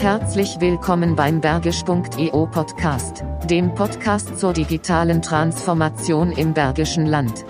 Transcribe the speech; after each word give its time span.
Herzlich 0.00 0.58
willkommen 0.60 1.14
beim 1.14 1.42
Bergisch.eu 1.42 2.46
Podcast, 2.46 3.22
dem 3.50 3.74
Podcast 3.74 4.38
zur 4.40 4.54
digitalen 4.54 5.20
Transformation 5.20 6.32
im 6.32 6.54
Bergischen 6.54 7.04
Land. 7.04 7.44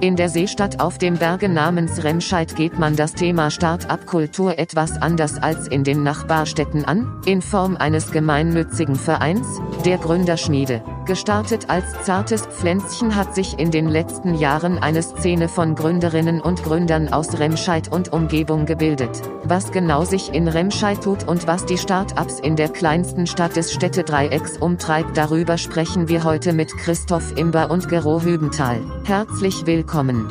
In 0.00 0.16
der 0.16 0.30
Seestadt 0.30 0.80
auf 0.80 0.98
dem 0.98 1.14
Berge 1.14 1.48
namens 1.48 2.02
Remscheid 2.02 2.56
geht 2.56 2.80
man 2.80 2.96
das 2.96 3.12
Thema 3.12 3.52
Start-up-Kultur 3.52 4.58
etwas 4.58 5.00
anders 5.00 5.40
als 5.40 5.68
in 5.68 5.84
den 5.84 6.02
Nachbarstädten 6.02 6.84
an, 6.84 7.22
in 7.24 7.40
Form 7.40 7.76
eines 7.76 8.10
gemeinnützigen 8.10 8.96
Vereins, 8.96 9.46
der 9.84 9.98
Gründerschmiede. 9.98 10.82
Gestartet 11.08 11.70
als 11.70 11.86
zartes 12.04 12.42
Pflänzchen 12.42 13.16
hat 13.16 13.34
sich 13.34 13.58
in 13.58 13.70
den 13.70 13.88
letzten 13.88 14.34
Jahren 14.34 14.76
eine 14.76 15.02
Szene 15.02 15.48
von 15.48 15.74
Gründerinnen 15.74 16.42
und 16.42 16.62
Gründern 16.62 17.10
aus 17.10 17.38
Remscheid 17.38 17.90
und 17.90 18.12
Umgebung 18.12 18.66
gebildet. 18.66 19.22
Was 19.42 19.72
genau 19.72 20.04
sich 20.04 20.34
in 20.34 20.48
Remscheid 20.48 21.02
tut 21.02 21.26
und 21.26 21.46
was 21.46 21.64
die 21.64 21.78
Start-ups 21.78 22.40
in 22.40 22.56
der 22.56 22.68
kleinsten 22.68 23.26
Stadt 23.26 23.56
des 23.56 23.72
Städtedreiecks 23.72 24.58
umtreibt, 24.58 25.16
darüber 25.16 25.56
sprechen 25.56 26.08
wir 26.08 26.24
heute 26.24 26.52
mit 26.52 26.76
Christoph 26.76 27.34
Imber 27.38 27.70
und 27.70 27.88
Gero 27.88 28.20
Hübenthal. 28.20 28.82
Herzlich 29.04 29.64
willkommen. 29.64 30.28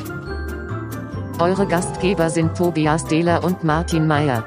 Eure 1.39 1.65
Gastgeber 1.65 2.29
sind 2.29 2.55
Tobias 2.55 3.03
Dehler 3.05 3.43
und 3.43 3.63
Martin 3.63 4.05
Meyer. 4.05 4.45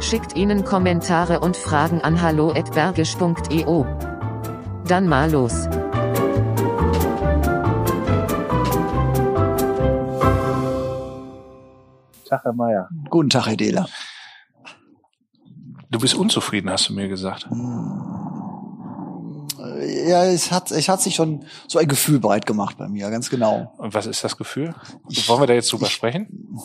Schickt 0.00 0.36
ihnen 0.36 0.66
Kommentare 0.66 1.40
und 1.40 1.56
Fragen 1.56 2.02
an 2.02 2.20
hallo@bergisch.eu. 2.20 4.11
Dann 4.86 5.08
mal 5.08 5.30
los. 5.30 5.68
Tag, 12.28 12.44
Herr 12.44 12.52
Meier. 12.54 12.88
Guten 13.10 13.30
Tag, 13.30 13.46
Herr 13.46 13.56
Dehler. 13.56 13.88
Du 15.90 15.98
bist 15.98 16.14
unzufrieden, 16.14 16.70
hast 16.70 16.88
du 16.88 16.94
mir 16.94 17.08
gesagt. 17.08 17.46
Ja, 20.06 20.24
es 20.24 20.50
hat, 20.50 20.70
es 20.70 20.88
hat 20.88 21.02
sich 21.02 21.14
schon 21.14 21.44
so 21.68 21.78
ein 21.78 21.88
Gefühl 21.88 22.20
breit 22.20 22.46
gemacht 22.46 22.78
bei 22.78 22.88
mir, 22.88 23.10
ganz 23.10 23.28
genau. 23.28 23.74
Und 23.76 23.92
was 23.92 24.06
ist 24.06 24.24
das 24.24 24.36
Gefühl? 24.36 24.74
Ich- 25.08 25.28
Wollen 25.28 25.40
wir 25.42 25.46
da 25.46 25.54
jetzt 25.54 25.70
drüber 25.72 25.86
ich- 25.86 25.92
sprechen? 25.92 26.56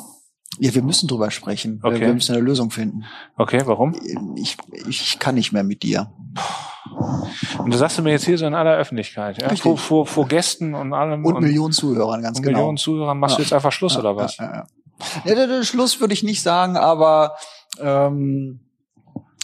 Ja, 0.60 0.74
wir 0.74 0.82
müssen 0.82 1.08
drüber 1.08 1.30
sprechen. 1.30 1.80
Okay. 1.84 2.00
Wir 2.00 2.14
müssen 2.14 2.34
eine 2.34 2.42
Lösung 2.44 2.72
finden. 2.72 3.04
Okay, 3.36 3.62
warum? 3.66 3.94
Ich, 4.36 4.58
ich 4.88 5.20
kann 5.20 5.36
nicht 5.36 5.52
mehr 5.52 5.64
mit 5.64 5.84
dir. 5.84 6.12
Und 7.58 7.74
du 7.74 7.78
sagst 7.78 7.98
du 7.98 8.02
mir 8.02 8.12
jetzt 8.12 8.26
hier 8.26 8.38
so 8.38 8.46
in 8.46 8.54
aller 8.54 8.76
Öffentlichkeit, 8.76 9.42
ja? 9.42 9.54
Vor, 9.56 9.78
vor, 9.78 10.06
vor 10.06 10.28
Gästen 10.28 10.74
und 10.76 10.94
allem 10.94 11.26
Und, 11.26 11.42
Millionen 11.42 11.74
Zuhörern, 11.74 12.22
ganz 12.22 12.38
und 12.38 12.44
genau. 12.44 12.58
Millionen 12.60 12.78
Zuhörern 12.78 13.20
machst 13.20 13.38
du 13.38 13.42
Ja. 13.42 13.46
jetzt 13.46 13.54
einfach 13.54 13.72
Schluss 13.72 13.94
Ja, 13.94 14.00
oder 14.00 14.16
was? 14.16 14.38
Ja, 14.38 14.68
ja, 15.26 15.34
ja. 15.34 15.46
ja 15.48 15.64
Schluss 15.64 16.00
würde 16.00 16.14
ich 16.14 16.24
nicht 16.24 16.42
sagen, 16.42 16.78
aber 16.78 17.36
ähm, 17.80 18.62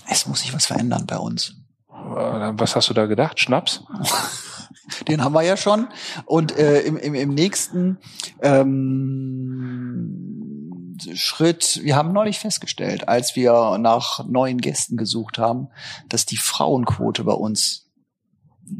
es 0.09 0.27
muss 0.27 0.41
sich 0.41 0.53
was 0.53 0.65
verändern 0.65 1.05
bei 1.07 1.17
uns. 1.17 1.55
Äh, 1.89 2.53
Was 2.57 2.75
hast 2.75 2.89
du 2.89 2.93
da 2.93 3.05
gedacht? 3.05 3.39
Schnaps? 3.39 3.83
Den 5.07 5.23
haben 5.23 5.33
wir 5.33 5.41
ja 5.43 5.55
schon. 5.57 5.87
Und 6.25 6.57
äh, 6.57 6.81
im, 6.81 6.97
im, 6.97 7.15
im 7.15 7.29
nächsten 7.33 7.97
ähm, 8.41 9.52
Schritt, 11.15 11.79
wir 11.83 11.95
haben 11.95 12.11
neulich 12.13 12.39
festgestellt, 12.39 13.07
als 13.07 13.35
wir 13.35 13.77
nach 13.79 14.25
neuen 14.27 14.59
Gästen 14.59 14.97
gesucht 14.97 15.37
haben, 15.37 15.67
dass 16.09 16.25
die 16.25 16.37
Frauenquote 16.37 17.23
bei 17.23 17.33
uns 17.33 17.89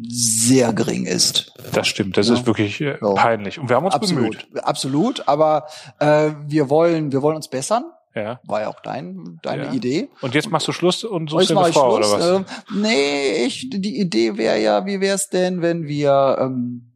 sehr 0.07 0.71
gering 0.73 1.05
ist. 1.05 1.53
Das 1.73 1.88
stimmt, 1.88 2.16
das 2.17 2.27
Ja. 2.29 2.35
ist 2.35 2.45
wirklich 2.45 2.79
äh, 2.81 2.97
Ja. 3.01 3.13
peinlich. 3.13 3.59
Und 3.59 3.69
wir 3.69 3.75
haben 3.75 3.85
uns 3.85 3.94
absolut, 3.94 4.47
bemüht. 4.47 4.63
absolut. 4.63 5.27
Aber 5.27 5.67
äh, 5.99 6.31
wir 6.47 6.69
wollen, 6.69 7.11
wir 7.11 7.21
wollen 7.21 7.35
uns 7.35 7.49
bessern. 7.49 7.83
Ja. 8.16 8.39
War 8.45 8.61
ja 8.61 8.67
auch 8.69 8.79
dein, 8.79 9.39
deine 9.41 9.66
Ja. 9.66 9.73
Idee. 9.73 10.09
Und 10.21 10.35
jetzt 10.35 10.49
machst 10.51 10.67
du 10.67 10.71
Schluss 10.71 11.03
und 11.03 11.29
suchst 11.31 11.49
dir 11.49 11.57
eine 11.59 11.73
Frau 11.73 11.97
Schluss. 11.97 12.13
oder 12.13 12.19
was? 12.19 12.38
Ähm, 12.71 12.81
nee, 12.81 13.45
ich, 13.45 13.69
die 13.71 13.99
Idee 13.99 14.38
wäre 14.38 14.61
ja, 14.61 14.85
wie 14.85 15.01
wäre 15.01 15.16
es 15.16 15.29
denn, 15.29 15.61
wenn 15.61 15.88
wir, 15.88 16.38
ähm, 16.40 16.91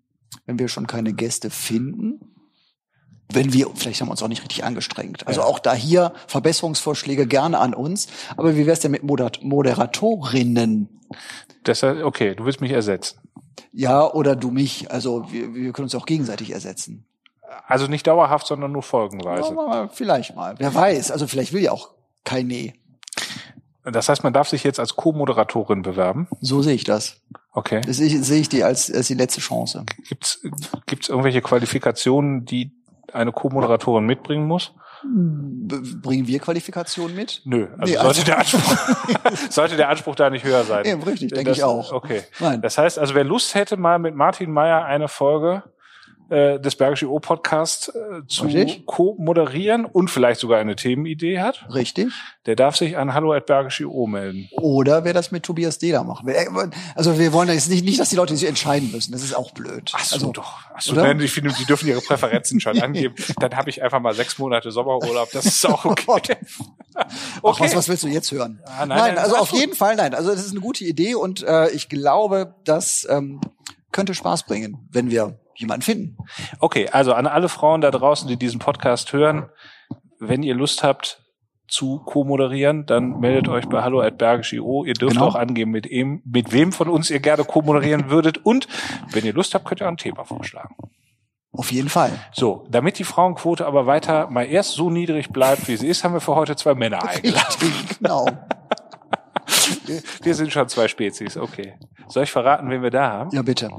wenn 0.46 0.60
wir 0.60 0.68
schon 0.68 0.86
keine 0.88 1.14
Gäste 1.14 1.50
finden? 1.50 2.20
Wenn 3.32 3.52
wir, 3.52 3.68
vielleicht 3.76 4.00
haben 4.00 4.08
wir 4.08 4.12
uns 4.12 4.24
auch 4.24 4.28
nicht 4.30 4.42
richtig 4.42 4.64
angestrengt. 4.64 5.28
Also 5.28 5.42
Ja. 5.42 5.48
auch 5.48 5.60
da 5.60 5.74
hier 5.74 6.14
Verbesserungsvorschläge 6.28 7.28
gerne 7.28 7.60
an 7.60 7.74
uns. 7.74 8.08
Aber 8.38 8.56
wie 8.56 8.60
wäre 8.66 8.72
es 8.72 8.80
denn 8.80 8.92
mit 8.92 9.04
Moder 9.04 9.32
Moderatorinnen? 9.42 10.90
Deshalb, 11.66 12.04
okay, 12.06 12.36
du 12.36 12.46
willst 12.46 12.62
mich 12.62 12.72
ersetzen. 12.72 13.20
Ja, 13.74 14.10
oder 14.12 14.36
du 14.36 14.52
mich. 14.52 14.92
Also 14.92 15.32
wir, 15.32 15.54
wir 15.54 15.74
können 15.74 15.86
uns 15.86 15.96
auch 15.96 16.06
gegenseitig 16.06 16.52
ersetzen. 16.52 17.06
Also 17.66 17.88
nicht 17.88 18.08
dauerhaft, 18.08 18.48
sondern 18.48 18.72
nur 18.72 18.84
folgenweise. 18.84 19.54
Ja, 19.54 19.90
vielleicht 19.92 20.36
mal. 20.36 20.56
Wer 20.58 20.74
weiß. 20.74 21.12
Also 21.12 21.28
vielleicht 21.28 21.54
will 21.54 21.62
ja 21.64 21.72
auch 21.72 21.92
keine. 22.24 22.74
Das 23.84 24.10
heißt, 24.10 24.24
man 24.24 24.34
darf 24.34 24.50
sich 24.50 24.64
jetzt 24.64 24.80
als 24.80 24.96
Co-Moderatorin 24.96 25.82
bewerben. 25.82 26.28
So 26.42 26.62
sehe 26.62 26.76
ich 26.76 26.84
das. 26.84 27.22
Okay. 27.54 27.82
Das 27.82 27.98
sehe 27.98 28.08
ich, 28.08 28.22
sehe 28.22 28.42
ich 28.42 28.50
die 28.50 28.64
als, 28.64 28.92
als 28.92 29.08
die 29.08 29.14
letzte 29.14 29.42
Chance. 29.42 29.86
Gibt's 30.08 30.42
gibt's 30.86 31.10
irgendwelche 31.10 31.42
Qualifikationen, 31.42 32.46
die 32.46 32.77
eine 33.14 33.32
Co-Moderatorin 33.32 34.06
mitbringen 34.06 34.46
muss? 34.48 34.74
Bringen 35.04 36.28
wir 36.28 36.40
Qualifikationen 36.40 37.16
mit? 37.16 37.42
Nö, 37.46 37.68
also, 37.78 37.94
Nee, 37.94 38.00
sollte, 38.00 38.08
also- 38.08 38.24
der 38.24 38.40
Anspruch, 38.40 38.78
sollte 39.50 39.76
der 39.78 39.90
Anspruch 39.90 40.16
da 40.16 40.30
nicht 40.30 40.44
höher 40.44 40.64
sein. 40.64 40.86
Eben, 40.86 41.04
richtig, 41.04 41.32
denke 41.34 41.52
ich 41.52 41.64
auch. 41.64 41.92
Okay. 41.92 42.24
Nein. 42.40 42.62
Das 42.62 42.78
heißt, 42.78 42.98
also 42.98 43.14
wer 43.16 43.24
Lust 43.24 43.54
hätte, 43.56 43.78
mal 43.78 44.00
mit 44.00 44.16
Martin 44.16 44.52
Meyer 44.52 44.86
eine 44.86 45.08
Folge 45.08 45.64
äh, 46.30 46.60
des 46.60 46.76
Bergische 46.76 47.10
O 47.10 47.20
Podcast 47.20 47.92
äh, 47.96 48.26
zu 48.28 48.48
co-moderieren 48.86 49.86
und 49.86 50.10
vielleicht 50.10 50.40
sogar 50.40 50.60
eine 50.60 50.76
Themenidee 50.76 51.40
hat, 51.40 51.66
Richtig. 51.74 52.10
der 52.46 52.56
darf 52.56 52.76
sich 52.76 52.98
an 52.98 53.14
hallo@bergische.o 53.14 54.08
melden. 54.08 54.50
Oder 54.52 55.04
wer 55.04 55.14
das 55.14 55.32
mit 55.32 55.44
Tobias 55.44 55.80
Dehler 55.80 56.04
machen 56.04 56.28
will. 56.28 56.36
Also 56.96 57.18
wir 57.18 57.34
wollen 57.34 57.50
jetzt 57.50 57.70
nicht, 57.70 57.86
nicht, 57.86 58.00
dass 58.00 58.10
die 58.10 58.16
Leute 58.16 58.36
sich 58.36 58.48
entscheiden 58.48 58.92
müssen. 58.92 59.12
Das 59.12 59.24
ist 59.24 59.36
auch 59.36 59.52
blöd. 59.52 59.92
Ach 59.94 60.04
so, 60.04 60.16
also, 60.16 60.32
doch. 60.32 60.58
Ach 60.74 60.82
so, 60.82 61.02
ich 61.02 61.32
finde, 61.32 61.54
die 61.58 61.66
dürfen 61.66 61.88
ihre 61.88 62.02
Präferenzen 62.02 62.60
schon 62.60 62.82
angeben. 62.82 63.16
Dann 63.40 63.56
habe 63.56 63.70
ich 63.70 63.82
einfach 63.82 64.00
mal 64.00 64.14
sechs 64.14 64.38
Monate 64.38 64.72
Sommerurlaub. 64.72 65.32
Das 65.32 65.46
ist 65.46 65.66
auch 65.66 65.86
okay. 66.08 66.36
Ach, 66.96 67.60
was, 67.60 67.76
was 67.76 67.88
willst 67.88 68.04
du 68.04 68.08
jetzt 68.08 68.32
hören? 68.32 68.60
Ah, 68.66 68.86
nein, 68.86 68.90
nein, 68.90 68.98
nein, 69.16 69.18
also 69.18 69.38
auf 69.38 69.52
jeden 69.52 69.76
Fall 69.76 69.96
nein. 69.96 70.14
Also 70.14 70.32
das 70.32 70.46
ist 70.46 70.52
eine 70.52 70.62
gute 70.62 70.84
Idee 70.84 71.16
und 71.16 71.44
äh, 71.44 71.70
ich 71.70 71.90
glaube, 71.90 72.56
das 72.64 73.08
ähm, 73.10 73.40
könnte 73.92 74.14
Spaß 74.14 74.44
bringen, 74.44 74.88
wenn 74.92 75.10
wir 75.10 75.40
jemanden 75.58 75.82
finden. 75.84 76.18
Okay, 76.60 76.88
also 76.90 77.14
an 77.14 77.28
alle 77.28 77.50
Frauen 77.50 77.82
da 77.82 77.92
draußen, 77.92 78.28
die 78.28 78.38
diesen 78.38 78.60
Podcast 78.60 79.14
hören, 79.14 79.50
wenn 80.20 80.44
ihr 80.44 80.56
Lust 80.56 80.84
habt 80.84 81.22
zu 81.68 82.00
co-moderieren, 82.06 82.86
dann 82.86 83.20
meldet 83.20 83.50
euch 83.50 83.68
bei 83.68 83.84
hallo@bergisch.io. 83.84 84.86
Ihr 84.86 84.94
dürft 84.94 85.16
Genau. 85.16 85.28
auch 85.28 85.36
angeben, 85.36 85.72
mit, 85.72 85.86
em, 85.92 86.22
mit 86.26 86.54
wem 86.54 86.72
von 86.72 86.88
uns 86.88 87.10
ihr 87.10 87.20
gerne 87.20 87.44
co-moderieren 87.44 88.10
würdet. 88.10 88.46
Und 88.46 88.68
wenn 89.12 89.26
ihr 89.26 89.34
Lust 89.34 89.54
habt, 89.54 89.66
könnt 89.66 89.82
ihr 89.82 89.86
auch 89.86 89.92
ein 89.92 89.98
Thema 89.98 90.24
vorschlagen. 90.24 90.76
Auf 91.52 91.72
jeden 91.72 91.90
Fall. 91.90 92.12
So, 92.32 92.68
damit 92.70 93.00
die 93.00 93.04
Frauenquote 93.04 93.66
aber 93.66 93.86
weiter 93.86 94.30
mal 94.30 94.44
erst 94.46 94.74
so 94.74 94.90
niedrig 94.90 95.30
bleibt, 95.30 95.68
wie 95.68 95.76
sie 95.76 95.88
ist, 95.88 96.04
haben 96.04 96.14
wir 96.14 96.22
für 96.22 96.36
heute 96.36 96.56
zwei 96.56 96.74
Männer 96.76 97.04
eingeladen. 97.08 97.74
Genau. 98.00 98.28
Wir 100.24 100.36
sind 100.36 100.52
schon 100.52 100.68
zwei 100.70 100.88
Spezies, 100.88 101.38
okay. 101.38 101.74
Soll 102.08 102.24
ich 102.24 102.32
verraten, 102.32 102.70
wen 102.70 102.82
wir 102.84 102.90
da 102.90 103.10
haben? 103.12 103.30
Ja, 103.34 103.42
bitte. 103.42 103.70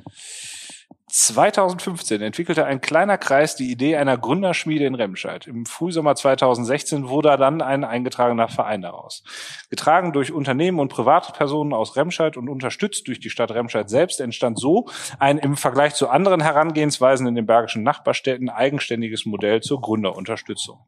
2015 1.09 2.21
entwickelte 2.21 2.65
ein 2.67 2.81
kleiner 2.81 3.19
Kreis 3.19 3.57
die 3.57 3.71
Idee 3.71 3.97
einer 3.97 4.19
Gründerschmiede 4.19 4.85
in 4.85 4.95
Remscheid. 4.95 5.47
Im 5.47 5.65
Frühsommer 5.65 6.15
2016 6.15 7.09
wurde 7.09 7.37
dann 7.37 7.63
ein 7.63 7.85
eingetragener 7.85 8.49
Verein 8.49 8.83
daraus. 8.83 9.23
Getragen 9.71 10.13
durch 10.13 10.33
Unternehmen 10.33 10.79
und 10.79 10.89
Privatpersonen 10.89 11.73
aus 11.73 11.97
Remscheid 11.97 12.37
und 12.37 12.49
unterstützt 12.49 13.09
durch 13.09 13.21
die 13.21 13.31
Stadt 13.31 13.51
Remscheid 13.51 13.89
selbst 13.89 14.21
entstand 14.21 14.59
so 14.59 14.89
ein 15.19 15.39
im 15.39 15.57
Vergleich 15.57 15.95
zu 15.95 16.09
anderen 16.09 16.41
Herangehensweisen 16.41 17.27
in 17.27 17.35
den 17.35 17.47
bergischen 17.47 17.83
Nachbarstädten 17.83 18.51
eigenständiges 18.51 19.25
Modell 19.25 19.61
zur 19.63 19.81
Gründerunterstützung. 19.81 20.79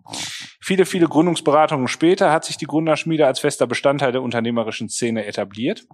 Viele, 0.61 0.87
viele 0.87 1.09
Gründungsberatungen 1.09 1.89
später 1.89 2.31
hat 2.31 2.45
sich 2.45 2.57
die 2.59 2.67
Gründerschmiede 2.67 3.27
als 3.27 3.41
fester 3.41 3.67
Bestandteil 3.67 4.13
der 4.13 4.23
unternehmerischen 4.23 4.89
Szene 4.89 5.25
etabliert 5.25 5.87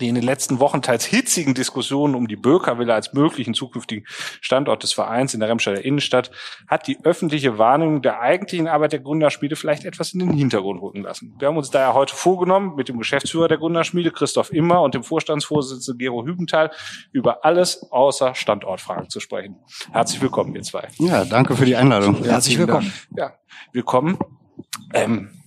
die 0.00 0.08
in 0.08 0.14
den 0.14 0.24
letzten 0.24 0.60
Wochen 0.60 0.82
teils 0.82 1.04
hitzigen 1.04 1.54
Diskussionen 1.54 2.14
um 2.14 2.28
die 2.28 2.36
Böker-Villa 2.36 2.94
als 2.94 3.12
möglichen 3.12 3.54
zukünftigen 3.54 4.04
Standort 4.40 4.82
des 4.82 4.92
Vereins 4.92 5.34
in 5.34 5.40
der 5.40 5.48
Remscheider 5.48 5.84
Innenstadt 5.84 6.30
hat 6.66 6.86
die 6.86 6.98
öffentliche 7.04 7.58
Wahrnehmung 7.58 8.02
der 8.02 8.20
eigentlichen 8.20 8.68
Arbeit 8.68 8.92
der 8.92 9.00
Gründerschmiede 9.00 9.56
vielleicht 9.56 9.84
etwas 9.84 10.12
in 10.12 10.20
den 10.20 10.32
Hintergrund 10.32 10.80
rücken 10.80 11.02
lassen. 11.02 11.34
Wir 11.38 11.48
haben 11.48 11.56
uns 11.56 11.70
daher 11.70 11.94
heute 11.94 12.14
vorgenommen, 12.14 12.74
mit 12.76 12.88
dem 12.88 12.98
Geschäftsführer 12.98 13.48
der 13.48 13.58
Gründerschmiede, 13.58 14.10
Christoph 14.10 14.52
Immer, 14.52 14.82
und 14.82 14.94
dem 14.94 15.02
Vorstandsvorsitzenden 15.02 15.98
Gero 15.98 16.24
Hübenthal 16.24 16.70
über 17.12 17.44
alles 17.44 17.90
außer 17.90 18.34
Standortfragen 18.34 19.10
zu 19.10 19.20
sprechen. 19.20 19.56
Herzlich 19.92 20.20
willkommen, 20.20 20.54
ihr 20.54 20.62
zwei. 20.62 20.88
Ja, 20.98 21.24
danke 21.24 21.56
für 21.56 21.64
die 21.64 21.76
Einladung. 21.76 22.22
Herzlich 22.24 22.58
willkommen. 22.58 22.92
Ja, 23.16 23.34
willkommen. 23.72 24.18
Ähm, 24.94 25.41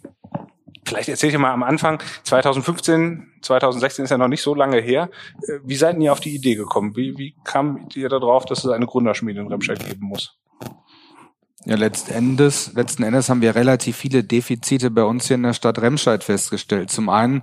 vielleicht 0.85 1.09
erzählt 1.09 1.33
ihr 1.33 1.39
mal 1.39 1.51
am 1.51 1.63
Anfang, 1.63 2.01
2015, 2.23 3.27
2016 3.41 4.05
ist 4.05 4.11
ja 4.11 4.17
noch 4.17 4.27
nicht 4.27 4.41
so 4.41 4.55
lange 4.55 4.79
her. 4.79 5.09
Äh, 5.47 5.59
Wie 5.63 5.75
seid 5.75 5.97
ihr 5.99 6.11
auf 6.11 6.19
die 6.19 6.35
Idee 6.35 6.55
gekommen? 6.55 6.95
Wie, 6.95 7.17
wie 7.17 7.35
kam 7.43 7.87
ihr 7.95 8.09
darauf, 8.09 8.45
dass 8.45 8.63
es 8.63 8.71
eine 8.71 8.85
Gründerschmiede 8.85 9.41
in 9.41 9.47
Remscheid 9.47 9.83
geben 9.85 10.05
muss? 10.07 10.37
Ja, 11.67 11.75
letzten 11.77 12.13
Endes, 12.13 12.73
letzten 12.75 13.01
Endes 13.01 13.27
haben 13.27 13.41
wir 13.41 13.55
relativ 13.55 13.97
viele 13.97 14.23
Defizite 14.23 14.91
bei 14.91 15.03
uns 15.03 15.25
hier 15.25 15.35
in 15.35 15.41
der 15.41 15.53
Stadt 15.53 15.79
Remscheid 15.79 16.23
festgestellt. 16.23 16.91
Zum 16.91 17.09
einen 17.09 17.41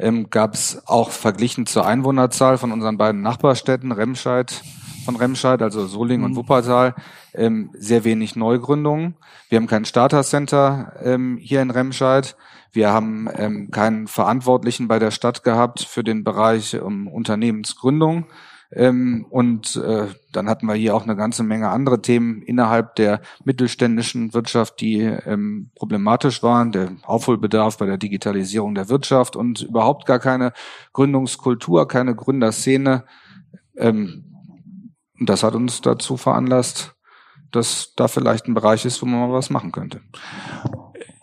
ähm, 0.00 0.28
gab 0.28 0.54
es 0.54 0.82
auch 0.88 1.10
verglichen 1.10 1.66
zur 1.66 1.86
Einwohnerzahl 1.86 2.58
von 2.58 2.72
unseren 2.72 2.98
beiden 2.98 3.22
Nachbarstädten, 3.22 3.92
Remscheid 3.92 4.60
von 5.04 5.16
Remscheid, 5.16 5.62
also 5.62 5.86
Solingen 5.86 6.24
und 6.24 6.32
mhm. 6.32 6.36
Wuppertal, 6.36 6.94
ähm, 7.34 7.70
sehr 7.74 8.04
wenig 8.04 8.36
Neugründungen. 8.36 9.14
Wir 9.48 9.56
haben 9.56 9.66
kein 9.66 9.84
Starter-Center 9.84 10.92
ähm, 11.02 11.38
hier 11.40 11.62
in 11.62 11.70
Remscheid. 11.70 12.36
Wir 12.72 12.92
haben 12.92 13.28
ähm, 13.34 13.70
keinen 13.70 14.06
Verantwortlichen 14.06 14.88
bei 14.88 14.98
der 14.98 15.10
Stadt 15.10 15.42
gehabt 15.42 15.80
für 15.80 16.04
den 16.04 16.24
Bereich 16.24 16.74
ähm, 16.74 17.08
Unternehmensgründung. 17.08 18.26
Ähm, 18.72 19.26
und 19.28 19.74
äh, 19.76 20.06
dann 20.30 20.48
hatten 20.48 20.66
wir 20.66 20.74
hier 20.74 20.94
auch 20.94 21.02
eine 21.02 21.16
ganze 21.16 21.42
Menge 21.42 21.70
andere 21.70 22.02
Themen 22.02 22.40
innerhalb 22.42 22.94
der 22.94 23.20
mittelständischen 23.44 24.32
Wirtschaft, 24.32 24.80
die 24.80 25.00
ähm, 25.00 25.70
problematisch 25.74 26.44
waren. 26.44 26.70
Der 26.70 26.92
Aufholbedarf 27.02 27.78
bei 27.78 27.86
der 27.86 27.98
Digitalisierung 27.98 28.76
der 28.76 28.88
Wirtschaft 28.88 29.34
und 29.34 29.62
überhaupt 29.62 30.06
gar 30.06 30.20
keine 30.20 30.52
Gründungskultur, 30.92 31.88
keine 31.88 32.14
Gründerszene. 32.14 33.04
Ähm, 33.76 34.24
und 35.18 35.28
das 35.28 35.42
hat 35.42 35.54
uns 35.54 35.80
dazu 35.80 36.16
veranlasst, 36.16 36.94
dass 37.50 37.94
da 37.96 38.06
vielleicht 38.06 38.46
ein 38.46 38.54
Bereich 38.54 38.84
ist, 38.84 39.02
wo 39.02 39.06
man 39.06 39.18
mal 39.28 39.32
was 39.32 39.50
machen 39.50 39.72
könnte. 39.72 40.00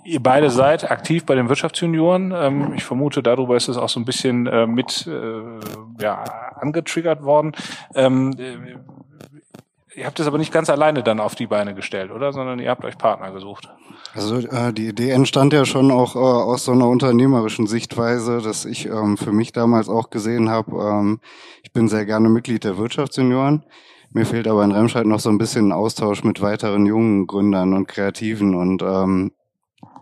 Ihr 0.08 0.24
beide 0.24 0.50
seid 0.50 0.90
aktiv 0.90 1.26
bei 1.26 1.36
den 1.36 1.50
Wirtschaftsjunioren. 1.50 2.32
Ähm, 2.34 2.74
ich 2.78 2.86
vermute, 2.86 3.22
darüber 3.22 3.58
ist 3.58 3.68
es 3.68 3.76
auch 3.76 3.90
so 3.90 4.00
ein 4.00 4.06
bisschen 4.06 4.48
äh, 4.48 4.66
mit 4.66 5.06
äh, 5.06 6.02
ja, 6.02 6.24
angetriggert 6.56 7.24
worden. 7.24 7.52
Ähm, 7.94 8.34
äh, 8.40 10.00
ihr 10.00 10.06
habt 10.06 10.18
es 10.22 10.26
aber 10.26 10.38
nicht 10.38 10.54
ganz 10.54 10.70
alleine 10.70 11.04
dann 11.04 11.20
auf 11.20 11.36
die 11.36 11.48
Beine 11.48 11.76
gestellt, 11.76 12.12
oder? 12.12 12.32
Sondern 12.32 12.60
ihr 12.60 12.70
habt 12.70 12.86
euch 12.86 12.98
Partner 12.98 13.32
gesucht. 13.32 13.68
Also 14.14 14.38
äh, 14.38 14.72
die 14.72 14.88
Idee 14.88 15.10
entstand 15.10 15.52
ja 15.52 15.66
schon 15.66 15.92
auch 15.92 16.16
äh, 16.16 16.20
aus 16.20 16.64
so 16.64 16.72
einer 16.72 16.88
unternehmerischen 16.88 17.68
Sichtweise, 17.68 18.42
dass 18.42 18.64
ich 18.64 18.86
ähm, 18.86 19.18
für 19.18 19.34
mich 19.34 19.52
damals 19.52 19.90
auch 19.90 20.10
gesehen 20.10 20.50
habe, 20.50 20.72
ähm, 20.72 21.20
ich 21.64 21.74
bin 21.74 21.90
sehr 21.90 22.06
gerne 22.06 22.30
Mitglied 22.30 22.64
der 22.64 22.78
Wirtschaftsjunioren. 22.78 23.66
Mir 24.12 24.26
fehlt 24.26 24.48
aber 24.48 24.64
in 24.64 24.72
Remscheid 24.72 25.06
noch 25.06 25.20
so 25.20 25.30
ein 25.30 25.38
bisschen 25.38 25.74
Austausch 25.74 26.24
mit 26.24 26.42
weiteren 26.42 26.86
jungen 26.86 27.28
Gründern 27.28 27.74
und 27.74 27.90
Kreativen 27.90 28.56
und 28.56 28.82
ähm, 28.82 29.34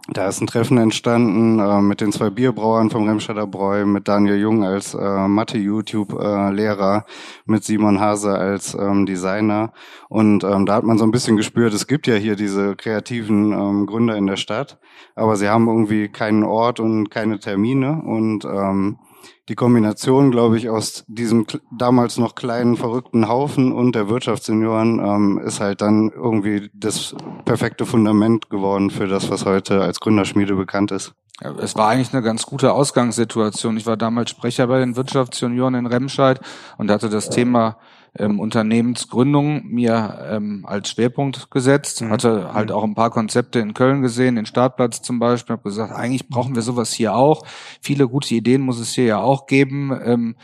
da 0.07 0.27
ist 0.27 0.41
ein 0.41 0.47
Treffen 0.47 0.77
entstanden 0.77 1.59
äh, 1.59 1.81
mit 1.81 2.01
den 2.01 2.11
zwei 2.11 2.29
Bierbrauern 2.29 2.89
vom 2.89 3.07
Remscheider 3.07 3.47
Bräu, 3.47 3.85
mit 3.85 4.07
Daniel 4.07 4.37
Jung 4.37 4.63
als 4.63 4.93
äh, 4.93 5.27
Mathe-YouTube-Lehrer, 5.27 7.05
mit 7.45 7.63
Simon 7.63 7.99
Hase 7.99 8.33
als 8.33 8.73
ähm, 8.75 9.05
Designer. 9.05 9.73
Und 10.09 10.43
ähm, 10.43 10.65
da 10.65 10.75
hat 10.75 10.83
man 10.83 10.97
so 10.97 11.03
ein 11.03 11.11
bisschen 11.11 11.37
gespürt, 11.37 11.73
es 11.73 11.87
gibt 11.87 12.07
ja 12.07 12.15
hier 12.15 12.35
diese 12.35 12.75
kreativen 12.75 13.51
ähm, 13.51 13.85
Gründer 13.85 14.15
in 14.15 14.27
der 14.27 14.37
Stadt, 14.37 14.79
aber 15.15 15.35
sie 15.35 15.49
haben 15.49 15.67
irgendwie 15.67 16.09
keinen 16.09 16.43
Ort 16.43 16.79
und 16.79 17.09
keine 17.09 17.39
Termine. 17.39 18.01
Und 18.05 18.45
ähm, 18.45 18.99
die 19.49 19.55
Kombination, 19.55 20.31
glaube 20.31 20.57
ich, 20.57 20.69
aus 20.69 21.03
diesem 21.07 21.45
damals 21.71 22.17
noch 22.17 22.35
kleinen 22.35 22.77
verrückten 22.77 23.27
Haufen 23.27 23.71
und 23.71 23.95
der 23.95 24.09
Wirtschaftssenioren 24.09 24.99
ähm, 24.99 25.41
ist 25.45 25.59
halt 25.59 25.81
dann 25.81 26.11
irgendwie 26.11 26.69
das 26.73 27.15
perfekte 27.45 27.85
Fundament 27.85 28.49
geworden 28.49 28.89
für 28.89 29.07
das, 29.07 29.29
was 29.29 29.45
heute 29.45 29.81
als 29.81 29.99
Gründerschmiede 29.99 30.55
bekannt 30.55 30.91
ist. 30.91 31.13
Es 31.59 31.75
war 31.75 31.89
eigentlich 31.89 32.13
eine 32.13 32.23
ganz 32.23 32.45
gute 32.45 32.71
Ausgangssituation. 32.71 33.75
Ich 33.75 33.85
war 33.85 33.97
damals 33.97 34.29
Sprecher 34.29 34.67
bei 34.67 34.79
den 34.79 34.95
Wirtschaftsjunioren 34.95 35.75
in 35.75 35.85
Remscheid 35.85 36.39
und 36.77 36.89
hatte 36.89 37.09
das 37.09 37.29
Thema 37.29 37.77
ähm, 38.17 38.39
Unternehmensgründung 38.39 39.65
mir 39.67 40.19
ähm, 40.29 40.65
als 40.67 40.89
Schwerpunkt 40.89 41.51
gesetzt, 41.51 42.01
mhm. 42.01 42.09
hatte 42.09 42.53
halt 42.53 42.71
auch 42.71 42.83
ein 42.83 42.95
paar 42.95 43.11
Konzepte 43.11 43.59
in 43.59 43.73
Köln 43.73 44.01
gesehen, 44.01 44.35
den 44.35 44.45
Startplatz 44.45 45.01
zum 45.01 45.19
Beispiel, 45.19 45.53
habe 45.53 45.69
gesagt, 45.69 45.93
eigentlich 45.93 46.29
brauchen 46.29 46.55
wir 46.55 46.61
sowas 46.61 46.93
hier 46.93 47.15
auch. 47.15 47.45
Viele 47.81 48.07
gute 48.07 48.33
Ideen 48.35 48.61
muss 48.61 48.79
es 48.79 48.93
hier 48.93 49.05
ja 49.05 49.19
auch 49.19 49.47
geben. 49.47 49.97
Ähm, 50.03 50.35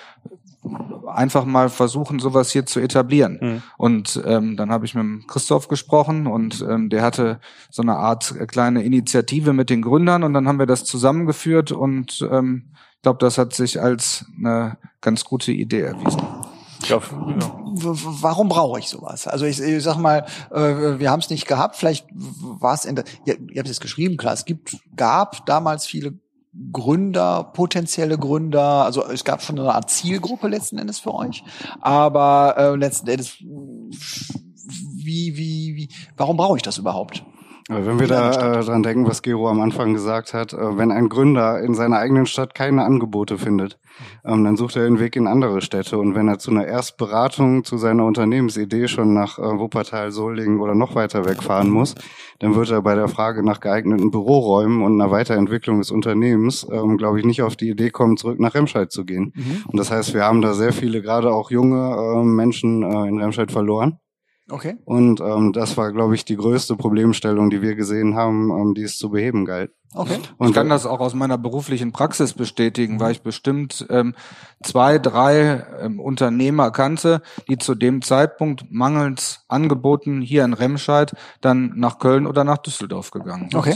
einfach 1.07 1.45
mal 1.45 1.69
versuchen, 1.69 2.19
sowas 2.19 2.51
hier 2.51 2.65
zu 2.65 2.79
etablieren. 2.79 3.39
Mhm. 3.41 3.63
Und 3.77 4.21
ähm, 4.25 4.57
dann 4.57 4.71
habe 4.71 4.85
ich 4.85 4.93
mit 4.93 5.27
Christoph 5.27 5.67
gesprochen 5.67 6.27
und 6.27 6.65
ähm, 6.69 6.89
der 6.89 7.01
hatte 7.01 7.39
so 7.69 7.81
eine 7.81 7.95
Art 7.95 8.35
kleine 8.47 8.83
Initiative 8.83 9.53
mit 9.53 9.69
den 9.69 9.81
Gründern 9.81 10.23
und 10.23 10.33
dann 10.33 10.47
haben 10.47 10.59
wir 10.59 10.67
das 10.67 10.83
zusammengeführt 10.83 11.71
und 11.71 12.27
ähm, 12.31 12.71
ich 12.95 13.01
glaube, 13.01 13.17
das 13.17 13.39
hat 13.39 13.53
sich 13.53 13.81
als 13.81 14.25
eine 14.37 14.77
ganz 15.01 15.25
gute 15.25 15.51
Idee 15.51 15.81
erwiesen. 15.81 16.21
Ja, 16.87 16.97
ja. 16.97 17.55
Warum 17.73 18.49
brauche 18.49 18.79
ich 18.79 18.87
sowas? 18.87 19.27
Also 19.27 19.45
ich, 19.45 19.59
ich 19.59 19.83
sag 19.83 19.97
mal, 19.97 20.25
äh, 20.51 20.99
wir 20.99 21.09
haben 21.09 21.19
es 21.19 21.29
nicht 21.29 21.47
gehabt. 21.47 21.75
Vielleicht 21.75 22.07
war 22.13 22.73
es 22.73 22.85
in 22.85 22.95
der. 22.95 23.05
Ihr, 23.25 23.39
ihr 23.51 23.59
habt 23.59 23.69
es 23.69 23.79
geschrieben, 23.79 24.17
klar. 24.17 24.33
Es 24.33 24.45
gibt, 24.45 24.77
gab 24.95 25.45
damals 25.45 25.85
viele 25.85 26.13
Gründer, 26.73 27.45
potenzielle 27.45 28.17
Gründer. 28.17 28.83
Also 28.83 29.05
es 29.05 29.23
gab 29.23 29.41
schon 29.41 29.59
eine 29.59 29.73
Art 29.73 29.89
Zielgruppe 29.89 30.47
letzten 30.47 30.77
Endes 30.77 30.99
für 30.99 31.13
euch. 31.13 31.43
Aber 31.79 32.55
äh, 32.57 32.75
letzten 32.75 33.07
Endes, 33.07 33.37
wie, 33.39 35.37
wie, 35.37 35.75
wie? 35.75 35.89
Warum 36.17 36.37
brauche 36.37 36.57
ich 36.57 36.63
das 36.63 36.77
überhaupt? 36.77 37.23
Wenn 37.69 37.99
wir 37.99 38.07
da 38.07 38.59
äh, 38.59 38.63
dran 38.63 38.83
denken, 38.83 39.07
was 39.07 39.21
Gero 39.21 39.49
am 39.49 39.61
Anfang 39.61 39.93
gesagt 39.93 40.33
hat, 40.33 40.53
äh, 40.53 40.77
wenn 40.77 40.91
ein 40.91 41.09
Gründer 41.09 41.61
in 41.61 41.73
seiner 41.73 41.97
eigenen 41.97 42.25
Stadt 42.25 42.55
keine 42.55 42.83
Angebote 42.83 43.37
findet, 43.37 43.79
ähm, 44.25 44.43
dann 44.43 44.57
sucht 44.57 44.75
er 44.75 44.83
den 44.83 44.99
Weg 44.99 45.15
in 45.15 45.27
andere 45.27 45.61
Städte. 45.61 45.97
Und 45.97 46.15
wenn 46.15 46.27
er 46.27 46.39
zu 46.39 46.51
einer 46.51 46.65
Erstberatung 46.65 47.63
zu 47.63 47.77
seiner 47.77 48.05
Unternehmensidee 48.05 48.87
schon 48.87 49.13
nach 49.13 49.37
äh, 49.37 49.41
Wuppertal, 49.41 50.11
Solingen 50.11 50.59
oder 50.59 50.75
noch 50.75 50.95
weiter 50.95 51.25
wegfahren 51.25 51.69
muss, 51.69 51.95
dann 52.39 52.55
wird 52.55 52.71
er 52.71 52.81
bei 52.81 52.95
der 52.95 53.07
Frage 53.07 53.43
nach 53.43 53.59
geeigneten 53.59 54.11
Büroräumen 54.11 54.81
und 54.81 54.99
einer 54.99 55.11
Weiterentwicklung 55.11 55.79
des 55.79 55.91
Unternehmens, 55.91 56.67
ähm, 56.71 56.97
glaube 56.97 57.19
ich, 57.19 57.25
nicht 57.25 57.41
auf 57.41 57.55
die 57.55 57.69
Idee 57.69 57.91
kommen, 57.91 58.17
zurück 58.17 58.39
nach 58.39 58.55
Remscheid 58.55 58.91
zu 58.91 59.05
gehen. 59.05 59.33
Mhm. 59.35 59.63
Und 59.67 59.77
das 59.79 59.91
heißt, 59.91 60.13
wir 60.13 60.23
haben 60.23 60.41
da 60.41 60.53
sehr 60.53 60.73
viele, 60.73 61.01
gerade 61.01 61.31
auch 61.31 61.51
junge 61.51 61.95
äh, 61.95 62.23
Menschen 62.23 62.83
äh, 62.83 63.07
in 63.07 63.19
Remscheid 63.19 63.51
verloren. 63.51 63.99
Okay. 64.51 64.75
Und 64.83 65.21
ähm, 65.21 65.53
das 65.53 65.77
war, 65.77 65.93
glaube 65.93 66.13
ich, 66.15 66.25
die 66.25 66.35
größte 66.35 66.75
Problemstellung, 66.75 67.49
die 67.49 67.61
wir 67.61 67.75
gesehen 67.75 68.15
haben, 68.15 68.51
ähm, 68.51 68.73
die 68.73 68.83
es 68.83 68.97
zu 68.97 69.09
beheben 69.09 69.45
galt. 69.45 69.71
Okay. 69.93 70.19
Und 70.37 70.49
ich 70.49 70.53
kann 70.53 70.69
das 70.69 70.85
auch 70.85 71.01
aus 71.01 71.13
meiner 71.13 71.37
beruflichen 71.37 71.91
Praxis 71.91 72.33
bestätigen, 72.33 73.01
weil 73.01 73.11
ich 73.11 73.23
bestimmt 73.23 73.85
ähm, 73.89 74.15
zwei, 74.63 74.99
drei 74.99 75.65
ähm, 75.81 75.99
Unternehmer 75.99 76.71
kannte, 76.71 77.21
die 77.49 77.57
zu 77.57 77.75
dem 77.75 78.01
Zeitpunkt 78.01 78.71
mangels 78.71 79.43
Angeboten 79.49 80.21
hier 80.21 80.45
in 80.45 80.53
Remscheid 80.53 81.13
dann 81.41 81.73
nach 81.75 81.99
Köln 81.99 82.25
oder 82.25 82.45
nach 82.45 82.59
Düsseldorf 82.59 83.11
gegangen 83.11 83.49
sind. 83.51 83.55
Okay. 83.55 83.75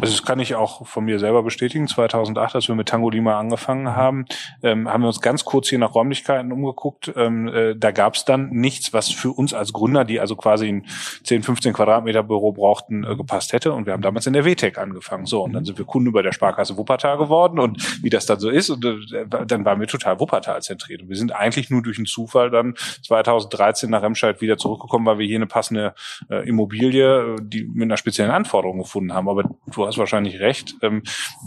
Also 0.00 0.14
das 0.14 0.22
kann 0.24 0.38
ich 0.38 0.54
auch 0.54 0.86
von 0.86 1.04
mir 1.04 1.18
selber 1.18 1.42
bestätigen. 1.42 1.88
2008, 1.88 2.54
als 2.54 2.68
wir 2.68 2.76
mit 2.76 2.88
Tango 2.88 3.10
Lima 3.10 3.36
angefangen 3.36 3.96
haben, 3.96 4.26
ähm, 4.62 4.88
haben 4.88 5.02
wir 5.02 5.08
uns 5.08 5.20
ganz 5.20 5.44
kurz 5.44 5.68
hier 5.68 5.80
nach 5.80 5.96
Räumlichkeiten 5.96 6.52
umgeguckt. 6.52 7.12
Ähm, 7.16 7.48
äh, 7.48 7.74
da 7.74 7.90
gab 7.90 8.14
es 8.14 8.24
dann 8.24 8.50
nichts, 8.50 8.92
was 8.92 9.08
für 9.08 9.32
uns 9.32 9.52
als 9.52 9.72
Gründer, 9.72 10.04
die 10.04 10.20
also 10.20 10.36
quasi 10.36 10.68
ein 10.68 10.86
10, 11.24 11.42
15 11.42 11.72
Quadratmeter 11.72 12.22
Büro 12.22 12.52
brauchten, 12.52 13.02
äh, 13.02 13.16
gepasst 13.16 13.52
hätte. 13.52 13.72
Und 13.72 13.86
wir 13.86 13.94
haben 13.94 14.02
damals 14.02 14.28
in 14.28 14.32
der 14.32 14.44
WTEC 14.44 14.78
angefangen. 14.78 15.26
So, 15.26 15.55
dann 15.56 15.64
sind 15.64 15.78
wir 15.78 15.86
Kunden 15.86 16.12
bei 16.12 16.20
der 16.22 16.32
Sparkasse 16.32 16.76
Wuppertal 16.76 17.16
geworden 17.16 17.58
und 17.58 18.02
wie 18.02 18.10
das 18.10 18.26
dann 18.26 18.38
so 18.38 18.50
ist. 18.50 18.68
Und 18.68 18.84
äh, 18.84 19.26
dann 19.26 19.64
waren 19.64 19.80
wir 19.80 19.86
total 19.86 20.20
Wuppertal 20.20 20.60
zentriert. 20.60 21.02
Und 21.02 21.08
wir 21.08 21.16
sind 21.16 21.32
eigentlich 21.34 21.70
nur 21.70 21.82
durch 21.82 21.96
einen 21.96 22.06
Zufall 22.06 22.50
dann 22.50 22.74
2013 23.04 23.88
nach 23.88 24.02
Remscheid 24.02 24.40
wieder 24.42 24.58
zurückgekommen, 24.58 25.06
weil 25.06 25.18
wir 25.18 25.26
hier 25.26 25.36
eine 25.36 25.46
passende 25.46 25.94
äh, 26.30 26.46
Immobilie, 26.46 27.34
äh, 27.34 27.36
die 27.40 27.64
mit 27.64 27.84
einer 27.84 27.96
speziellen 27.96 28.30
Anforderung 28.30 28.78
gefunden 28.78 29.14
haben. 29.14 29.28
Aber 29.30 29.44
du 29.72 29.86
hast 29.86 29.96
wahrscheinlich 29.96 30.40
recht. 30.40 30.74
Ähm, 30.82 31.02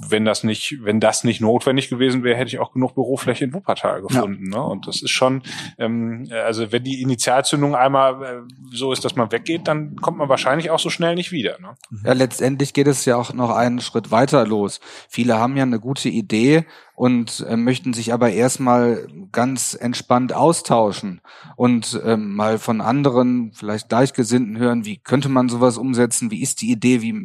wenn 0.07 0.25
das 0.25 0.43
nicht, 0.43 0.79
wenn 0.81 0.99
das 0.99 1.23
nicht 1.23 1.39
notwendig 1.39 1.89
gewesen 1.89 2.23
wäre, 2.23 2.35
hätte 2.35 2.47
ich 2.47 2.59
auch 2.59 2.73
genug 2.73 2.95
Bürofläche 2.95 3.45
in 3.45 3.53
Wuppertal 3.53 4.01
gefunden. 4.01 4.51
Ja. 4.51 4.57
Ne? 4.57 4.63
Und 4.63 4.87
das 4.87 5.03
ist 5.03 5.11
schon, 5.11 5.43
ähm, 5.77 6.27
also 6.31 6.71
wenn 6.71 6.83
die 6.83 7.01
Initialzündung 7.03 7.75
einmal 7.75 8.23
äh, 8.23 8.41
so 8.71 8.91
ist, 8.91 9.05
dass 9.05 9.15
man 9.15 9.31
weggeht, 9.31 9.67
dann 9.67 9.97
kommt 9.97 10.17
man 10.17 10.29
wahrscheinlich 10.29 10.71
auch 10.71 10.79
so 10.79 10.89
schnell 10.89 11.13
nicht 11.13 11.31
wieder. 11.31 11.59
Ne? 11.59 11.75
Ja, 12.03 12.13
letztendlich 12.13 12.73
geht 12.73 12.87
es 12.87 13.05
ja 13.05 13.15
auch 13.15 13.33
noch 13.33 13.51
einen 13.51 13.79
Schritt 13.81 13.98
weiter 14.11 14.45
los. 14.45 14.79
Viele 15.09 15.37
haben 15.37 15.57
ja 15.57 15.63
eine 15.63 15.79
gute 15.79 16.09
Idee 16.09 16.65
und 16.95 17.45
äh, 17.47 17.55
möchten 17.55 17.93
sich 17.93 18.11
aber 18.11 18.31
erstmal 18.31 19.07
ganz 19.31 19.73
entspannt 19.73 20.33
austauschen 20.33 21.21
und 21.55 21.99
ähm, 22.03 22.35
mal 22.35 22.59
von 22.59 22.81
anderen, 22.81 23.53
vielleicht 23.53 23.87
Gleichgesinnten 23.87 24.57
hören, 24.57 24.83
wie 24.83 24.97
könnte 24.97 25.29
man 25.29 25.47
sowas 25.47 25.77
umsetzen, 25.77 26.29
wie 26.29 26.41
ist 26.41 26.61
die 26.61 26.71
Idee, 26.71 27.01
wie 27.01 27.15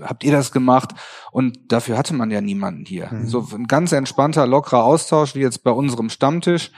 habt 0.00 0.22
ihr 0.22 0.30
das 0.30 0.52
gemacht? 0.52 0.92
Und 1.32 1.72
dafür 1.72 1.98
hatte 1.98 2.14
man 2.14 2.30
ja 2.30 2.40
niemanden 2.40 2.84
hier. 2.84 3.10
Mhm. 3.10 3.26
So 3.26 3.48
ein 3.52 3.66
ganz 3.66 3.90
entspannter, 3.90 4.46
lockerer 4.46 4.84
Austausch, 4.84 5.34
wie 5.34 5.40
jetzt 5.40 5.64
bei 5.64 5.72
unserem 5.72 6.10
Stammtisch, 6.10 6.70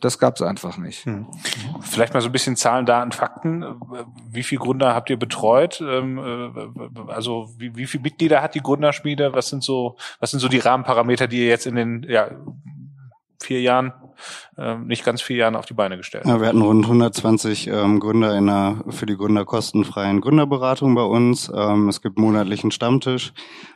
das 0.00 0.18
gab 0.18 0.34
es 0.36 0.42
einfach 0.42 0.76
nicht. 0.76 1.06
Mhm. 1.06 1.26
Vielleicht 1.82 2.14
mal 2.14 2.20
so 2.20 2.28
ein 2.28 2.32
bisschen 2.32 2.56
Zahlen, 2.56 2.84
Daten, 2.84 3.12
Fakten. 3.12 3.64
Wie 4.28 4.42
viele 4.42 4.60
Gründer 4.60 4.94
habt 4.94 5.08
ihr 5.08 5.16
betreut? 5.16 5.80
Ähm, 5.80 6.18
äh, 6.18 7.10
also 7.12 7.48
wie, 7.58 7.76
wie 7.76 7.86
viele 7.86 8.02
Mitglieder 8.02 8.42
hat 8.42 8.56
die 8.56 8.60
Gründerschmiede? 8.60 9.34
Was 9.34 9.48
sind 9.48 9.62
so, 9.62 9.96
was 10.18 10.32
sind 10.32 10.40
so 10.40 10.48
die 10.48 10.58
Rahmenparameter, 10.58 11.28
die 11.28 11.38
ihr 11.38 11.46
jetzt 11.46 11.66
in 11.66 11.76
den 11.76 12.04
ja, 12.08 12.30
vier 13.40 13.60
Jahren, 13.60 13.92
äh, 14.56 14.76
nicht 14.78 15.04
ganz 15.04 15.22
vier 15.22 15.36
Jahren 15.36 15.54
auf 15.54 15.66
die 15.66 15.74
Beine 15.74 15.96
gestellt. 15.96 16.24
Ja, 16.26 16.40
wir 16.40 16.48
hatten 16.48 16.62
rund 16.62 16.84
120 16.84 17.68
ähm, 17.68 18.00
Gründer 18.00 18.36
in 18.36 18.48
einer 18.48 18.82
für 18.88 19.06
die 19.06 19.16
Gründer 19.16 19.44
kostenfreien 19.44 20.20
Gründerberatung 20.20 20.94
bei 20.94 21.04
uns. 21.04 21.50
Ähm, 21.54 21.88
es 21.88 22.02
gibt 22.02 22.18
monatlichen 22.18 22.72
Stammtisch. 22.72 23.32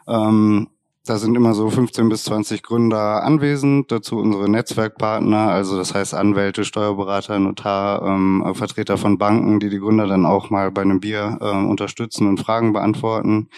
Ähm, 0.08 0.68
da 1.06 1.18
sind 1.18 1.36
immer 1.36 1.54
so 1.54 1.70
15 1.70 2.08
bis 2.08 2.24
20 2.24 2.62
Gründer 2.62 3.22
anwesend, 3.22 3.90
dazu 3.92 4.18
unsere 4.18 4.50
Netzwerkpartner, 4.50 5.48
also 5.50 5.76
das 5.76 5.94
heißt 5.94 6.14
Anwälte, 6.14 6.64
Steuerberater, 6.64 7.38
Notar, 7.38 8.02
ähm, 8.02 8.44
Vertreter 8.54 8.98
von 8.98 9.16
Banken, 9.16 9.60
die 9.60 9.70
die 9.70 9.78
Gründer 9.78 10.06
dann 10.06 10.26
auch 10.26 10.50
mal 10.50 10.70
bei 10.70 10.82
einem 10.82 11.00
Bier 11.00 11.38
äh, 11.40 11.64
unterstützen 11.64 12.28
und 12.28 12.40
Fragen 12.40 12.72
beantworten. 12.72 13.48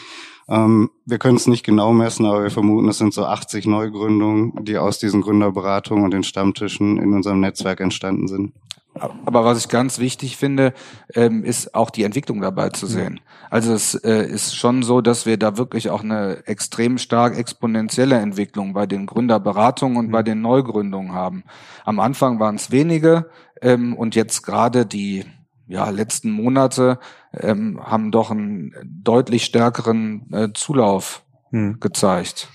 Ähm, 0.49 0.91
wir 1.07 1.19
können 1.19 1.37
es 1.37 1.47
nicht 1.47 1.65
genau 1.65 1.93
messen, 1.93 2.27
aber 2.27 2.43
wir 2.43 2.51
vermuten, 2.51 2.89
es 2.89 2.99
sind 2.99 3.13
so 3.13 3.25
80 3.25 3.67
Neugründungen, 3.67 4.65
die 4.65 4.79
aus 4.79 4.99
diesen 4.99 5.23
Gründerberatungen 5.23 6.05
und 6.05 6.13
den 6.13 6.25
Stammtischen 6.25 6.99
in 6.99 7.15
unserem 7.15 7.41
Netzwerk 7.41 7.81
entstanden 7.81 8.29
sind. 8.29 8.53
Aber 9.01 9.45
was 9.45 9.59
ich 9.59 9.69
ganz 9.69 9.99
wichtig 9.99 10.37
finde, 10.37 10.73
ähm, 11.15 11.45
ist 11.45 11.75
auch 11.75 11.91
die 11.91 12.05
Entwicklung 12.05 12.41
dabei 12.41 12.71
zu 12.71 12.87
sehen. 12.87 13.21
Also 13.51 13.73
es 13.73 13.95
äh, 13.95 14.25
ist 14.25 14.57
schon 14.57 14.83
so, 14.83 15.01
dass 15.01 15.27
wir 15.27 15.37
da 15.37 15.57
wirklich 15.57 15.91
auch 15.91 16.03
eine 16.03 16.47
extrem 16.47 16.99
stark 16.99 17.37
exponentielle 17.37 18.17
Entwicklung 18.17 18.73
bei 18.73 18.87
den 18.87 19.07
Gründerberatungen 19.07 19.97
und 19.97 20.11
bei 20.11 20.23
den 20.23 20.41
Neugründungen 20.41 21.13
haben. 21.13 21.45
Am 21.85 22.01
Anfang 22.01 22.41
waren 22.41 22.57
es 22.57 22.71
wenige 22.71 23.31
ähm, 23.63 23.95
und 23.95 24.15
jetzt 24.15 24.43
gerade 24.43 24.87
die 24.87 25.25
ja, 25.67 25.91
letzten 25.91 26.31
Monate 26.31 26.99
ähm, 27.33 27.81
haben 27.83 28.11
doch 28.11 28.31
einen 28.31 28.75
deutlich 28.85 29.45
stärkeren 29.45 30.33
äh, 30.33 30.49
Zulauf 30.55 31.23
hm. 31.51 31.81
gezeigt. 31.81 32.49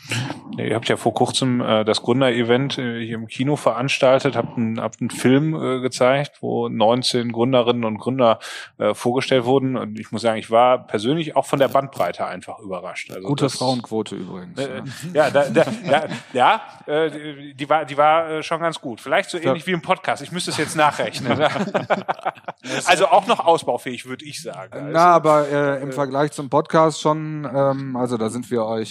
Ja, 0.57 0.65
ihr 0.65 0.75
habt 0.75 0.87
ja 0.87 0.97
vor 0.97 1.13
kurzem 1.13 1.61
äh, 1.61 1.83
das 1.83 2.01
Gründer-Event 2.03 2.77
äh, 2.77 3.03
hier 3.03 3.15
im 3.15 3.27
Kino 3.27 3.55
veranstaltet, 3.55 4.35
habt 4.35 4.55
einen, 4.57 4.79
habt 4.79 5.01
einen 5.01 5.09
Film 5.09 5.55
äh, 5.55 5.79
gezeigt, 5.79 6.37
wo 6.41 6.69
19 6.69 7.31
Gründerinnen 7.31 7.85
und 7.85 7.97
Gründer 7.97 8.39
äh, 8.77 8.93
vorgestellt 8.93 9.45
wurden. 9.45 9.75
Und 9.77 9.99
ich 9.99 10.11
muss 10.11 10.21
sagen, 10.21 10.37
ich 10.37 10.51
war 10.51 10.85
persönlich 10.85 11.35
auch 11.35 11.45
von 11.45 11.57
der 11.57 11.69
Bandbreite 11.69 12.25
einfach 12.27 12.59
überrascht. 12.59 13.11
Also 13.11 13.27
Gute 13.27 13.45
das, 13.45 13.55
Frauenquote 13.55 14.15
übrigens. 14.15 14.59
Äh, 14.59 14.83
ja, 15.13 15.31
da, 15.31 15.49
da, 15.49 15.65
ja, 15.89 16.05
ja 16.33 16.61
äh, 16.85 17.53
die 17.53 17.69
war, 17.69 17.85
die 17.85 17.97
war 17.97 18.29
äh, 18.29 18.43
schon 18.43 18.59
ganz 18.59 18.79
gut. 18.79 19.01
Vielleicht 19.01 19.31
so 19.31 19.39
ähnlich 19.39 19.65
wie 19.65 19.71
im 19.71 19.81
Podcast. 19.81 20.21
Ich 20.21 20.31
müsste 20.31 20.51
es 20.51 20.57
jetzt 20.57 20.75
nachrechnen. 20.75 21.33
also 22.85 23.07
auch 23.07 23.25
noch 23.25 23.39
ausbaufähig, 23.39 24.05
würde 24.05 24.25
ich 24.25 24.41
sagen. 24.41 24.73
Also, 24.73 24.87
Na, 24.91 25.05
aber 25.05 25.49
äh, 25.49 25.81
im 25.81 25.91
Vergleich 25.91 26.31
zum 26.31 26.49
Podcast 26.49 27.01
schon, 27.01 27.49
ähm, 27.51 27.95
also 27.95 28.17
da 28.17 28.29
sind 28.29 28.51
wir 28.51 28.65
euch 28.65 28.82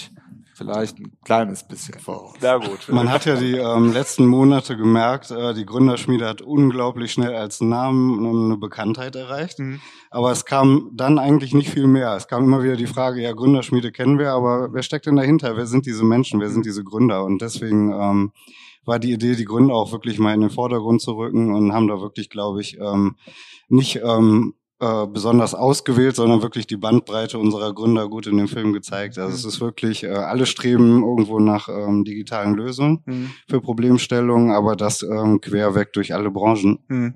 vielleicht 0.55 0.99
ein 0.99 1.13
kleines 1.25 1.67
bisschen 1.67 1.99
voraus. 1.99 2.35
Sehr 2.41 2.59
gut. 2.61 2.89
Man 2.89 3.11
hat 3.11 3.25
ja 3.25 3.37
die 3.37 3.57
ähm, 3.57 3.93
letzten 3.93 4.27
Monate 4.27 4.77
gemerkt, 4.77 5.31
äh, 5.31 5.55
die 5.55 5.65
Gründerschmiede 5.65 6.27
hat 6.27 6.43
unglaublich 6.43 7.13
schnell 7.13 7.35
als 7.35 7.61
Namen 7.61 8.25
eine 8.25 8.57
Bekanntheit 8.57 9.17
erreicht. 9.17 9.59
Mhm. 9.59 9.81
Aber 10.11 10.31
es 10.31 10.45
kam 10.45 10.91
dann 10.95 11.19
eigentlich 11.19 11.55
nicht 11.55 11.71
viel 11.71 11.87
mehr. 11.87 12.15
Es 12.17 12.29
kam 12.29 12.45
immer 12.45 12.63
wieder 12.63 12.77
die 12.77 12.87
Frage, 12.87 13.23
ja, 13.23 13.33
Gründerschmiede 13.33 13.93
kennen 13.93 14.19
wir, 14.19 14.33
aber 14.33 14.73
wer 14.73 14.83
steckt 14.83 15.07
denn 15.07 15.17
dahinter? 15.17 15.57
Wer 15.57 15.67
sind 15.67 15.87
diese 15.87 16.05
Menschen? 16.05 16.41
Wer 16.41 16.51
sind 16.51 16.67
diese 16.67 16.85
Gründer? 16.85 17.25
Und 17.25 17.41
deswegen 17.41 17.93
ähm, 17.93 18.33
war 18.85 18.99
die 18.99 19.13
Idee, 19.13 19.37
die 19.37 19.45
Gründer 19.45 19.75
auch 19.75 19.93
wirklich 19.93 20.19
mal 20.19 20.35
in 20.35 20.41
den 20.41 20.51
Vordergrund 20.51 21.01
zu 21.01 21.13
rücken 21.13 21.55
und 21.55 21.73
haben 21.73 21.89
da 21.89 22.01
wirklich, 22.01 22.31
glaube 22.31 22.61
ich, 22.61 22.79
ähm, 22.79 23.17
nicht 23.69 24.01
ähm, 24.05 24.55
äh, 24.83 25.07
besonders 25.07 25.55
ausgewählt, 25.55 26.17
sondern 26.17 26.43
wirklich 26.43 26.67
die 26.67 26.77
Bandbreite 26.77 27.39
unserer 27.39 27.73
Gründer 27.73 28.09
gut 28.09 28.27
in 28.27 28.37
dem 28.37 28.49
Film 28.49 28.73
gezeigt. 28.73 29.17
Also 29.17 29.29
mhm. 29.29 29.35
es 29.37 29.45
ist 29.45 29.61
wirklich, 29.61 30.03
äh, 30.03 30.09
alle 30.09 30.45
streben 30.45 31.05
irgendwo 31.05 31.39
nach 31.39 31.69
ähm, 31.69 32.05
digitalen 32.05 32.55
Lösungen 32.55 33.01
mhm. 33.07 33.31
für 33.49 33.61
Problemstellungen, 33.61 34.51
aber 34.51 34.75
das 34.75 35.05
ähm, 35.05 35.41
querweg 35.41 35.93
durch 35.93 36.13
alle 36.15 36.33
Branchen. 36.33 36.81
Mhm. 36.89 37.15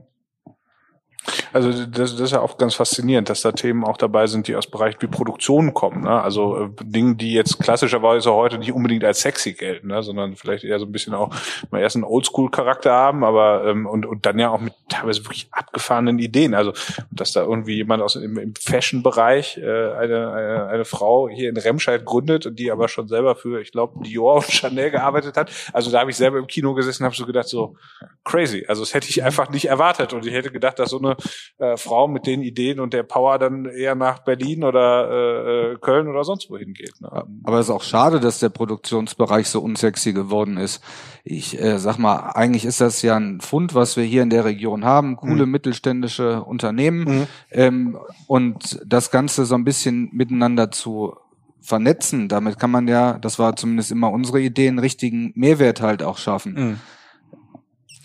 Also 1.53 1.73
das, 1.73 2.13
das 2.13 2.21
ist 2.21 2.33
ja 2.33 2.41
auch 2.41 2.59
ganz 2.59 2.75
faszinierend, 2.75 3.29
dass 3.29 3.43
da 3.43 3.53
Themen 3.53 3.85
auch 3.85 3.97
dabei 3.97 4.27
sind, 4.27 4.49
die 4.49 4.57
aus 4.57 4.67
Bereichen 4.67 5.01
wie 5.01 5.07
Produktion 5.07 5.75
kommen. 5.75 6.03
Ne? 6.03 6.23
Also 6.23 6.57
äh, 6.57 6.69
Dinge, 6.83 7.17
die 7.17 7.33
jetzt 7.33 7.59
klassischerweise 7.59 8.33
heute 8.33 8.59
nicht 8.59 8.73
unbedingt 8.73 9.05
als 9.05 9.21
sexy 9.21 9.53
gelten, 9.55 9.89
ne? 9.89 10.03
sondern 10.03 10.37
vielleicht 10.37 10.65
eher 10.65 10.79
so 10.79 10.87
ein 10.87 10.93
bisschen 10.93 11.15
auch 11.15 11.35
mal 11.71 11.81
erst 11.81 11.97
einen 11.97 12.05
Oldschool-Charakter 12.05 12.93
haben, 12.93 13.25
aber 13.25 13.65
ähm, 13.67 13.87
und, 13.87 14.07
und 14.07 14.27
dann 14.27 14.39
ja 14.39 14.51
auch 14.51 14.61
mit 14.61 14.75
teilweise 14.89 15.25
wirklich 15.25 15.49
abgefahrenen 15.51 16.19
Ideen. 16.19 16.55
Also 16.55 16.73
dass 17.11 17.33
da 17.33 17.43
irgendwie 17.43 17.77
jemand 17.77 18.03
aus 18.03 18.17
im, 18.17 18.39
im 18.39 18.55
Fashion-Bereich 18.55 19.59
äh, 19.59 19.63
eine, 19.63 20.33
eine, 20.33 20.67
eine 20.69 20.85
Frau 20.85 21.29
hier 21.29 21.49
in 21.49 21.57
Remscheid 21.57 22.05
gründet 22.05 22.47
und 22.47 22.59
die 22.59 22.71
aber 22.71 22.89
schon 22.89 23.09
selber 23.09 23.37
für, 23.37 23.61
ich 23.61 23.73
glaube, 23.73 24.03
Dior 24.05 24.37
und 24.37 24.51
Chanel 24.51 24.91
gearbeitet 24.91 25.37
hat. 25.37 25.51
Also 25.73 25.91
da 25.91 26.01
habe 26.01 26.11
ich 26.11 26.17
selber 26.17 26.39
im 26.39 26.47
Kino 26.47 26.75
gesessen 26.75 27.03
und 27.03 27.07
habe 27.07 27.17
so 27.17 27.27
gedacht, 27.27 27.49
so 27.49 27.77
crazy. 28.25 28.65
Also 28.69 28.83
das 28.83 28.95
hätte 28.95 29.09
ich 29.09 29.23
einfach 29.23 29.51
nicht 29.51 29.67
erwartet. 29.67 30.13
Und 30.13 30.27
ich 30.27 30.33
hätte 30.33 30.51
gedacht, 30.51 30.79
dass 30.79 30.91
so 30.91 30.99
eine 30.99 31.16
äh, 31.59 31.77
Frau 31.77 32.09
mit 32.09 32.27
den 32.27 32.43
Ideen 32.43 32.81
und 32.81 32.93
der 32.93 33.03
Power 33.03 33.39
dann 33.39 33.67
eher 33.67 33.95
nach 33.95 34.21
Berlin 34.21 34.65
oder 34.65 35.11
äh, 35.11 35.73
äh, 35.73 35.77
Köln 35.79 36.09
oder 36.09 36.25
sonst 36.25 36.51
wohin 36.51 36.75
geht. 36.75 37.01
Ne? 37.01 37.11
Aber 37.45 37.59
es 37.59 37.67
ist 37.67 37.75
auch 37.75 37.83
schade, 37.83 38.21
dass 38.21 38.39
der 38.39 38.49
Produktionsbereich 38.49 39.49
so 39.49 39.61
unsexy 39.61 40.13
geworden 40.13 40.57
ist. 40.57 40.83
Ich 41.25 41.61
äh, 41.61 41.79
sag 41.79 41.99
mal, 41.99 42.31
eigentlich 42.35 42.65
ist 42.65 42.81
das 42.81 43.03
ja 43.03 43.17
ein 43.17 43.41
Fund, 43.41 43.75
was 43.75 43.97
wir 43.97 44.05
hier 44.05 44.23
in 44.23 44.31
der 44.31 44.45
Region 44.45 44.85
haben, 44.85 45.17
coole 45.17 45.47
mhm. 45.47 45.53
mittelständische 45.53 46.43
Unternehmen 46.43 47.05
mhm. 47.05 47.27
ähm, 47.51 47.99
und 48.27 48.81
das 48.87 49.11
Ganze 49.11 49.45
so 49.45 49.55
ein 49.55 49.65
bisschen 49.65 50.11
miteinander 50.13 50.71
zu 50.71 51.17
vernetzen. 51.61 52.29
Damit 52.29 52.59
kann 52.59 52.71
man 52.71 52.87
ja, 52.89 53.19
das 53.19 53.39
war 53.39 53.57
zumindest 53.57 53.91
immer 53.91 54.11
unsere 54.11 54.41
Idee, 54.41 54.69
einen 54.69 54.79
richtigen 54.79 55.33
Mehrwert 55.35 55.81
halt 55.81 56.03
auch 56.03 56.19
schaffen. 56.19 56.55
Mhm. 56.55 56.81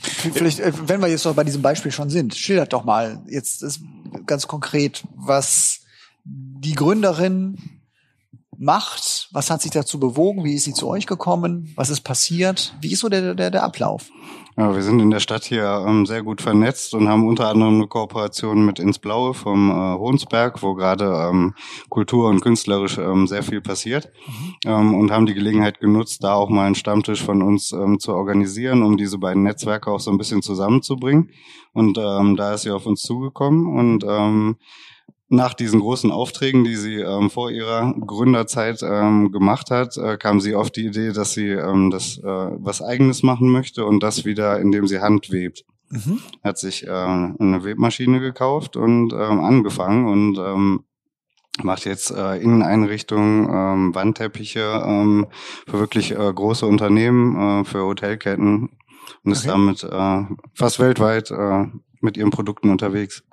Vielleicht, 0.01 0.59
äh, 0.59 0.71
wenn 0.87 1.01
wir 1.01 1.07
jetzt 1.07 1.25
noch 1.25 1.35
bei 1.35 1.43
diesem 1.43 1.61
Beispiel 1.61 1.91
schon 1.91 2.09
sind, 2.09 2.35
schildert 2.35 2.73
doch 2.73 2.83
mal 2.83 3.21
jetzt 3.27 3.63
ganz 4.25 4.47
konkret, 4.47 5.03
was 5.15 5.81
die 6.23 6.73
Gründerin 6.73 7.57
macht, 8.57 9.29
was 9.31 9.49
hat 9.49 9.61
sich 9.61 9.71
dazu 9.71 9.99
bewogen, 9.99 10.43
wie 10.43 10.53
ist 10.53 10.65
sie 10.65 10.73
zu 10.73 10.87
euch 10.87 11.07
gekommen, 11.07 11.71
was 11.75 11.89
ist 11.89 12.01
passiert, 12.01 12.75
wie 12.81 12.91
ist 12.91 12.99
so 12.99 13.09
der, 13.09 13.33
der, 13.33 13.49
der 13.49 13.63
Ablauf? 13.63 14.09
Ja, 14.57 14.75
wir 14.75 14.81
sind 14.81 14.99
in 14.99 15.11
der 15.11 15.21
Stadt 15.21 15.45
hier 15.45 15.85
ähm, 15.87 16.05
sehr 16.05 16.23
gut 16.23 16.41
vernetzt 16.41 16.93
und 16.93 17.07
haben 17.07 17.25
unter 17.25 17.47
anderem 17.47 17.75
eine 17.75 17.87
Kooperation 17.87 18.65
mit 18.65 18.79
Ins 18.79 18.99
Blaue 18.99 19.33
vom 19.33 19.69
äh, 19.69 19.97
Hohnsberg, 19.97 20.61
wo 20.61 20.73
gerade 20.73 21.05
ähm, 21.05 21.53
Kultur 21.89 22.27
und 22.27 22.41
künstlerisch 22.41 22.97
ähm, 22.97 23.27
sehr 23.27 23.43
viel 23.43 23.61
passiert 23.61 24.11
mhm. 24.27 24.55
ähm, 24.65 24.93
und 24.95 25.11
haben 25.11 25.25
die 25.25 25.33
Gelegenheit 25.33 25.79
genutzt, 25.79 26.23
da 26.23 26.33
auch 26.33 26.49
mal 26.49 26.65
einen 26.65 26.75
Stammtisch 26.75 27.23
von 27.23 27.41
uns 27.41 27.71
ähm, 27.71 27.99
zu 27.99 28.13
organisieren, 28.13 28.83
um 28.83 28.97
diese 28.97 29.17
beiden 29.17 29.43
Netzwerke 29.43 29.89
auch 29.89 30.01
so 30.01 30.11
ein 30.11 30.17
bisschen 30.17 30.41
zusammenzubringen. 30.41 31.31
Und 31.71 31.97
ähm, 31.97 32.35
da 32.35 32.53
ist 32.53 32.63
sie 32.63 32.71
auf 32.71 32.85
uns 32.85 33.01
zugekommen 33.03 33.67
und 33.67 34.03
ähm, 34.05 34.57
nach 35.31 35.53
diesen 35.53 35.79
großen 35.79 36.11
Aufträgen, 36.11 36.65
die 36.65 36.75
sie 36.75 36.97
ähm, 36.97 37.29
vor 37.29 37.51
ihrer 37.51 37.93
Gründerzeit 37.93 38.83
ähm, 38.83 39.31
gemacht 39.31 39.71
hat, 39.71 39.95
äh, 39.97 40.17
kam 40.17 40.41
sie 40.41 40.55
auf 40.55 40.71
die 40.71 40.85
Idee, 40.85 41.13
dass 41.13 41.31
sie 41.31 41.47
ähm, 41.47 41.89
das 41.89 42.17
äh, 42.17 42.23
was 42.23 42.81
Eigenes 42.81 43.23
machen 43.23 43.49
möchte 43.49 43.85
und 43.85 44.03
das 44.03 44.25
wieder, 44.25 44.59
indem 44.59 44.87
sie 44.87 44.99
Hand 44.99 45.31
webt. 45.31 45.63
Mhm. 45.89 46.19
Hat 46.43 46.57
sich 46.57 46.85
äh, 46.85 46.89
eine 46.89 47.63
Webmaschine 47.63 48.19
gekauft 48.19 48.75
und 48.75 49.13
ähm, 49.13 49.39
angefangen 49.39 50.05
und 50.07 50.37
ähm, 50.37 50.83
macht 51.63 51.85
jetzt 51.85 52.11
äh, 52.11 52.35
Inneneinrichtungen, 52.35 53.49
ähm, 53.49 53.95
Wandteppiche 53.95 54.83
ähm, 54.85 55.27
für 55.65 55.79
wirklich 55.79 56.11
äh, 56.11 56.33
große 56.33 56.65
Unternehmen, 56.65 57.61
äh, 57.61 57.63
für 57.63 57.83
Hotelketten 57.85 58.69
und 59.23 59.31
ist 59.31 59.47
damit 59.47 59.83
äh, 59.83 60.23
fast 60.53 60.79
weltweit 60.79 61.31
äh, 61.31 61.67
mit 62.01 62.17
ihren 62.17 62.31
Produkten 62.31 62.69
unterwegs. 62.69 63.23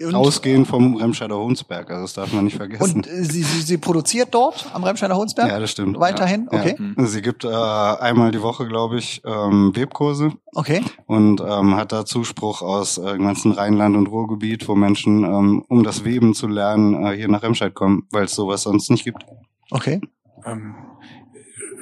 Und, 0.00 0.14
Ausgehend 0.14 0.66
vom 0.66 0.96
Remscheider 0.96 1.36
Hunsberg, 1.38 1.90
also 1.90 2.02
das 2.02 2.12
darf 2.14 2.32
man 2.32 2.44
nicht 2.44 2.56
vergessen. 2.56 2.96
Und 2.96 3.06
äh, 3.06 3.24
sie, 3.24 3.42
sie, 3.42 3.62
sie 3.62 3.78
produziert 3.78 4.28
dort 4.32 4.66
am 4.72 4.84
Remscheider 4.84 5.16
Hunsberg? 5.16 5.48
Ja, 5.48 5.58
das 5.58 5.70
stimmt. 5.70 5.98
Weiterhin? 5.98 6.48
Ja, 6.50 6.58
okay. 6.58 6.76
Ja. 6.78 7.06
Sie 7.06 7.22
gibt 7.22 7.44
äh, 7.44 7.48
einmal 7.48 8.30
die 8.30 8.42
Woche, 8.42 8.66
glaube 8.66 8.98
ich, 8.98 9.22
ähm, 9.24 9.74
Webkurse. 9.74 10.32
Okay. 10.54 10.82
Und 11.06 11.40
ähm, 11.40 11.76
hat 11.76 11.92
da 11.92 12.04
Zuspruch 12.04 12.62
aus 12.62 12.98
äh, 12.98 13.18
ganzen 13.18 13.52
Rheinland 13.52 13.96
und 13.96 14.06
Ruhrgebiet, 14.08 14.68
wo 14.68 14.74
Menschen, 14.74 15.24
ähm, 15.24 15.64
um 15.68 15.82
das 15.82 16.04
Weben 16.04 16.34
zu 16.34 16.46
lernen, 16.46 17.04
äh, 17.04 17.16
hier 17.16 17.28
nach 17.28 17.42
Remscheid 17.42 17.74
kommen, 17.74 18.06
weil 18.10 18.24
es 18.24 18.34
sowas 18.34 18.62
sonst 18.62 18.90
nicht 18.90 19.04
gibt. 19.04 19.24
Okay. 19.70 20.00
Ähm, 20.44 20.74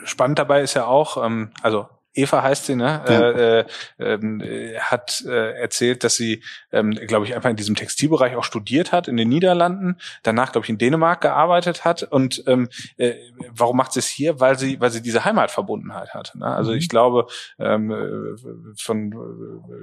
spannend 0.05 0.39
dabei 0.39 0.63
ist 0.63 0.75
ja 0.75 0.87
auch, 0.87 1.25
ähm, 1.25 1.51
also 1.63 1.87
Eva 2.15 2.43
heißt 2.43 2.67
sie, 2.67 2.75
ne? 2.75 3.03
Ja. 3.09 3.31
Äh, 3.31 3.65
äh, 3.99 4.79
hat 4.79 5.23
äh, 5.27 5.61
erzählt, 5.61 6.05
dass 6.05 6.17
sie, 6.17 6.43
ähm, 6.73 6.91
glaube 6.91 7.27
ich, 7.27 7.35
einfach 7.35 7.51
in 7.51 7.57
diesem 7.57 7.75
Textilbereich 7.75 8.37
auch 8.37 8.45
studiert 8.45 8.93
hat 8.93 9.09
in 9.09 9.17
den 9.17 9.29
Niederlanden, 9.29 9.97
danach, 10.23 10.53
glaube 10.53 10.65
ich, 10.65 10.71
in 10.71 10.79
Dänemark 10.79 11.21
gearbeitet 11.21 11.85
hat. 11.85 12.03
Und 12.03 12.43
ähm, 12.47 12.69
äh, 12.97 13.15
warum 13.51 13.77
macht 13.77 13.93
sie 13.93 14.01
es 14.01 14.09
hier? 14.09 14.41
Weil 14.41 14.59
sie, 14.59 14.81
weil 14.81 14.91
sie 14.91 15.03
diese 15.03 15.25
Heimatverbundenheit 15.25 16.15
hat. 16.15 16.35
Ne? 16.35 16.47
Also 16.47 16.73
mhm. 16.73 16.79
ich 16.79 16.89
glaube, 16.89 17.27
ähm, 17.59 18.37
von 18.77 19.15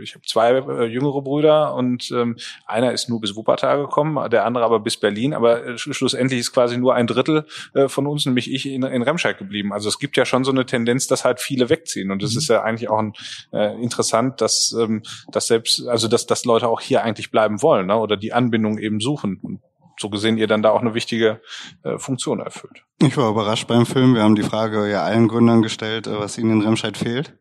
ich 0.02 0.16
habe 0.16 0.26
zwei 0.26 0.52
äh, 0.52 0.86
jüngere 0.86 1.22
Brüder 1.22 1.74
und 1.76 2.12
ähm, 2.12 2.38
einer 2.66 2.92
ist 2.92 3.10
nur 3.10 3.22
bis 3.22 3.36
Wuppertal 3.36 3.78
gekommen, 3.78 4.30
der 4.30 4.46
andere 4.46 4.66
aber 4.66 4.80
bis 4.80 4.98
Berlin. 4.98 5.34
Aber 5.34 5.66
äh, 5.66 5.78
schlussendlich 5.78 6.40
ist 6.40 6.52
quasi 6.52 6.78
nur 6.78 6.96
ein 6.96 7.08
Drittel 7.08 7.46
äh, 7.74 7.88
von 7.88 8.08
uns, 8.08 8.26
nämlich 8.26 8.52
ich, 8.52 8.66
in, 8.66 8.84
in 8.84 9.02
Remscheid 9.02 9.38
geblieben. 9.38 9.74
Also 9.74 9.90
es 9.90 10.00
gibt 10.00 10.18
ja 10.18 10.26
schon 10.26 10.44
so 10.44 10.52
eine 10.52 10.66
Tendenz, 10.66 11.08
dass 11.08 11.26
halt 11.26 11.40
viele 11.40 11.70
wegziehen. 11.70 12.12
Und 12.16 12.24
das 12.24 12.34
mhm. 12.34 12.38
ist 12.40 12.48
ja 12.48 12.64
eigentlich 12.64 12.90
auch 12.90 13.00
ein, 13.00 13.14
äh, 13.52 13.82
interessant, 13.82 14.42
dass, 14.42 14.76
ähm, 14.78 15.04
dass 15.32 15.48
selbst, 15.48 15.88
also 15.88 16.08
dass, 16.08 16.26
dass 16.26 16.46
Leute 16.46 16.68
auch 16.68 16.82
hier 16.82 17.04
eigentlich 17.04 17.32
bleiben 17.32 17.62
wollen 17.62 17.88
ne? 17.88 17.98
oder 17.98 18.18
die 18.18 18.34
Anbindung 18.34 18.78
eben 18.78 19.00
suchen. 19.00 19.40
Und 19.42 19.62
so 20.00 20.10
gesehen 20.10 20.38
ihr 20.38 20.48
dann 20.48 20.62
da 20.62 20.72
auch 20.72 20.82
eine 20.82 20.94
wichtige 20.94 21.42
äh, 21.84 21.98
Funktion 21.98 22.40
erfüllt. 22.40 22.84
Ich 23.02 23.16
war 23.18 23.30
überrascht 23.30 23.68
beim 23.68 23.86
Film. 23.86 24.16
Wir 24.16 24.24
haben 24.24 24.36
die 24.36 24.44
Frage 24.44 24.90
ja 24.90 25.04
allen 25.04 25.28
Gründern 25.28 25.62
gestellt, 25.62 26.08
äh, 26.08 26.20
was 26.20 26.38
ihnen 26.38 26.62
in 26.62 26.68
Remscheid 26.68 26.98
fehlt. 26.98 27.34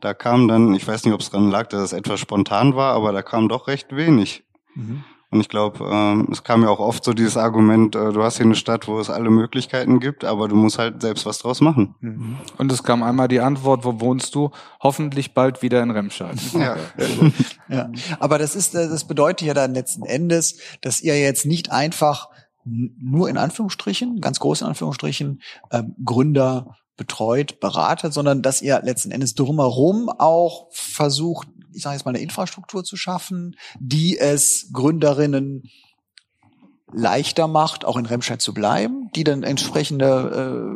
Da 0.00 0.14
kam 0.14 0.48
dann, 0.48 0.74
ich 0.74 0.86
weiß 0.86 1.04
nicht, 1.04 1.14
ob 1.14 1.20
es 1.20 1.30
dran 1.30 1.50
lag, 1.50 1.68
dass 1.68 1.82
es 1.82 1.92
etwas 1.92 2.20
spontan 2.20 2.74
war, 2.74 2.94
aber 2.94 3.12
da 3.12 3.22
kam 3.22 3.48
doch 3.48 3.68
recht 3.68 3.94
wenig. 3.94 4.44
Mhm. 4.74 5.04
Und 5.30 5.40
ich 5.40 5.50
glaube, 5.50 5.84
ähm, 5.90 6.28
es 6.32 6.42
kam 6.42 6.62
ja 6.62 6.70
auch 6.70 6.78
oft 6.78 7.04
so 7.04 7.12
dieses 7.12 7.36
Argument, 7.36 7.94
äh, 7.94 8.12
du 8.12 8.22
hast 8.22 8.38
hier 8.38 8.46
eine 8.46 8.54
Stadt, 8.54 8.88
wo 8.88 8.98
es 8.98 9.10
alle 9.10 9.28
Möglichkeiten 9.28 10.00
gibt, 10.00 10.24
aber 10.24 10.48
du 10.48 10.56
musst 10.56 10.78
halt 10.78 11.02
selbst 11.02 11.26
was 11.26 11.38
draus 11.38 11.60
machen. 11.60 11.94
Mhm. 12.00 12.38
Und 12.56 12.72
es 12.72 12.82
kam 12.82 13.02
einmal 13.02 13.28
die 13.28 13.40
Antwort, 13.40 13.84
wo 13.84 14.00
wohnst 14.00 14.34
du? 14.34 14.50
Hoffentlich 14.80 15.34
bald 15.34 15.60
wieder 15.60 15.82
in 15.82 15.90
Remscheid. 15.90 16.38
Ja. 16.54 16.76
ja. 17.68 17.90
Aber 18.20 18.38
das 18.38 18.56
ist, 18.56 18.74
das 18.74 19.06
bedeutet 19.06 19.46
ja 19.46 19.52
dann 19.52 19.74
letzten 19.74 20.04
Endes, 20.04 20.60
dass 20.80 21.02
ihr 21.02 21.20
jetzt 21.20 21.44
nicht 21.44 21.70
einfach 21.72 22.28
nur 22.64 23.28
in 23.28 23.36
Anführungsstrichen, 23.36 24.20
ganz 24.20 24.40
groß 24.40 24.62
in 24.62 24.68
Anführungsstrichen, 24.68 25.42
ähm, 25.72 25.94
Gründer 26.04 26.76
betreut, 26.96 27.60
beratet, 27.60 28.12
sondern 28.12 28.42
dass 28.42 28.62
ihr 28.62 28.80
letzten 28.82 29.10
Endes 29.10 29.34
drumherum 29.34 30.08
auch 30.08 30.68
versucht, 30.70 31.48
ich 31.78 31.84
sage 31.84 31.94
jetzt 31.94 32.04
mal 32.04 32.10
eine 32.10 32.20
Infrastruktur 32.20 32.82
zu 32.82 32.96
schaffen, 32.96 33.56
die 33.78 34.18
es 34.18 34.70
Gründerinnen 34.72 35.62
leichter 36.92 37.46
macht, 37.46 37.84
auch 37.84 37.96
in 37.96 38.06
Remscheid 38.06 38.42
zu 38.42 38.52
bleiben, 38.52 39.10
die 39.14 39.22
dann 39.22 39.44
entsprechende 39.44 40.74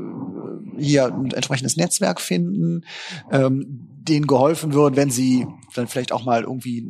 äh, 0.78 0.80
hier 0.80 1.06
ein 1.06 1.32
entsprechendes 1.32 1.76
Netzwerk 1.76 2.20
finden, 2.20 2.84
ähm, 3.32 3.88
denen 4.04 4.26
geholfen 4.26 4.74
wird, 4.74 4.96
wenn 4.96 5.10
sie 5.10 5.46
dann 5.74 5.88
vielleicht 5.88 6.12
auch 6.12 6.24
mal 6.24 6.42
irgendwie 6.42 6.86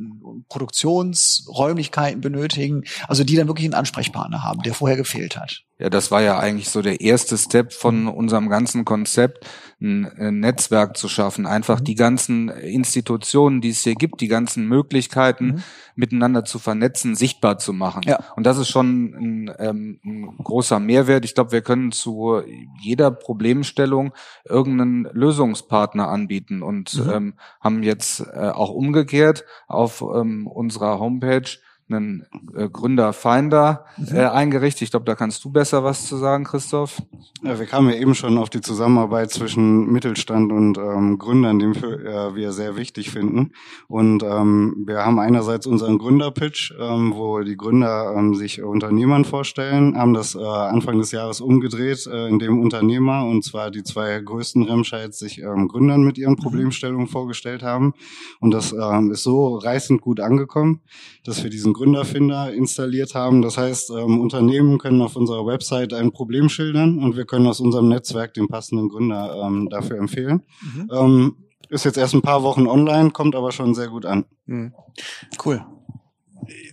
Produktionsräumlichkeiten 0.49 2.21
benötigen, 2.21 2.85
also 3.07 3.23
die 3.25 3.37
dann 3.37 3.49
wirklich 3.49 3.67
einen 3.67 3.75
Ansprechpartner 3.75 4.43
haben, 4.43 4.63
der 4.63 4.75
vorher 4.75 4.97
gefehlt 4.97 5.37
hat. 5.37 5.63
Ja, 5.79 5.91
das 5.91 6.11
war 6.11 6.23
ja 6.23 6.39
eigentlich 6.39 6.71
so 6.71 6.81
der 6.81 7.01
erste 7.01 7.37
Step 7.37 7.73
von 7.73 8.09
unserem 8.09 8.49
ganzen 8.49 8.85
Konzept, 8.85 9.47
ein 9.83 10.41
Netzwerk 10.41 10.97
zu 10.97 11.09
schaffen, 11.09 11.47
einfach 11.47 11.81
mhm. 11.81 11.85
die 11.85 11.95
ganzen 11.95 12.49
Institutionen, 12.49 13.61
die 13.61 13.71
es 13.71 13.83
hier 13.83 13.95
gibt, 13.95 14.21
die 14.21 14.29
ganzen 14.29 14.67
Möglichkeiten 14.69 15.47
mhm. 15.47 15.63
miteinander 15.97 16.45
zu 16.45 16.59
vernetzen, 16.59 17.15
sichtbar 17.17 17.59
zu 17.59 17.73
machen. 17.73 18.03
Ja. 18.07 18.21
Und 18.37 18.47
das 18.47 18.59
ist 18.59 18.69
schon 18.69 19.15
ein, 19.15 19.55
ähm, 19.59 20.01
ein 20.05 20.37
großer 20.39 20.79
Mehrwert. 20.79 21.25
Ich 21.25 21.35
glaube, 21.35 21.53
wir 21.53 21.63
können 21.63 21.91
zu 21.91 22.43
jeder 22.81 23.11
Problemstellung 23.11 24.13
irgendeinen 24.45 25.09
Lösungspartner 25.13 26.09
anbieten 26.09 26.63
und 26.63 26.95
mhm. 26.95 27.11
ähm, 27.11 27.35
haben 27.61 27.83
jetzt 27.83 28.21
äh, 28.21 28.51
auch 28.51 28.71
umgekehrt 28.71 29.45
auf 29.67 30.03
ähm, 30.03 30.47
unserer 30.47 31.01
Homepage 31.01 31.51
einen 31.95 32.27
äh, 32.55 32.69
Gründerfinder 32.69 33.85
mhm. 33.97 34.17
äh, 34.17 34.27
eingerichtet. 34.27 34.83
Ich 34.83 34.91
glaube, 34.91 35.05
da 35.05 35.15
kannst 35.15 35.45
du 35.45 35.51
besser 35.51 35.85
was 35.85 36.07
zu 36.07 36.17
sagen, 36.17 36.45
Christoph. 36.45 37.03
Ja, 37.43 37.59
wir 37.59 37.67
kamen 37.67 37.91
ja 37.91 37.97
eben 37.97 38.15
schon 38.15 38.39
auf 38.39 38.51
die 38.51 38.61
Zusammenarbeit 38.61 39.31
zwischen 39.31 39.91
Mittelstand 39.91 40.53
und 40.53 40.79
ähm, 40.79 41.19
Gründern, 41.19 41.59
die 41.59 41.67
wir, 41.75 42.05
äh, 42.05 42.35
wir 42.35 42.53
sehr 42.53 42.77
wichtig 42.77 43.11
finden. 43.11 43.53
Und 43.89 44.23
ähm, 44.23 44.85
wir 44.87 45.05
haben 45.05 45.19
einerseits 45.19 45.67
unseren 45.67 45.99
Gründerpitch, 45.99 46.75
ähm, 46.79 47.13
wo 47.15 47.41
die 47.41 47.57
Gründer 47.57 48.15
ähm, 48.17 48.35
sich 48.35 48.63
Unternehmern 48.63 49.25
vorstellen, 49.25 49.97
haben 49.97 50.15
das 50.15 50.35
äh, 50.35 50.39
Anfang 50.39 50.99
des 50.99 51.11
Jahres 51.13 51.41
umgedreht, 51.41 52.07
äh, 52.07 52.29
in 52.29 52.39
dem 52.39 52.61
Unternehmer, 52.61 53.27
und 53.27 53.45
zwar 53.45 53.71
die 53.71 53.83
zwei 53.83 54.21
größten 54.21 54.63
Remscheids, 54.63 55.19
sich 55.19 55.41
ähm, 55.41 55.69
Gründern 55.69 56.03
mit 56.03 56.19
ihren 56.19 56.35
mhm. 56.35 56.43
Problemstellungen 56.43 57.09
vorgestellt 57.09 57.63
haben. 57.63 57.95
Und 58.41 58.53
das 58.53 58.73
ähm, 58.73 59.11
ist 59.11 59.23
so 59.23 59.57
reißend 59.57 60.01
gut 60.01 60.21
angekommen, 60.21 60.81
dass 61.25 61.43
wir 61.43 61.51
diesen 61.51 61.73
Gründerfinder 61.83 62.53
installiert 62.53 63.17
haben. 63.17 63.43
Das 63.43 63.59
heißt, 63.59 63.91
ähm, 63.91 64.21
Unternehmen 64.21 64.79
können 64.79 65.03
auf 65.03 65.17
unserer 65.17 65.45
Website 65.45 65.93
ein 65.93 66.13
Problem 66.13 66.49
schildern 66.49 66.99
und 67.01 67.17
wir 67.17 67.25
können 67.25 67.49
aus 67.49 67.59
unserem 67.59 67.89
Netzwerk 67.89 68.35
den 68.35 68.47
passenden 68.47 68.89
Gründer 68.89 69.43
ähm, 69.45 69.69
dafür 69.69 69.99
empfehlen. 69.99 70.43
Mhm. 70.61 70.91
Ähm, 70.93 71.37
ist 71.71 71.85
jetzt 71.85 71.99
erst 71.99 72.15
ein 72.15 72.23
paar 72.23 72.45
Wochen 72.45 72.69
online, 72.69 73.11
kommt 73.11 73.35
aber 73.35 73.51
schon 73.51 73.75
sehr 73.75 73.89
gut 73.89 74.07
an. 74.07 74.27
Mhm. 74.47 74.75
Cool 75.45 75.65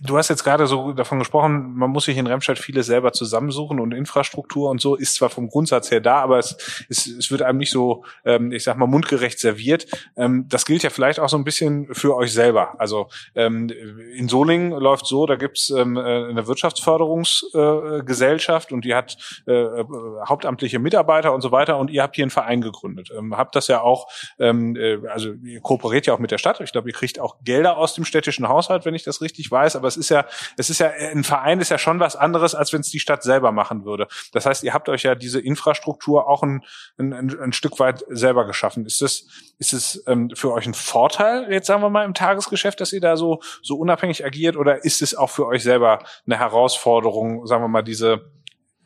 du 0.02 0.16
hast 0.16 0.28
jetzt 0.28 0.44
gerade 0.44 0.66
so 0.66 0.92
davon 0.92 1.18
gesprochen, 1.18 1.74
man 1.74 1.90
muss 1.90 2.04
sich 2.04 2.16
in 2.16 2.26
Remscheid 2.26 2.58
vieles 2.58 2.86
selber 2.86 3.12
zusammensuchen 3.12 3.78
und 3.80 3.92
Infrastruktur 3.92 4.70
und 4.70 4.80
so 4.80 4.94
ist 4.94 5.14
zwar 5.14 5.28
vom 5.30 5.48
Grundsatz 5.48 5.90
her 5.90 6.00
da, 6.00 6.20
aber 6.20 6.38
es, 6.38 6.86
es, 6.88 7.06
es 7.06 7.30
wird 7.30 7.42
einem 7.42 7.58
nicht 7.58 7.70
so, 7.70 8.04
ähm, 8.24 8.50
ich 8.52 8.64
sag 8.64 8.78
mal, 8.78 8.86
mundgerecht 8.86 9.38
serviert. 9.38 9.86
Ähm, 10.16 10.46
das 10.48 10.64
gilt 10.64 10.82
ja 10.82 10.88
vielleicht 10.90 11.20
auch 11.20 11.28
so 11.28 11.36
ein 11.36 11.44
bisschen 11.44 11.94
für 11.94 12.16
euch 12.16 12.32
selber. 12.32 12.74
Also 12.78 13.08
ähm, 13.34 13.70
in 14.14 14.28
Solingen 14.28 14.70
läuft 14.72 15.06
so, 15.06 15.26
da 15.26 15.36
gibt's 15.36 15.68
ähm, 15.70 15.96
äh, 15.96 16.00
eine 16.00 16.46
Wirtschaftsförderungsgesellschaft 16.46 18.70
äh, 18.70 18.74
und 18.74 18.84
die 18.84 18.94
hat 18.94 19.16
äh, 19.46 19.52
äh, 19.52 19.84
hauptamtliche 20.26 20.78
Mitarbeiter 20.78 21.34
und 21.34 21.42
so 21.42 21.52
weiter 21.52 21.76
und 21.78 21.90
ihr 21.90 22.02
habt 22.02 22.16
hier 22.16 22.24
einen 22.24 22.30
Verein 22.30 22.62
gegründet. 22.62 23.10
Ähm, 23.16 23.36
habt 23.36 23.56
das 23.56 23.68
ja 23.68 23.82
auch, 23.82 24.08
ähm, 24.38 24.76
äh, 24.76 24.98
also 25.08 25.32
ihr 25.44 25.60
kooperiert 25.60 26.06
ja 26.06 26.14
auch 26.14 26.18
mit 26.18 26.30
der 26.30 26.38
Stadt. 26.38 26.60
Ich 26.60 26.72
glaube, 26.72 26.88
ihr 26.88 26.94
kriegt 26.94 27.20
auch 27.20 27.36
Gelder 27.42 27.76
aus 27.76 27.94
dem 27.94 28.04
städtischen 28.04 28.48
Haushalt, 28.48 28.84
wenn 28.84 28.94
ich 28.94 29.02
das 29.02 29.20
richtig 29.20 29.50
weiß, 29.50 29.74
aber 29.76 29.89
es 29.90 29.96
ist 29.96 30.08
ja, 30.08 30.24
es 30.56 30.70
ist 30.70 30.78
ja, 30.78 30.88
ein 30.88 31.24
Verein 31.24 31.60
ist 31.60 31.70
ja 31.70 31.78
schon 31.78 32.00
was 32.00 32.16
anderes, 32.16 32.54
als 32.54 32.72
wenn 32.72 32.80
es 32.80 32.90
die 32.90 33.00
Stadt 33.00 33.22
selber 33.22 33.52
machen 33.52 33.84
würde. 33.84 34.08
Das 34.32 34.46
heißt, 34.46 34.62
ihr 34.64 34.72
habt 34.72 34.88
euch 34.88 35.02
ja 35.02 35.14
diese 35.14 35.40
Infrastruktur 35.40 36.28
auch 36.28 36.42
ein, 36.42 36.64
ein, 36.98 37.12
ein 37.12 37.52
Stück 37.52 37.78
weit 37.78 38.04
selber 38.08 38.46
geschaffen. 38.46 38.86
Ist 38.86 39.02
das, 39.02 39.26
ist 39.58 39.72
es 39.72 40.02
ähm, 40.06 40.30
für 40.34 40.52
euch 40.52 40.66
ein 40.66 40.74
Vorteil, 40.74 41.52
jetzt 41.52 41.66
sagen 41.66 41.82
wir 41.82 41.90
mal 41.90 42.04
im 42.04 42.14
Tagesgeschäft, 42.14 42.80
dass 42.80 42.92
ihr 42.92 43.00
da 43.00 43.16
so, 43.16 43.40
so 43.62 43.76
unabhängig 43.76 44.24
agiert 44.24 44.56
oder 44.56 44.84
ist 44.84 45.02
es 45.02 45.14
auch 45.14 45.30
für 45.30 45.46
euch 45.46 45.62
selber 45.62 46.00
eine 46.26 46.38
Herausforderung, 46.38 47.46
sagen 47.46 47.62
wir 47.64 47.68
mal, 47.68 47.82
diese 47.82 48.30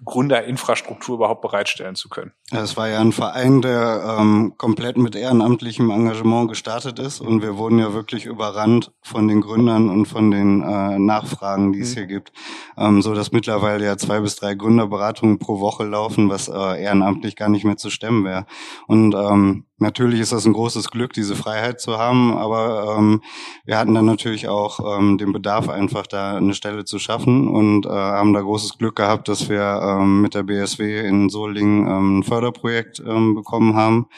Gründerinfrastruktur 0.04 1.16
überhaupt 1.16 1.40
bereitstellen 1.40 1.94
zu 1.94 2.08
können. 2.08 2.32
Es 2.56 2.76
war 2.76 2.88
ja 2.88 3.00
ein 3.00 3.10
Verein, 3.10 3.62
der 3.62 4.16
ähm, 4.20 4.54
komplett 4.56 4.96
mit 4.96 5.16
ehrenamtlichem 5.16 5.90
Engagement 5.90 6.48
gestartet 6.48 7.00
ist 7.00 7.20
und 7.20 7.42
wir 7.42 7.56
wurden 7.56 7.80
ja 7.80 7.94
wirklich 7.94 8.26
überrannt 8.26 8.92
von 9.02 9.26
den 9.26 9.40
Gründern 9.40 9.88
und 9.88 10.06
von 10.06 10.30
den 10.30 10.62
äh, 10.62 10.98
Nachfragen, 11.00 11.72
die 11.72 11.80
es 11.80 11.90
mhm. 11.90 11.94
hier 11.98 12.06
gibt, 12.06 12.32
ähm, 12.76 13.02
so 13.02 13.12
dass 13.12 13.32
mittlerweile 13.32 13.84
ja 13.84 13.96
zwei 13.96 14.20
bis 14.20 14.36
drei 14.36 14.54
Gründerberatungen 14.54 15.40
pro 15.40 15.58
Woche 15.58 15.84
laufen, 15.84 16.30
was 16.30 16.46
äh, 16.46 16.82
ehrenamtlich 16.82 17.34
gar 17.34 17.48
nicht 17.48 17.64
mehr 17.64 17.76
zu 17.76 17.90
stemmen 17.90 18.24
wäre. 18.24 18.46
Und 18.86 19.14
ähm, 19.14 19.64
Natürlich 19.78 20.20
ist 20.20 20.30
das 20.30 20.46
ein 20.46 20.52
großes 20.52 20.90
Glück, 20.90 21.12
diese 21.14 21.34
Freiheit 21.34 21.80
zu 21.80 21.98
haben, 21.98 22.32
aber 22.36 22.96
ähm, 22.96 23.22
wir 23.64 23.76
hatten 23.76 23.92
dann 23.92 24.06
natürlich 24.06 24.46
auch 24.46 24.98
ähm, 24.98 25.18
den 25.18 25.32
Bedarf, 25.32 25.68
einfach 25.68 26.06
da 26.06 26.36
eine 26.36 26.54
Stelle 26.54 26.84
zu 26.84 27.00
schaffen 27.00 27.48
und 27.48 27.84
äh, 27.84 27.88
haben 27.90 28.32
da 28.32 28.40
großes 28.40 28.78
Glück 28.78 28.94
gehabt, 28.94 29.26
dass 29.26 29.48
wir 29.48 29.80
ähm, 29.82 30.22
mit 30.22 30.34
der 30.34 30.44
BSW 30.44 31.00
in 31.00 31.28
Solingen 31.28 31.88
ähm, 31.88 32.22
Förderprojekt 32.44 33.00
ähm, 33.00 33.34
bekommen 33.34 33.74
haben, 33.74 34.08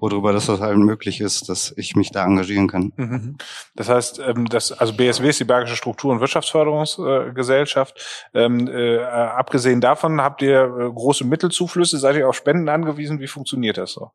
worüber 0.00 0.32
das 0.32 0.48
halt 0.48 0.78
möglich 0.78 1.20
ist, 1.20 1.48
dass 1.48 1.72
ich 1.76 1.94
mich 1.94 2.10
da 2.10 2.24
engagieren 2.24 2.68
kann. 2.68 2.92
Mhm. 2.96 3.36
Das 3.74 3.88
heißt, 3.88 4.20
ähm, 4.20 4.46
das, 4.46 4.72
also 4.72 4.94
BSW 4.94 5.28
ist 5.28 5.40
die 5.40 5.44
Bergische 5.44 5.76
Struktur- 5.76 6.12
und 6.12 6.20
Wirtschaftsförderungsgesellschaft. 6.20 8.28
Ähm, 8.34 8.68
äh, 8.68 8.98
abgesehen 8.98 9.80
davon 9.80 10.20
habt 10.20 10.42
ihr 10.42 10.62
äh, 10.62 10.92
große 10.92 11.24
Mittelzuflüsse, 11.24 11.98
seid 11.98 12.16
ihr 12.16 12.28
auf 12.28 12.36
Spenden 12.36 12.68
angewiesen? 12.68 13.20
Wie 13.20 13.28
funktioniert 13.28 13.78
das 13.78 13.92
so? 13.92 14.10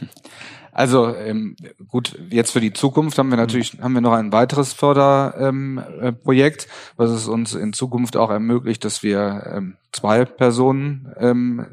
Also 0.74 1.14
ähm, 1.14 1.54
gut, 1.88 2.18
jetzt 2.30 2.50
für 2.50 2.60
die 2.60 2.72
Zukunft 2.72 3.18
haben 3.18 3.28
wir 3.28 3.36
natürlich 3.36 3.76
haben 3.82 3.92
wir 3.92 4.00
noch 4.00 4.14
ein 4.14 4.32
weiteres 4.32 4.72
Förderprojekt, 4.72 6.62
ähm, 6.64 6.70
äh, 6.70 6.96
was 6.96 7.10
es 7.10 7.28
uns 7.28 7.54
in 7.54 7.74
Zukunft 7.74 8.16
auch 8.16 8.30
ermöglicht, 8.30 8.82
dass 8.86 9.02
wir 9.02 9.52
ähm, 9.54 9.76
zwei 9.92 10.24
Personen 10.24 11.12
ähm, 11.18 11.66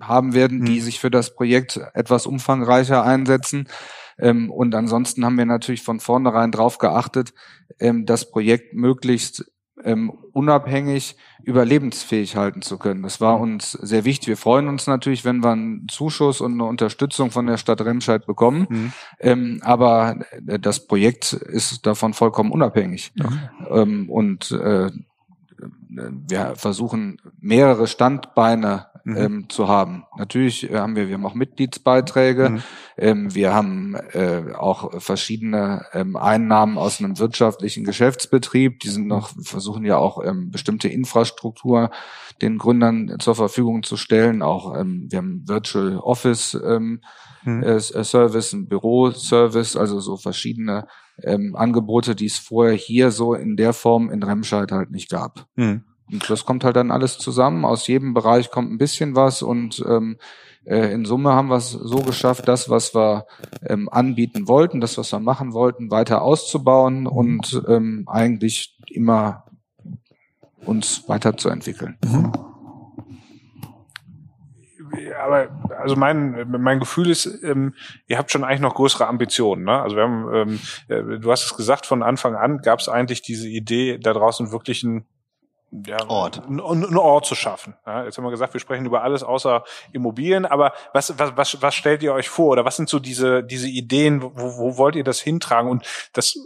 haben 0.00 0.34
werden, 0.34 0.64
die 0.64 0.78
mhm. 0.78 0.84
sich 0.84 1.00
für 1.00 1.10
das 1.10 1.34
Projekt 1.34 1.80
etwas 1.94 2.26
umfangreicher 2.26 3.02
einsetzen. 3.02 3.66
Ähm, 4.18 4.52
und 4.52 4.72
ansonsten 4.76 5.24
haben 5.24 5.36
wir 5.36 5.46
natürlich 5.46 5.82
von 5.82 5.98
vornherein 5.98 6.52
darauf 6.52 6.78
geachtet, 6.78 7.34
ähm, 7.80 8.06
das 8.06 8.30
Projekt 8.30 8.72
möglichst 8.72 9.50
ähm, 9.82 10.10
unabhängig 10.32 11.16
überlebensfähig 11.42 12.36
halten 12.36 12.62
zu 12.62 12.78
können. 12.78 13.02
Das 13.02 13.20
war 13.20 13.40
uns 13.40 13.72
sehr 13.72 14.04
wichtig. 14.04 14.28
Wir 14.28 14.36
freuen 14.36 14.68
uns 14.68 14.86
natürlich, 14.86 15.24
wenn 15.24 15.42
wir 15.42 15.50
einen 15.50 15.88
Zuschuss 15.88 16.40
und 16.40 16.52
eine 16.52 16.64
Unterstützung 16.64 17.30
von 17.30 17.46
der 17.46 17.56
Stadt 17.56 17.80
Remscheid 17.80 18.26
bekommen. 18.26 18.66
Mhm. 18.68 18.92
Ähm, 19.20 19.60
aber 19.62 20.16
äh, 20.46 20.58
das 20.58 20.86
Projekt 20.86 21.32
ist 21.32 21.86
davon 21.86 22.14
vollkommen 22.14 22.52
unabhängig. 22.52 23.12
Mhm. 23.16 23.40
Ähm, 23.70 24.10
und 24.10 24.50
äh, 24.52 24.90
wir 25.88 26.54
versuchen 26.56 27.20
mehrere 27.40 27.86
Standbeine 27.86 28.86
mhm. 29.04 29.16
ähm, 29.16 29.48
zu 29.48 29.68
haben. 29.68 30.04
Natürlich 30.16 30.70
äh, 30.70 30.78
haben 30.78 30.96
wir, 30.96 31.08
wir 31.08 31.14
haben 31.14 31.26
auch 31.26 31.34
Mitgliedsbeiträge, 31.34 32.50
mhm. 32.50 32.62
ähm, 32.96 33.34
wir 33.34 33.54
haben 33.54 33.94
äh, 34.12 34.52
auch 34.54 35.00
verschiedene 35.00 35.84
ähm, 35.92 36.16
Einnahmen 36.16 36.78
aus 36.78 36.98
einem 36.98 37.18
wirtschaftlichen 37.18 37.84
Geschäftsbetrieb. 37.84 38.80
Die 38.80 38.88
sind 38.88 39.06
noch, 39.06 39.30
versuchen 39.42 39.84
ja 39.84 39.98
auch 39.98 40.24
ähm, 40.24 40.50
bestimmte 40.50 40.88
Infrastruktur 40.88 41.90
den 42.42 42.58
Gründern 42.58 43.16
zur 43.20 43.34
Verfügung 43.34 43.82
zu 43.82 43.96
stellen. 43.96 44.42
Auch 44.42 44.76
ähm, 44.76 45.06
wir 45.10 45.18
haben 45.18 45.46
Virtual 45.46 45.98
Office 45.98 46.54
ähm, 46.54 47.00
mhm. 47.44 47.62
äh, 47.62 47.80
Service, 47.80 48.52
ein 48.52 48.66
Büroservice, 48.66 49.76
also 49.76 50.00
so 50.00 50.16
verschiedene 50.16 50.86
ähm, 51.22 51.54
Angebote, 51.54 52.14
die 52.14 52.26
es 52.26 52.38
vorher 52.38 52.74
hier 52.74 53.10
so 53.10 53.34
in 53.34 53.56
der 53.56 53.72
Form 53.72 54.10
in 54.10 54.22
Remscheid 54.22 54.72
halt 54.72 54.90
nicht 54.90 55.10
gab. 55.10 55.46
Mhm. 55.56 55.84
Und 56.10 56.28
das 56.28 56.44
kommt 56.44 56.64
halt 56.64 56.76
dann 56.76 56.90
alles 56.90 57.18
zusammen. 57.18 57.64
Aus 57.64 57.86
jedem 57.86 58.14
Bereich 58.14 58.50
kommt 58.50 58.70
ein 58.70 58.78
bisschen 58.78 59.16
was 59.16 59.42
und 59.42 59.84
ähm, 59.88 60.18
äh, 60.64 60.92
in 60.92 61.04
Summe 61.04 61.32
haben 61.32 61.48
wir 61.48 61.56
es 61.56 61.70
so 61.70 61.98
geschafft, 61.98 62.48
das, 62.48 62.70
was 62.70 62.94
wir 62.94 63.26
ähm, 63.66 63.88
anbieten 63.90 64.48
wollten, 64.48 64.80
das, 64.80 64.98
was 64.98 65.12
wir 65.12 65.20
machen 65.20 65.52
wollten, 65.52 65.90
weiter 65.90 66.22
auszubauen 66.22 67.06
und 67.06 67.62
ähm, 67.68 68.04
eigentlich 68.06 68.78
immer 68.86 69.44
uns 70.64 71.08
weiterzuentwickeln. 71.08 71.98
Mhm 72.04 72.32
aber 75.24 75.48
also 75.80 75.96
mein 75.96 76.46
mein 76.58 76.80
Gefühl 76.80 77.10
ist, 77.10 77.26
ähm, 77.42 77.74
ihr 78.06 78.18
habt 78.18 78.30
schon 78.30 78.44
eigentlich 78.44 78.60
noch 78.60 78.74
größere 78.74 79.06
Ambitionen. 79.06 79.64
Ne? 79.64 79.80
Also 79.80 79.96
wir 79.96 80.02
haben, 80.02 80.34
ähm, 80.34 80.60
äh, 80.88 81.18
du 81.18 81.30
hast 81.30 81.44
es 81.44 81.56
gesagt, 81.56 81.86
von 81.86 82.02
Anfang 82.02 82.34
an 82.34 82.58
gab 82.58 82.80
es 82.80 82.88
eigentlich 82.88 83.22
diese 83.22 83.48
Idee, 83.48 83.98
da 83.98 84.12
draußen 84.12 84.52
wirklich 84.52 84.82
ein 84.82 85.04
ja, 85.86 86.08
Ort. 86.08 86.42
Einen, 86.46 86.96
Ort 86.96 87.26
zu 87.26 87.34
schaffen. 87.34 87.74
Ja, 87.86 88.04
jetzt 88.04 88.16
haben 88.16 88.24
wir 88.24 88.30
gesagt, 88.30 88.54
wir 88.54 88.60
sprechen 88.60 88.86
über 88.86 89.02
alles 89.02 89.22
außer 89.22 89.64
Immobilien, 89.92 90.46
aber 90.46 90.72
was, 90.92 91.18
was, 91.18 91.36
was, 91.36 91.62
was 91.62 91.74
stellt 91.74 92.02
ihr 92.02 92.12
euch 92.12 92.28
vor? 92.28 92.52
Oder 92.52 92.64
was 92.64 92.76
sind 92.76 92.88
so 92.88 92.98
diese, 92.98 93.42
diese 93.42 93.68
Ideen, 93.68 94.22
wo, 94.22 94.30
wo 94.34 94.78
wollt 94.78 94.94
ihr 94.94 95.04
das 95.04 95.20
hintragen? 95.20 95.70
Und 95.70 95.84
das 96.12 96.36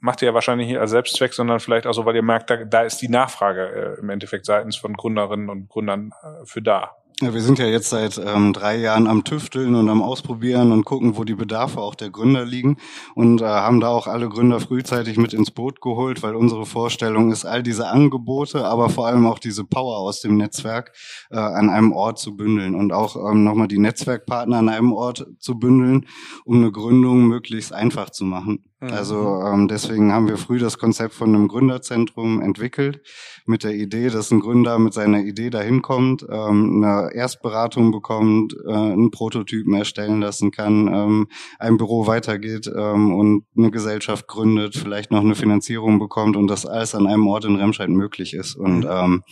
macht 0.00 0.22
ihr 0.22 0.26
ja 0.26 0.34
wahrscheinlich 0.34 0.68
nicht 0.68 0.78
als 0.78 0.90
Selbstzweck, 0.90 1.32
sondern 1.32 1.60
vielleicht 1.60 1.86
auch 1.86 1.94
so, 1.94 2.04
weil 2.04 2.16
ihr 2.16 2.22
merkt, 2.22 2.50
da, 2.50 2.56
da 2.64 2.82
ist 2.82 3.00
die 3.00 3.08
Nachfrage 3.08 3.96
äh, 3.96 4.00
im 4.00 4.10
Endeffekt 4.10 4.44
seitens 4.44 4.76
von 4.76 4.94
Gründerinnen 4.94 5.48
und 5.48 5.68
Gründern 5.68 6.12
äh, 6.22 6.44
für 6.44 6.60
da. 6.60 6.96
Ja, 7.20 7.34
wir 7.34 7.40
sind 7.40 7.58
ja 7.58 7.66
jetzt 7.66 7.90
seit 7.90 8.16
ähm, 8.24 8.52
drei 8.52 8.76
Jahren 8.76 9.08
am 9.08 9.24
Tüfteln 9.24 9.74
und 9.74 9.88
am 9.88 10.02
Ausprobieren 10.02 10.70
und 10.70 10.84
gucken, 10.84 11.16
wo 11.16 11.24
die 11.24 11.34
Bedarfe 11.34 11.80
auch 11.80 11.96
der 11.96 12.10
Gründer 12.10 12.44
liegen 12.44 12.76
und 13.16 13.40
äh, 13.40 13.44
haben 13.44 13.80
da 13.80 13.88
auch 13.88 14.06
alle 14.06 14.28
Gründer 14.28 14.60
frühzeitig 14.60 15.16
mit 15.16 15.34
ins 15.34 15.50
Boot 15.50 15.80
geholt, 15.80 16.22
weil 16.22 16.36
unsere 16.36 16.64
Vorstellung 16.64 17.32
ist, 17.32 17.44
all 17.44 17.64
diese 17.64 17.88
Angebote, 17.88 18.64
aber 18.64 18.88
vor 18.88 19.08
allem 19.08 19.26
auch 19.26 19.40
diese 19.40 19.64
Power 19.64 19.98
aus 19.98 20.20
dem 20.20 20.36
Netzwerk 20.36 20.92
äh, 21.30 21.38
an 21.38 21.70
einem 21.70 21.90
Ort 21.90 22.20
zu 22.20 22.36
bündeln 22.36 22.76
und 22.76 22.92
auch 22.92 23.16
ähm, 23.16 23.42
nochmal 23.42 23.66
die 23.66 23.80
Netzwerkpartner 23.80 24.58
an 24.58 24.68
einem 24.68 24.92
Ort 24.92 25.26
zu 25.40 25.58
bündeln, 25.58 26.06
um 26.44 26.58
eine 26.58 26.70
Gründung 26.70 27.26
möglichst 27.26 27.72
einfach 27.72 28.10
zu 28.10 28.26
machen. 28.26 28.62
Mhm. 28.80 28.90
Also 28.90 29.42
ähm, 29.44 29.66
deswegen 29.66 30.12
haben 30.12 30.28
wir 30.28 30.36
früh 30.36 30.58
das 30.58 30.78
Konzept 30.78 31.14
von 31.14 31.34
einem 31.34 31.48
Gründerzentrum 31.48 32.40
entwickelt 32.40 33.00
mit 33.44 33.64
der 33.64 33.74
Idee, 33.74 34.08
dass 34.08 34.30
ein 34.30 34.40
Gründer 34.40 34.78
mit 34.78 34.94
seiner 34.94 35.20
Idee 35.20 35.50
dahin 35.50 35.82
kommt, 35.82 36.24
ähm, 36.30 36.82
eine 36.84 37.12
Erstberatung 37.12 37.90
bekommt, 37.90 38.54
äh, 38.66 38.72
einen 38.72 39.10
Prototypen 39.10 39.74
erstellen 39.74 40.20
lassen 40.20 40.52
kann, 40.52 40.86
ähm, 40.88 41.28
ein 41.58 41.76
Büro 41.76 42.06
weitergeht 42.06 42.70
ähm, 42.72 43.14
und 43.14 43.44
eine 43.56 43.72
Gesellschaft 43.72 44.28
gründet, 44.28 44.76
vielleicht 44.76 45.10
noch 45.10 45.20
eine 45.20 45.34
Finanzierung 45.34 45.98
bekommt 45.98 46.36
und 46.36 46.46
das 46.46 46.64
alles 46.64 46.94
an 46.94 47.08
einem 47.08 47.26
Ort 47.26 47.46
in 47.46 47.56
Remscheid 47.56 47.88
möglich 47.88 48.32
ist. 48.32 48.54
Und 48.54 48.80
mhm. 48.80 48.90
ähm, 48.90 49.22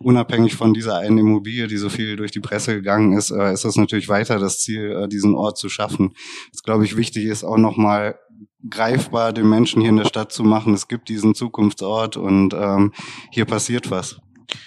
unabhängig 0.00 0.56
von 0.56 0.74
dieser 0.74 0.98
einen 0.98 1.18
Immobilie, 1.18 1.68
die 1.68 1.76
so 1.76 1.88
viel 1.88 2.16
durch 2.16 2.32
die 2.32 2.40
Presse 2.40 2.74
gegangen 2.74 3.12
ist, 3.12 3.30
äh, 3.30 3.52
ist 3.52 3.64
das 3.64 3.76
natürlich 3.76 4.08
weiter 4.08 4.40
das 4.40 4.58
Ziel, 4.58 4.90
äh, 5.04 5.08
diesen 5.08 5.34
Ort 5.34 5.56
zu 5.56 5.68
schaffen. 5.68 6.14
Was, 6.52 6.62
glaube 6.62 6.84
ich, 6.84 6.96
wichtig 6.96 7.26
ist, 7.26 7.44
auch 7.44 7.58
nochmal 7.58 8.18
greifbar 8.68 9.32
den 9.32 9.48
Menschen 9.48 9.80
hier 9.80 9.90
in 9.90 9.96
der 9.96 10.04
Stadt 10.04 10.32
zu 10.32 10.44
machen. 10.44 10.74
Es 10.74 10.88
gibt 10.88 11.08
diesen 11.08 11.34
Zukunftsort 11.34 12.16
und 12.16 12.54
ähm, 12.54 12.92
hier 13.30 13.44
passiert 13.44 13.90
was. 13.90 14.20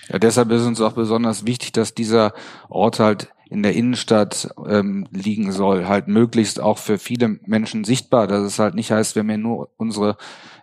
Ja, 0.09 0.19
deshalb 0.19 0.51
ist 0.51 0.65
uns 0.65 0.81
auch 0.81 0.93
besonders 0.93 1.45
wichtig, 1.45 1.71
dass 1.71 1.93
dieser 1.93 2.33
Ort 2.69 2.99
halt 2.99 3.33
in 3.49 3.63
der 3.63 3.75
Innenstadt 3.75 4.49
ähm, 4.65 5.07
liegen 5.11 5.51
soll, 5.51 5.85
halt 5.85 6.07
möglichst 6.07 6.61
auch 6.61 6.77
für 6.77 6.97
viele 6.97 7.39
Menschen 7.45 7.83
sichtbar, 7.83 8.27
dass 8.27 8.43
es 8.43 8.59
halt 8.59 8.75
nicht 8.75 8.91
heißt, 8.91 9.15
wir 9.15 9.21
haben 9.21 9.29
ja 9.29 9.37
nur 9.37 9.71
unsere 9.75 10.15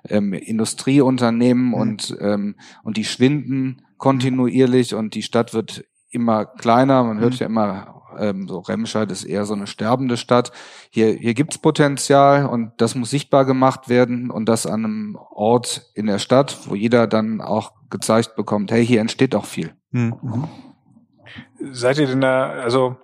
ähm, 0.08 0.32
Industrieunternehmen 0.32 1.66
mhm. 1.66 1.74
und 1.74 2.16
ähm, 2.20 2.54
und 2.84 2.96
die 2.96 3.04
schwinden 3.04 3.82
kontinuierlich 3.98 4.94
und 4.94 5.14
die 5.14 5.22
Stadt 5.22 5.52
wird 5.52 5.84
immer 6.10 6.46
kleiner. 6.46 7.04
Man 7.04 7.20
hört 7.20 7.34
mhm. 7.34 7.38
ja 7.40 7.46
immer 7.46 7.97
ähm, 8.18 8.48
so 8.48 8.58
Remscheid 8.60 9.10
ist 9.10 9.24
eher 9.24 9.44
so 9.44 9.54
eine 9.54 9.66
sterbende 9.66 10.16
Stadt. 10.16 10.52
Hier, 10.90 11.12
hier 11.12 11.34
gibt's 11.34 11.58
Potenzial 11.58 12.46
und 12.46 12.72
das 12.78 12.94
muss 12.94 13.10
sichtbar 13.10 13.44
gemacht 13.44 13.88
werden 13.88 14.30
und 14.30 14.48
das 14.48 14.66
an 14.66 14.84
einem 14.84 15.18
Ort 15.30 15.90
in 15.94 16.06
der 16.06 16.18
Stadt, 16.18 16.58
wo 16.66 16.74
jeder 16.74 17.06
dann 17.06 17.40
auch 17.40 17.72
gezeigt 17.90 18.36
bekommt, 18.36 18.70
hey, 18.70 18.84
hier 18.86 19.00
entsteht 19.00 19.34
auch 19.34 19.46
viel. 19.46 19.74
Mhm. 19.90 20.48
Seid 21.72 21.98
ihr 21.98 22.06
denn 22.06 22.20
da, 22.20 22.50
also 22.50 22.96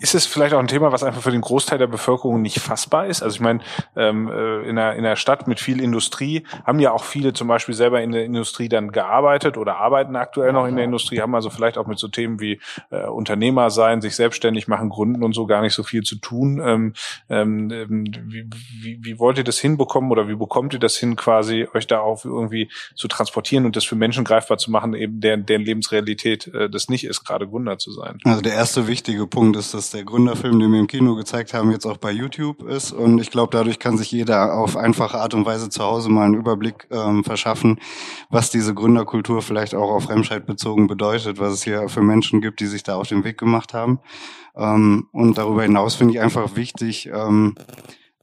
ist 0.00 0.14
es 0.14 0.26
vielleicht 0.26 0.54
auch 0.54 0.58
ein 0.58 0.68
Thema, 0.68 0.92
was 0.92 1.02
einfach 1.02 1.22
für 1.22 1.30
den 1.30 1.42
Großteil 1.42 1.78
der 1.78 1.86
Bevölkerung 1.86 2.40
nicht 2.40 2.58
fassbar 2.58 3.06
ist? 3.06 3.22
Also 3.22 3.34
ich 3.34 3.40
meine, 3.40 3.60
ähm, 3.96 4.28
äh, 4.28 4.62
in, 4.62 4.78
einer, 4.78 4.94
in 4.94 5.04
einer 5.04 5.16
Stadt 5.16 5.46
mit 5.46 5.60
viel 5.60 5.80
Industrie 5.80 6.46
haben 6.64 6.80
ja 6.80 6.92
auch 6.92 7.04
viele 7.04 7.32
zum 7.34 7.48
Beispiel 7.48 7.74
selber 7.74 8.00
in 8.00 8.12
der 8.12 8.24
Industrie 8.24 8.68
dann 8.68 8.92
gearbeitet 8.92 9.58
oder 9.58 9.76
arbeiten 9.76 10.16
aktuell 10.16 10.52
noch 10.52 10.66
in 10.66 10.76
der 10.76 10.86
Industrie, 10.86 11.20
haben 11.20 11.34
also 11.34 11.50
vielleicht 11.50 11.76
auch 11.76 11.86
mit 11.86 11.98
so 11.98 12.08
Themen 12.08 12.40
wie 12.40 12.60
äh, 12.90 13.06
Unternehmer 13.06 13.70
sein, 13.70 14.00
sich 14.00 14.16
selbstständig 14.16 14.68
machen, 14.68 14.88
gründen 14.88 15.22
und 15.22 15.34
so 15.34 15.46
gar 15.46 15.60
nicht 15.60 15.74
so 15.74 15.82
viel 15.82 16.02
zu 16.02 16.16
tun. 16.16 16.62
Ähm, 16.64 16.94
ähm, 17.28 17.70
ähm, 17.70 18.04
wie, 18.24 18.46
wie, 18.80 18.98
wie 19.02 19.18
wollt 19.18 19.38
ihr 19.38 19.44
das 19.44 19.58
hinbekommen 19.58 20.10
oder 20.10 20.28
wie 20.28 20.36
bekommt 20.36 20.72
ihr 20.72 20.80
das 20.80 20.96
hin, 20.96 21.16
quasi 21.16 21.66
euch 21.74 21.86
da 21.86 22.00
auch 22.00 22.24
irgendwie 22.24 22.70
zu 22.94 23.06
transportieren 23.06 23.66
und 23.66 23.76
das 23.76 23.84
für 23.84 23.96
Menschen 23.96 24.24
greifbar 24.24 24.58
zu 24.58 24.70
machen, 24.70 24.94
eben 24.94 25.20
deren, 25.20 25.44
deren 25.44 25.62
Lebensrealität 25.62 26.46
äh, 26.48 26.70
das 26.70 26.88
nicht 26.88 27.04
ist, 27.04 27.24
gerade 27.24 27.46
Gründer 27.46 27.78
zu 27.78 27.92
sein? 27.92 28.18
Also 28.24 28.40
der 28.40 28.54
erste 28.54 28.86
wichtige 28.86 29.26
Punkt 29.26 29.56
ist, 29.56 29.74
dass 29.74 29.89
der 29.90 30.04
Gründerfilm, 30.04 30.58
den 30.58 30.72
wir 30.72 30.80
im 30.80 30.86
Kino 30.86 31.14
gezeigt 31.14 31.54
haben, 31.54 31.70
jetzt 31.70 31.86
auch 31.86 31.96
bei 31.96 32.10
YouTube 32.10 32.62
ist. 32.62 32.92
Und 32.92 33.20
ich 33.20 33.30
glaube, 33.30 33.56
dadurch 33.56 33.78
kann 33.78 33.98
sich 33.98 34.10
jeder 34.10 34.54
auf 34.54 34.76
einfache 34.76 35.18
Art 35.18 35.34
und 35.34 35.46
Weise 35.46 35.68
zu 35.68 35.82
Hause 35.82 36.08
mal 36.08 36.24
einen 36.24 36.34
Überblick 36.34 36.86
ähm, 36.90 37.24
verschaffen, 37.24 37.78
was 38.28 38.50
diese 38.50 38.74
Gründerkultur 38.74 39.42
vielleicht 39.42 39.74
auch 39.74 39.90
auf 39.90 40.08
Remscheid 40.08 40.46
bezogen 40.46 40.86
bedeutet, 40.86 41.38
was 41.38 41.52
es 41.52 41.62
hier 41.62 41.88
für 41.88 42.02
Menschen 42.02 42.40
gibt, 42.40 42.60
die 42.60 42.66
sich 42.66 42.82
da 42.82 42.96
auf 42.96 43.08
den 43.08 43.24
Weg 43.24 43.38
gemacht 43.38 43.74
haben. 43.74 44.00
Ähm, 44.56 45.08
und 45.12 45.38
darüber 45.38 45.62
hinaus 45.62 45.94
finde 45.94 46.14
ich 46.14 46.20
einfach 46.20 46.56
wichtig, 46.56 47.10
ähm, 47.12 47.54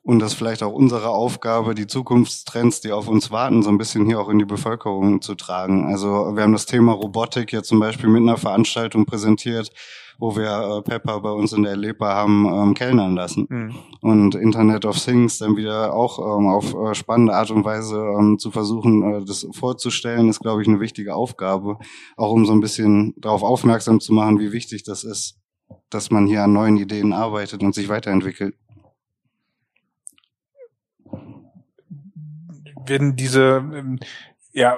und 0.08 0.20
das 0.20 0.34
vielleicht 0.34 0.64
auch 0.64 0.72
unsere 0.72 1.10
Aufgabe, 1.10 1.76
die 1.76 1.86
Zukunftstrends, 1.86 2.80
die 2.80 2.94
auf 2.94 3.10
uns 3.10 3.30
warten, 3.30 3.62
so 3.62 3.70
ein 3.70 3.78
bisschen 3.78 4.06
hier 4.06 4.22
auch 4.22 4.30
in 4.30 4.40
die 4.40 4.46
Bevölkerung 4.46 5.22
zu 5.22 5.36
tragen. 5.36 5.86
Also 5.92 6.34
wir 6.34 6.44
haben 6.44 6.54
das 6.54 6.66
Thema 6.66 6.94
Robotik 6.94 7.52
jetzt 7.52 7.68
zum 7.68 7.82
Beispiel 7.82 8.08
mit 8.08 8.22
einer 8.22 8.38
Veranstaltung 8.38 9.06
präsentiert, 9.06 9.70
wo 10.20 10.36
wir 10.36 10.78
äh, 10.78 10.82
Pepper 10.82 11.22
bei 11.22 11.32
uns 11.32 11.54
in 11.54 11.64
der 11.64 11.76
Lepa 11.76 12.14
haben 12.14 12.46
ähm, 12.46 12.74
kellnern 12.74 13.16
lassen. 13.16 13.48
Mhm. 13.50 13.76
Und 14.02 14.36
Internet 14.36 14.86
of 14.86 14.98
Things 14.98 15.38
dann 15.38 15.56
wieder 15.56 15.94
auch 15.94 16.20
ähm, 16.20 16.48
auf 16.48 16.74
äh, 16.74 16.96
spannende 16.96 17.34
Art 17.34 17.52
und 17.52 17.66
Weise 17.66 17.98
ähm, 17.98 18.40
zu 18.40 18.52
versuchen, 18.52 19.04
äh, 19.04 19.26
das 19.26 19.48
vorzustellen, 19.52 20.30
ist, 20.30 20.40
glaube 20.40 20.62
ich, 20.62 20.68
eine 20.68 20.80
wichtige 20.80 21.16
Aufgabe. 21.16 21.78
Auch 22.16 22.32
um 22.32 22.46
so 22.46 22.54
ein 22.54 22.62
bisschen 22.62 23.14
darauf 23.18 23.44
aufmerksam 23.44 24.00
zu 24.00 24.14
machen, 24.14 24.40
wie 24.40 24.52
wichtig 24.52 24.84
das 24.84 25.04
ist, 25.04 25.40
dass 25.90 26.12
man 26.12 26.28
hier 26.28 26.44
an 26.44 26.54
neuen 26.54 26.78
Ideen 26.78 27.14
arbeitet 27.14 27.62
und 27.62 27.76
sich 27.76 27.90
weiterentwickelt. 27.90 28.56
Werden 32.86 33.18
diese 33.18 33.64
ähm, 33.74 34.00
ja 34.54 34.78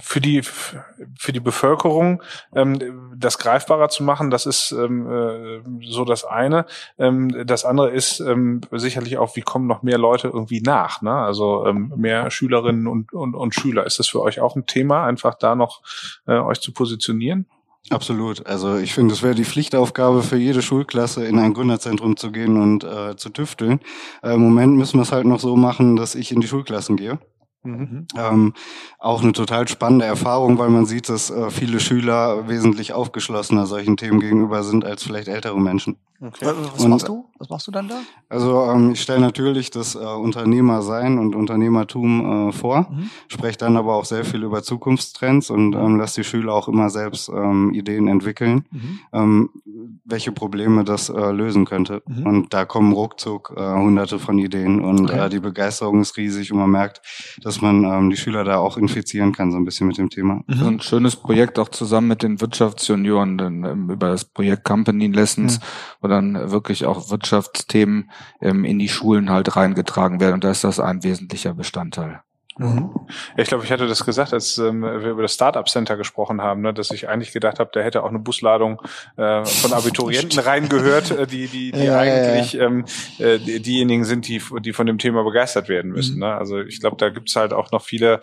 für 0.00 0.20
die 0.20 0.42
für 0.42 1.32
die 1.32 1.40
Bevölkerung 1.40 2.22
ähm, 2.54 3.12
das 3.16 3.38
greifbarer 3.38 3.88
zu 3.88 4.02
machen, 4.02 4.30
das 4.30 4.46
ist 4.46 4.72
ähm, 4.72 5.10
äh, 5.10 5.86
so 5.86 6.04
das 6.04 6.24
eine. 6.24 6.66
Ähm, 6.98 7.46
das 7.46 7.64
andere 7.64 7.90
ist 7.90 8.20
ähm, 8.20 8.60
sicherlich 8.70 9.18
auch, 9.18 9.36
wie 9.36 9.42
kommen 9.42 9.66
noch 9.66 9.82
mehr 9.82 9.98
Leute 9.98 10.28
irgendwie 10.28 10.60
nach, 10.60 11.02
ne? 11.02 11.12
Also 11.12 11.66
ähm, 11.66 11.92
mehr 11.96 12.30
Schülerinnen 12.30 12.86
und, 12.86 13.12
und, 13.12 13.34
und 13.34 13.54
Schüler. 13.54 13.86
Ist 13.86 13.98
das 13.98 14.08
für 14.08 14.20
euch 14.20 14.40
auch 14.40 14.56
ein 14.56 14.66
Thema, 14.66 15.04
einfach 15.04 15.34
da 15.34 15.54
noch 15.54 15.82
äh, 16.26 16.32
euch 16.38 16.60
zu 16.60 16.72
positionieren? 16.72 17.46
Absolut. 17.90 18.46
Also 18.46 18.76
ich 18.76 18.94
finde, 18.94 19.12
es 19.12 19.22
wäre 19.22 19.34
die 19.34 19.44
Pflichtaufgabe 19.44 20.22
für 20.22 20.36
jede 20.36 20.62
Schulklasse, 20.62 21.24
in 21.24 21.38
ein 21.38 21.52
Gründerzentrum 21.52 22.16
zu 22.16 22.30
gehen 22.30 22.60
und 22.60 22.84
äh, 22.84 23.16
zu 23.16 23.30
tüfteln. 23.30 23.80
Äh, 24.22 24.34
Im 24.34 24.40
Moment 24.40 24.76
müssen 24.76 24.98
wir 24.98 25.02
es 25.02 25.12
halt 25.12 25.26
noch 25.26 25.40
so 25.40 25.56
machen, 25.56 25.96
dass 25.96 26.14
ich 26.14 26.30
in 26.30 26.40
die 26.40 26.46
Schulklassen 26.46 26.96
gehe. 26.96 27.18
Mhm. 27.64 28.06
Ähm, 28.16 28.54
auch 28.98 29.22
eine 29.22 29.32
total 29.32 29.68
spannende 29.68 30.04
Erfahrung, 30.04 30.58
weil 30.58 30.68
man 30.68 30.84
sieht, 30.84 31.08
dass 31.08 31.30
äh, 31.30 31.50
viele 31.50 31.78
Schüler 31.78 32.48
wesentlich 32.48 32.92
aufgeschlossener 32.92 33.66
solchen 33.66 33.96
Themen 33.96 34.20
gegenüber 34.20 34.64
sind 34.64 34.84
als 34.84 35.04
vielleicht 35.04 35.28
ältere 35.28 35.60
Menschen. 35.60 35.96
Okay. 36.24 36.46
Was, 36.46 36.86
machst 36.86 37.08
du? 37.08 37.24
Was 37.38 37.48
machst 37.48 37.66
du 37.66 37.72
dann 37.72 37.88
da? 37.88 38.00
Also 38.28 38.62
ähm, 38.70 38.92
ich 38.92 39.02
stelle 39.02 39.18
natürlich 39.18 39.70
das 39.70 39.96
äh, 39.96 39.98
Unternehmersein 39.98 41.18
und 41.18 41.34
Unternehmertum 41.34 42.50
äh, 42.50 42.52
vor, 42.52 42.88
mhm. 42.92 43.10
spreche 43.26 43.58
dann 43.58 43.76
aber 43.76 43.96
auch 43.96 44.04
sehr 44.04 44.24
viel 44.24 44.44
über 44.44 44.62
Zukunftstrends 44.62 45.50
und 45.50 45.74
ähm, 45.74 45.98
lasse 45.98 46.20
die 46.20 46.24
Schüler 46.24 46.54
auch 46.54 46.68
immer 46.68 46.90
selbst 46.90 47.28
ähm, 47.28 47.74
Ideen 47.74 48.06
entwickeln, 48.06 48.66
mhm. 48.70 49.00
ähm, 49.12 49.50
welche 50.04 50.30
Probleme 50.30 50.84
das 50.84 51.08
äh, 51.08 51.32
lösen 51.32 51.64
könnte. 51.64 52.02
Mhm. 52.06 52.26
Und 52.26 52.54
da 52.54 52.66
kommen 52.66 52.92
ruckzuck 52.92 53.54
äh, 53.56 53.60
hunderte 53.60 54.20
von 54.20 54.38
Ideen 54.38 54.80
und 54.80 55.10
okay. 55.10 55.26
äh, 55.26 55.28
die 55.28 55.40
Begeisterung 55.40 56.02
ist 56.02 56.16
riesig 56.16 56.52
und 56.52 56.58
man 56.58 56.70
merkt, 56.70 57.00
dass 57.42 57.60
man 57.60 57.82
ähm, 57.82 58.10
die 58.10 58.16
Schüler 58.16 58.44
da 58.44 58.58
auch 58.58 58.76
infizieren 58.76 59.32
kann, 59.32 59.50
so 59.50 59.56
ein 59.56 59.64
bisschen 59.64 59.88
mit 59.88 59.98
dem 59.98 60.08
Thema. 60.08 60.44
Mhm. 60.46 60.62
ein 60.62 60.80
schönes 60.80 61.16
Projekt 61.16 61.58
auch 61.58 61.70
zusammen 61.70 62.06
mit 62.06 62.22
den 62.22 62.40
Wirtschaftsjunioren 62.40 63.38
denn, 63.38 63.64
ähm, 63.64 63.90
über 63.90 64.06
das 64.06 64.24
Projekt 64.24 64.62
Company 64.62 65.08
Lessons, 65.08 65.58
mhm 65.58 66.11
dann 66.12 66.50
wirklich 66.50 66.86
auch 66.86 67.10
Wirtschaftsthemen 67.10 68.10
ähm, 68.40 68.64
in 68.64 68.78
die 68.78 68.88
Schulen 68.88 69.30
halt 69.30 69.56
reingetragen 69.56 70.20
werden. 70.20 70.34
Und 70.34 70.44
da 70.44 70.50
ist 70.50 70.64
das 70.64 70.80
ein 70.80 71.02
wesentlicher 71.02 71.54
Bestandteil. 71.54 72.22
Mhm. 72.58 72.90
Ich 73.36 73.48
glaube, 73.48 73.64
ich 73.64 73.72
hatte 73.72 73.86
das 73.86 74.04
gesagt, 74.04 74.34
als 74.34 74.58
ähm, 74.58 74.82
wir 74.82 75.10
über 75.10 75.22
das 75.22 75.32
Startup 75.32 75.66
Center 75.66 75.96
gesprochen 75.96 76.42
haben, 76.42 76.60
ne, 76.60 76.74
dass 76.74 76.90
ich 76.90 77.08
eigentlich 77.08 77.32
gedacht 77.32 77.58
habe, 77.58 77.70
da 77.72 77.80
hätte 77.80 78.02
auch 78.02 78.10
eine 78.10 78.18
Busladung 78.18 78.80
äh, 79.16 79.44
von 79.44 79.72
Abiturienten 79.72 80.38
reingehört, 80.38 81.10
äh, 81.12 81.26
die 81.26 81.48
die 81.48 81.72
die 81.72 81.84
ja, 81.84 81.98
eigentlich 81.98 82.52
ja, 82.52 82.62
ja. 82.62 82.66
Ähm, 82.66 82.84
äh, 83.18 83.38
diejenigen 83.38 84.04
sind, 84.04 84.28
die 84.28 84.42
die 84.60 84.72
von 84.74 84.86
dem 84.86 84.98
Thema 84.98 85.24
begeistert 85.24 85.68
werden 85.68 85.92
müssen. 85.92 86.16
Mhm. 86.16 86.20
Ne? 86.20 86.34
Also 86.34 86.60
ich 86.60 86.80
glaube, 86.80 86.96
da 86.98 87.08
gibt's 87.08 87.36
halt 87.36 87.54
auch 87.54 87.70
noch 87.72 87.82
viele 87.82 88.20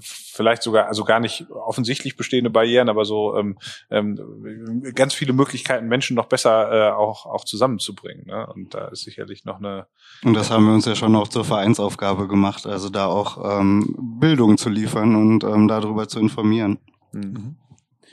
vielleicht 0.00 0.62
sogar, 0.62 0.86
also 0.86 1.04
gar 1.04 1.20
nicht 1.20 1.50
offensichtlich 1.50 2.16
bestehende 2.16 2.50
Barrieren, 2.50 2.88
aber 2.88 3.04
so 3.04 3.36
ähm, 3.36 3.58
ähm, 3.90 4.82
ganz 4.94 5.14
viele 5.14 5.32
Möglichkeiten, 5.32 5.88
Menschen 5.88 6.16
noch 6.16 6.26
besser 6.26 6.72
äh, 6.72 6.92
auch, 6.92 7.26
auch 7.26 7.44
zusammenzubringen. 7.44 8.26
Ne? 8.26 8.46
Und 8.46 8.74
da 8.74 8.88
ist 8.88 9.02
sicherlich 9.02 9.44
noch 9.44 9.58
eine. 9.58 9.86
Und 10.24 10.34
das 10.34 10.50
haben 10.50 10.66
wir 10.66 10.74
uns 10.74 10.86
ja 10.86 10.94
schon 10.94 11.16
auch 11.16 11.28
zur 11.28 11.44
Vereinsaufgabe 11.44 12.28
gemacht, 12.28 12.66
also 12.66 12.88
da 12.88 13.06
auch 13.06 13.60
ähm, 13.60 13.94
Bildung 14.20 14.58
zu 14.58 14.68
liefern 14.68 15.16
und 15.16 15.44
ähm, 15.44 15.68
darüber 15.68 16.08
zu 16.08 16.20
informieren. 16.20 16.78
Mhm. 17.12 17.56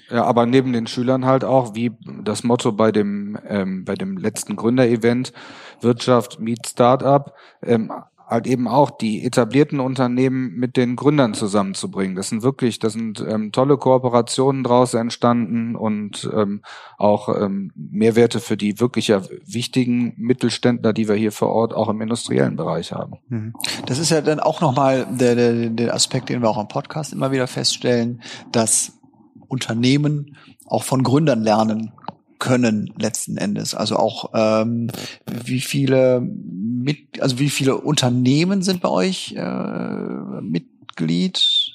Ja, 0.09 0.23
aber 0.23 0.45
neben 0.45 0.73
den 0.73 0.87
Schülern 0.87 1.25
halt 1.25 1.43
auch, 1.43 1.75
wie 1.75 1.91
das 2.23 2.43
Motto 2.43 2.71
bei 2.71 2.91
dem 2.91 3.37
ähm, 3.47 3.85
bei 3.85 3.93
dem 3.93 4.17
letzten 4.17 4.55
Gründerevent 4.55 5.33
Wirtschaft 5.81 6.39
meet 6.39 6.67
Startup, 6.67 7.33
ähm, 7.61 7.91
halt 8.29 8.45
eben 8.45 8.67
auch 8.67 8.91
die 8.91 9.25
etablierten 9.25 9.79
Unternehmen 9.79 10.53
mit 10.53 10.77
den 10.77 10.95
Gründern 10.95 11.33
zusammenzubringen. 11.33 12.15
Das 12.15 12.29
sind 12.29 12.43
wirklich, 12.43 12.77
das 12.77 12.93
sind 12.93 13.25
ähm, 13.27 13.51
tolle 13.51 13.77
Kooperationen 13.77 14.63
daraus 14.63 14.93
entstanden 14.93 15.75
und 15.75 16.29
ähm, 16.35 16.61
auch 16.97 17.29
ähm, 17.29 17.71
Mehrwerte 17.75 18.39
für 18.39 18.55
die 18.55 18.79
wirklich 18.79 19.07
ja 19.07 19.23
wichtigen 19.45 20.13
Mittelständler, 20.17 20.93
die 20.93 21.07
wir 21.07 21.15
hier 21.15 21.31
vor 21.31 21.49
Ort 21.49 21.73
auch 21.73 21.89
im 21.89 22.01
industriellen 22.01 22.55
Bereich 22.55 22.91
haben. 22.91 23.17
Mhm. 23.29 23.53
Das 23.87 23.97
ist 23.97 24.11
ja 24.11 24.21
dann 24.21 24.39
auch 24.39 24.61
nochmal 24.61 25.07
der, 25.09 25.33
der, 25.33 25.69
der 25.71 25.93
Aspekt, 25.95 26.29
den 26.29 26.43
wir 26.43 26.49
auch 26.49 26.61
im 26.61 26.67
Podcast 26.67 27.11
immer 27.13 27.31
wieder 27.31 27.47
feststellen, 27.47 28.21
dass 28.51 28.99
Unternehmen 29.47 30.37
auch 30.67 30.83
von 30.83 31.01
Gründern 31.01 31.41
lernen 31.41 31.93
können 32.39 32.93
letzten 32.97 33.37
Endes. 33.37 33.75
Also 33.75 33.97
auch 33.97 34.31
ähm, 34.33 34.89
wie 35.25 35.59
viele 35.59 36.21
mit, 36.21 37.21
also 37.21 37.39
wie 37.39 37.49
viele 37.49 37.77
Unternehmen 37.77 38.61
sind 38.61 38.81
bei 38.81 38.89
euch 38.89 39.33
äh, 39.37 40.41
Mitglied 40.41 41.73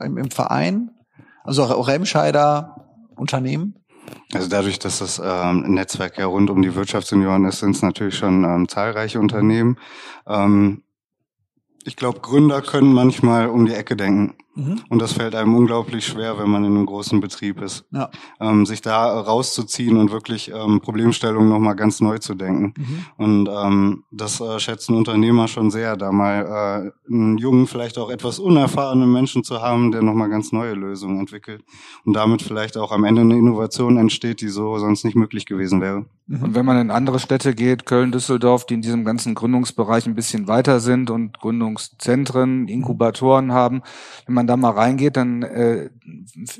im, 0.00 0.16
im 0.16 0.30
Verein? 0.30 0.90
Also 1.44 1.64
auch 1.64 1.88
Remscheider 1.88 2.86
Unternehmen? 3.16 3.74
Also 4.32 4.48
dadurch, 4.48 4.78
dass 4.78 4.98
das 4.98 5.20
ähm, 5.24 5.74
Netzwerk 5.74 6.18
ja 6.18 6.26
rund 6.26 6.50
um 6.50 6.62
die 6.62 6.74
Wirtschaftsunion 6.74 7.44
ist, 7.44 7.60
sind 7.60 7.76
es 7.76 7.82
natürlich 7.82 8.16
schon 8.16 8.44
ähm, 8.44 8.68
zahlreiche 8.68 9.20
Unternehmen. 9.20 9.78
Ähm, 10.26 10.82
ich 11.84 11.96
glaube, 11.96 12.20
Gründer 12.20 12.62
können 12.62 12.92
manchmal 12.92 13.48
um 13.48 13.66
die 13.66 13.74
Ecke 13.74 13.96
denken. 13.96 14.34
Mhm. 14.56 14.80
Und 14.88 15.02
das 15.02 15.12
fällt 15.12 15.34
einem 15.34 15.54
unglaublich 15.54 16.06
schwer, 16.06 16.38
wenn 16.38 16.50
man 16.50 16.64
in 16.64 16.74
einem 16.74 16.86
großen 16.86 17.20
Betrieb 17.20 17.60
ist. 17.60 17.84
Ja. 17.92 18.10
Ähm, 18.40 18.64
sich 18.64 18.80
da 18.80 19.20
rauszuziehen 19.20 19.96
und 19.98 20.10
wirklich 20.10 20.50
ähm, 20.50 20.80
Problemstellungen 20.80 21.48
nochmal 21.48 21.76
ganz 21.76 22.00
neu 22.00 22.18
zu 22.18 22.34
denken. 22.34 22.74
Mhm. 22.76 23.04
Und 23.16 23.48
ähm, 23.48 24.04
das 24.10 24.40
äh, 24.40 24.58
schätzen 24.58 24.96
Unternehmer 24.96 25.46
schon 25.46 25.70
sehr, 25.70 25.96
da 25.96 26.10
mal 26.10 26.92
äh, 27.06 27.12
einen 27.12 27.36
jungen, 27.38 27.66
vielleicht 27.66 27.98
auch 27.98 28.10
etwas 28.10 28.38
unerfahrenen 28.38 29.12
Menschen 29.12 29.44
zu 29.44 29.60
haben, 29.60 29.92
der 29.92 30.02
nochmal 30.02 30.30
ganz 30.30 30.52
neue 30.52 30.72
Lösungen 30.72 31.20
entwickelt. 31.20 31.62
Und 32.04 32.14
damit 32.14 32.40
vielleicht 32.42 32.78
auch 32.78 32.92
am 32.92 33.04
Ende 33.04 33.20
eine 33.20 33.36
Innovation 33.36 33.98
entsteht, 33.98 34.40
die 34.40 34.48
so 34.48 34.78
sonst 34.78 35.04
nicht 35.04 35.16
möglich 35.16 35.44
gewesen 35.44 35.80
wäre. 35.82 36.06
Mhm. 36.26 36.42
Und 36.42 36.54
wenn 36.54 36.66
man 36.66 36.80
in 36.80 36.90
andere 36.90 37.18
Städte 37.20 37.54
geht, 37.54 37.86
Köln, 37.86 38.10
Düsseldorf, 38.10 38.66
die 38.66 38.74
in 38.74 38.82
diesem 38.82 39.04
ganzen 39.04 39.34
Gründungsbereich 39.34 40.06
ein 40.06 40.14
bisschen 40.14 40.48
weiter 40.48 40.80
sind 40.80 41.10
und 41.10 41.38
Gründungszentren, 41.38 42.68
Inkubatoren 42.68 43.52
haben, 43.52 43.82
wenn 44.26 44.34
man 44.34 44.45
man 44.46 44.48
da 44.48 44.56
mal 44.56 44.70
reingeht, 44.70 45.16
dann 45.16 45.42
äh, 45.42 45.90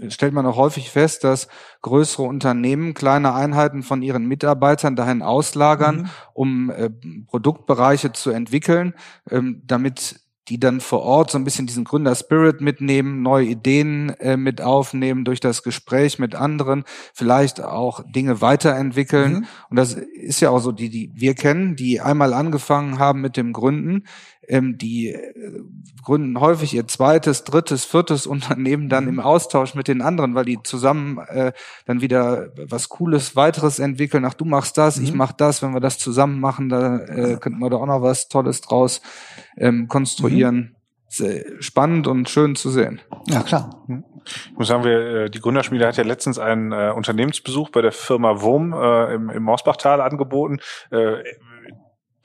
stellt 0.08 0.34
man 0.34 0.46
auch 0.46 0.56
häufig 0.56 0.90
fest, 0.90 1.24
dass 1.24 1.48
größere 1.82 2.24
Unternehmen 2.24 2.94
kleine 2.94 3.34
Einheiten 3.34 3.82
von 3.82 4.02
ihren 4.02 4.26
Mitarbeitern 4.26 4.96
dahin 4.96 5.22
auslagern, 5.22 5.96
mhm. 5.96 6.08
um 6.34 6.70
äh, 6.70 6.90
Produktbereiche 7.26 8.12
zu 8.12 8.30
entwickeln, 8.30 8.94
ähm, 9.30 9.62
damit 9.66 10.20
die 10.48 10.60
dann 10.60 10.80
vor 10.80 11.02
Ort 11.02 11.32
so 11.32 11.38
ein 11.38 11.44
bisschen 11.44 11.66
diesen 11.66 11.84
Gründerspirit 11.84 12.60
mitnehmen, 12.60 13.20
neue 13.22 13.46
Ideen 13.46 14.10
äh, 14.20 14.36
mit 14.36 14.62
aufnehmen 14.62 15.24
durch 15.24 15.40
das 15.40 15.64
Gespräch 15.64 16.20
mit 16.20 16.36
anderen, 16.36 16.84
vielleicht 17.12 17.60
auch 17.60 18.04
Dinge 18.06 18.40
weiterentwickeln. 18.40 19.32
Mhm. 19.32 19.46
Und 19.70 19.76
das 19.76 19.94
ist 19.94 20.40
ja 20.40 20.50
auch 20.50 20.60
so, 20.60 20.70
die, 20.70 20.88
die 20.88 21.10
wir 21.14 21.34
kennen, 21.34 21.74
die 21.74 22.00
einmal 22.00 22.32
angefangen 22.32 23.00
haben 23.00 23.20
mit 23.20 23.36
dem 23.36 23.52
Gründen, 23.52 24.04
ähm, 24.48 24.78
die 24.78 25.08
äh, 25.08 25.62
gründen 26.02 26.40
häufig 26.40 26.74
ihr 26.74 26.86
zweites, 26.86 27.44
drittes, 27.44 27.84
viertes 27.84 28.26
Unternehmen 28.26 28.88
dann 28.88 29.04
mhm. 29.04 29.10
im 29.10 29.20
Austausch 29.20 29.74
mit 29.74 29.88
den 29.88 30.02
anderen, 30.02 30.34
weil 30.34 30.44
die 30.44 30.58
zusammen 30.62 31.18
äh, 31.28 31.52
dann 31.86 32.00
wieder 32.00 32.50
was 32.56 32.88
Cooles 32.88 33.36
weiteres 33.36 33.78
entwickeln. 33.78 34.24
Ach, 34.24 34.34
du 34.34 34.44
machst 34.44 34.78
das, 34.78 34.98
mhm. 34.98 35.04
ich 35.04 35.14
mach 35.14 35.32
das. 35.32 35.62
Wenn 35.62 35.72
wir 35.72 35.80
das 35.80 35.98
zusammen 35.98 36.40
machen, 36.40 36.68
da 36.68 36.98
äh, 36.98 37.38
könnten 37.38 37.58
wir 37.58 37.70
da 37.70 37.76
auch 37.76 37.86
noch 37.86 38.02
was 38.02 38.28
Tolles 38.28 38.60
draus 38.60 39.00
ähm, 39.56 39.88
konstruieren. 39.88 40.56
Mhm. 40.56 40.76
Spannend 41.60 42.08
und 42.08 42.28
schön 42.28 42.56
zu 42.56 42.68
sehen. 42.68 43.00
Ja, 43.28 43.42
klar. 43.42 43.82
Mhm. 43.86 44.04
Ich 44.26 44.58
muss 44.58 44.68
sagen, 44.68 44.84
wir, 44.84 44.98
äh, 44.98 45.30
die 45.30 45.40
Gründerschmiede 45.40 45.86
hat 45.86 45.96
ja 45.96 46.04
letztens 46.04 46.38
einen 46.38 46.72
äh, 46.72 46.92
Unternehmensbesuch 46.94 47.70
bei 47.70 47.80
der 47.80 47.92
Firma 47.92 48.40
Wurm 48.40 48.72
äh, 48.72 49.14
im, 49.14 49.30
im 49.30 49.42
Mausbachtal 49.42 50.00
angeboten. 50.00 50.58
Äh, 50.90 51.22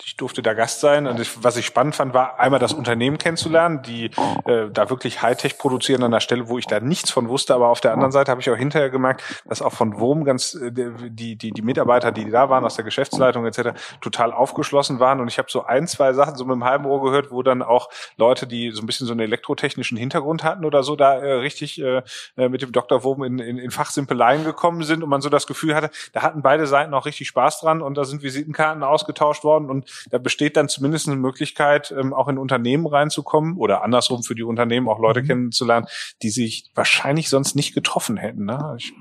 ich 0.04 0.18
durfte 0.18 0.42
da 0.42 0.54
Gast 0.54 0.80
sein 0.80 1.08
und 1.08 1.20
ich, 1.20 1.44
was 1.44 1.58
ich 1.58 1.66
spannend 1.66 1.96
fand, 1.96 2.14
war 2.14 2.40
einmal 2.40 2.60
das 2.60 2.74
Unternehmen 2.74 3.18
kennenzulernen, 3.18 3.82
die 3.84 4.06
äh, 4.46 4.70
da 4.72 4.90
wirklich 4.90 5.22
Hightech 5.22 5.58
produzieren 5.58 6.04
an 6.04 6.12
der 6.12 6.20
Stelle, 6.20 6.50
wo 6.50 6.58
ich 6.58 6.66
da 6.66 6.80
nichts 6.80 7.12
von 7.12 7.30
wusste, 7.30 7.54
aber 7.54 7.70
auf 7.70 7.82
der 7.82 7.94
anderen 7.94 8.12
Seite 8.12 8.32
habe 8.32 8.42
ich 8.42 8.50
auch 8.50 8.56
hinterher 8.56 8.90
gemerkt, 8.90 9.24
dass 9.46 9.62
auch 9.62 9.74
von 9.74 10.00
Wurm 10.00 10.24
ganz 10.24 10.56
äh, 10.56 10.72
die 10.72 11.36
die 11.36 11.52
die 11.52 11.62
Mitarbeiter, 11.62 12.12
die 12.12 12.30
da 12.30 12.50
waren 12.50 12.66
aus 12.66 12.76
der 12.76 12.86
Geschäftsleitung 12.86 13.46
etc. 13.46 13.70
total 14.02 14.34
aufgeschlossen 14.34 15.00
waren 15.00 15.20
und 15.20 15.28
ich 15.28 15.38
habe 15.38 15.50
so 15.52 15.66
ein 15.66 15.88
zwei 15.88 16.14
Sachen 16.14 16.36
so 16.36 16.46
mit 16.46 16.56
dem 16.56 16.64
halben 16.64 16.86
Ohr 16.86 17.04
gehört, 17.04 17.32
wo 17.32 17.44
dann 17.44 17.62
auch 17.62 17.90
Leute, 18.18 18.48
die 18.48 18.72
so 18.72 18.82
ein 18.82 18.86
bisschen 18.86 19.08
so 19.08 19.14
einen 19.14 19.22
elektrotechnischen 19.22 19.98
Hintergrund 19.98 20.44
hatten 20.44 20.66
oder 20.66 20.84
so, 20.84 20.96
da 20.96 21.16
äh, 21.16 21.34
richtig 21.34 21.82
äh, 21.82 22.02
äh 22.38 22.50
mit 22.50 22.62
dem 22.62 22.72
Dr. 22.72 23.04
Wurm 23.04 23.24
in, 23.24 23.40
in, 23.40 23.58
in 23.58 23.72
Fachsimpeleien 23.72 24.44
gekommen 24.44 24.84
sind 24.84 25.04
und 25.04 25.10
man 25.10 25.22
so 25.22 25.30
das 25.30 25.48
Gefühl 25.48 25.76
hatte, 25.76 25.92
da 26.14 26.22
hatten 26.22 26.42
beide 26.42 26.66
Seiten 26.68 26.94
auch 26.94 27.06
richtig 27.06 27.28
Spaß 27.28 27.62
dran 27.62 27.82
und 27.82 27.96
da 27.96 28.04
sind 28.04 28.24
Visitenkarten 28.24 28.84
ausgetauscht 28.84 29.44
worden 29.44 29.70
und 29.70 29.91
da 30.10 30.18
besteht 30.18 30.58
dann 30.58 30.70
zumindest 30.70 31.08
eine 31.08 31.18
Möglichkeit, 31.18 31.94
ähm, 31.98 32.14
auch 32.14 32.28
in 32.28 32.38
Unternehmen 32.38 32.88
reinzukommen 32.88 33.58
oder 33.58 33.84
andersrum 33.84 34.24
für 34.24 34.36
die 34.36 34.44
Unternehmen 34.44 34.90
auch 34.90 35.00
Leute 35.00 35.22
mhm. 35.22 35.28
kennenzulernen, 35.28 35.88
die 36.22 36.30
sich 36.30 36.72
wahrscheinlich 36.76 37.30
sonst 37.30 37.56
nicht 37.56 37.74
getroffen 37.74 38.18
hätten. 38.18 38.46
Ne? 38.46 38.76
Ich 38.78 38.94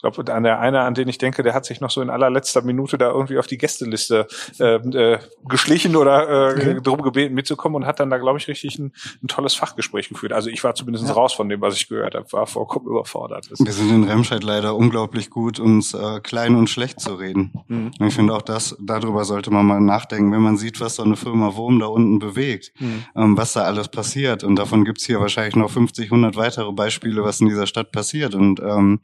glaube, 0.00 0.32
an 0.32 0.42
der 0.42 0.60
eine, 0.60 0.80
an 0.80 0.94
den 0.94 1.08
ich 1.08 1.18
denke, 1.18 1.42
der 1.42 1.54
hat 1.54 1.64
sich 1.64 1.80
noch 1.80 1.90
so 1.90 2.00
in 2.02 2.10
allerletzter 2.10 2.62
Minute 2.62 2.98
da 2.98 3.10
irgendwie 3.10 3.38
auf 3.38 3.46
die 3.46 3.58
Gästeliste 3.58 4.26
äh, 4.58 4.76
äh, 4.76 5.18
geschlichen 5.48 5.96
oder 5.96 6.28
äh, 6.28 6.52
okay. 6.52 6.80
darum 6.82 7.02
gebeten 7.02 7.34
mitzukommen 7.34 7.76
und 7.76 7.86
hat 7.86 8.00
dann 8.00 8.10
da, 8.10 8.18
glaube 8.18 8.38
ich, 8.38 8.48
richtig 8.48 8.78
ein, 8.78 8.92
ein, 9.22 9.28
tolles 9.28 9.54
Fachgespräch 9.54 10.08
geführt. 10.08 10.32
Also 10.32 10.50
ich 10.50 10.62
war 10.64 10.74
zumindest 10.74 11.06
ja. 11.06 11.12
raus 11.12 11.32
von 11.32 11.48
dem, 11.48 11.60
was 11.60 11.76
ich 11.76 11.88
gehört 11.88 12.14
habe, 12.14 12.30
war 12.32 12.46
vollkommen 12.46 12.86
überfordert. 12.86 13.48
Wir 13.50 13.72
sind 13.72 13.90
in 13.90 14.04
Remscheid 14.04 14.42
leider 14.42 14.76
unglaublich 14.76 15.30
gut, 15.30 15.60
uns 15.60 15.94
äh, 15.94 16.20
klein 16.20 16.54
und 16.54 16.68
schlecht 16.68 17.00
zu 17.00 17.14
reden. 17.14 17.52
Mhm. 17.68 17.92
Und 17.98 18.06
ich 18.06 18.14
finde 18.14 18.34
auch 18.34 18.42
das, 18.42 18.76
darüber 18.80 19.24
sollte 19.24 19.50
man 19.50 19.66
mal 19.66 19.80
nachdenken, 19.80 20.32
wenn 20.36 20.42
man 20.42 20.56
sieht, 20.56 20.80
was 20.80 20.96
so 20.96 21.02
eine 21.02 21.16
Firma 21.16 21.56
Wurm 21.56 21.80
da 21.80 21.86
unten 21.86 22.18
bewegt, 22.18 22.72
mhm. 22.78 23.04
ähm, 23.16 23.36
was 23.36 23.54
da 23.54 23.62
alles 23.62 23.88
passiert. 23.88 24.44
Und 24.44 24.56
davon 24.56 24.84
gibt's 24.84 25.06
hier 25.06 25.20
wahrscheinlich 25.20 25.56
noch 25.56 25.70
50, 25.70 26.06
100 26.06 26.36
weitere 26.36 26.72
Beispiele, 26.72 27.24
was 27.24 27.40
in 27.40 27.48
dieser 27.48 27.66
Stadt 27.66 27.90
passiert. 27.90 28.34
Und 28.34 28.60
ähm, 28.60 29.00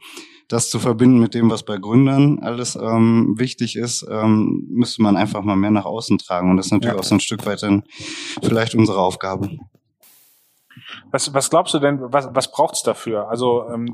das 0.49 0.69
zu 0.69 0.79
verbinden 0.79 1.19
mit 1.19 1.35
dem, 1.35 1.51
was 1.51 1.65
bei 1.65 1.79
Gründern 1.79 2.39
alles 2.41 2.77
ähm, 2.77 3.35
wichtig 3.39 3.77
ist, 3.77 4.07
ähm, 4.11 4.67
müsste 4.69 5.03
man 5.03 5.17
einfach 5.17 5.43
mal 5.43 5.57
mehr 5.57 5.71
nach 5.71 5.87
außen 5.87 6.19
tragen. 6.19 6.51
Und 6.51 6.59
das 6.59 6.67
ist 6.67 6.73
natürlich 6.73 6.95
ja. 6.95 7.01
auch 7.01 7.05
so 7.05 7.15
ein 7.15 7.21
Stück 7.21 7.47
weit 7.47 7.63
dann 7.63 7.85
vielleicht 8.43 8.75
unsere 8.75 8.99
Aufgabe. 8.99 9.59
Was, 11.11 11.33
was 11.35 11.51
glaubst 11.51 11.75
du 11.75 11.79
denn, 11.79 11.99
was, 12.01 12.29
was 12.33 12.51
braucht's 12.51 12.83
dafür? 12.83 13.29
Also 13.29 13.69
ähm, 13.73 13.89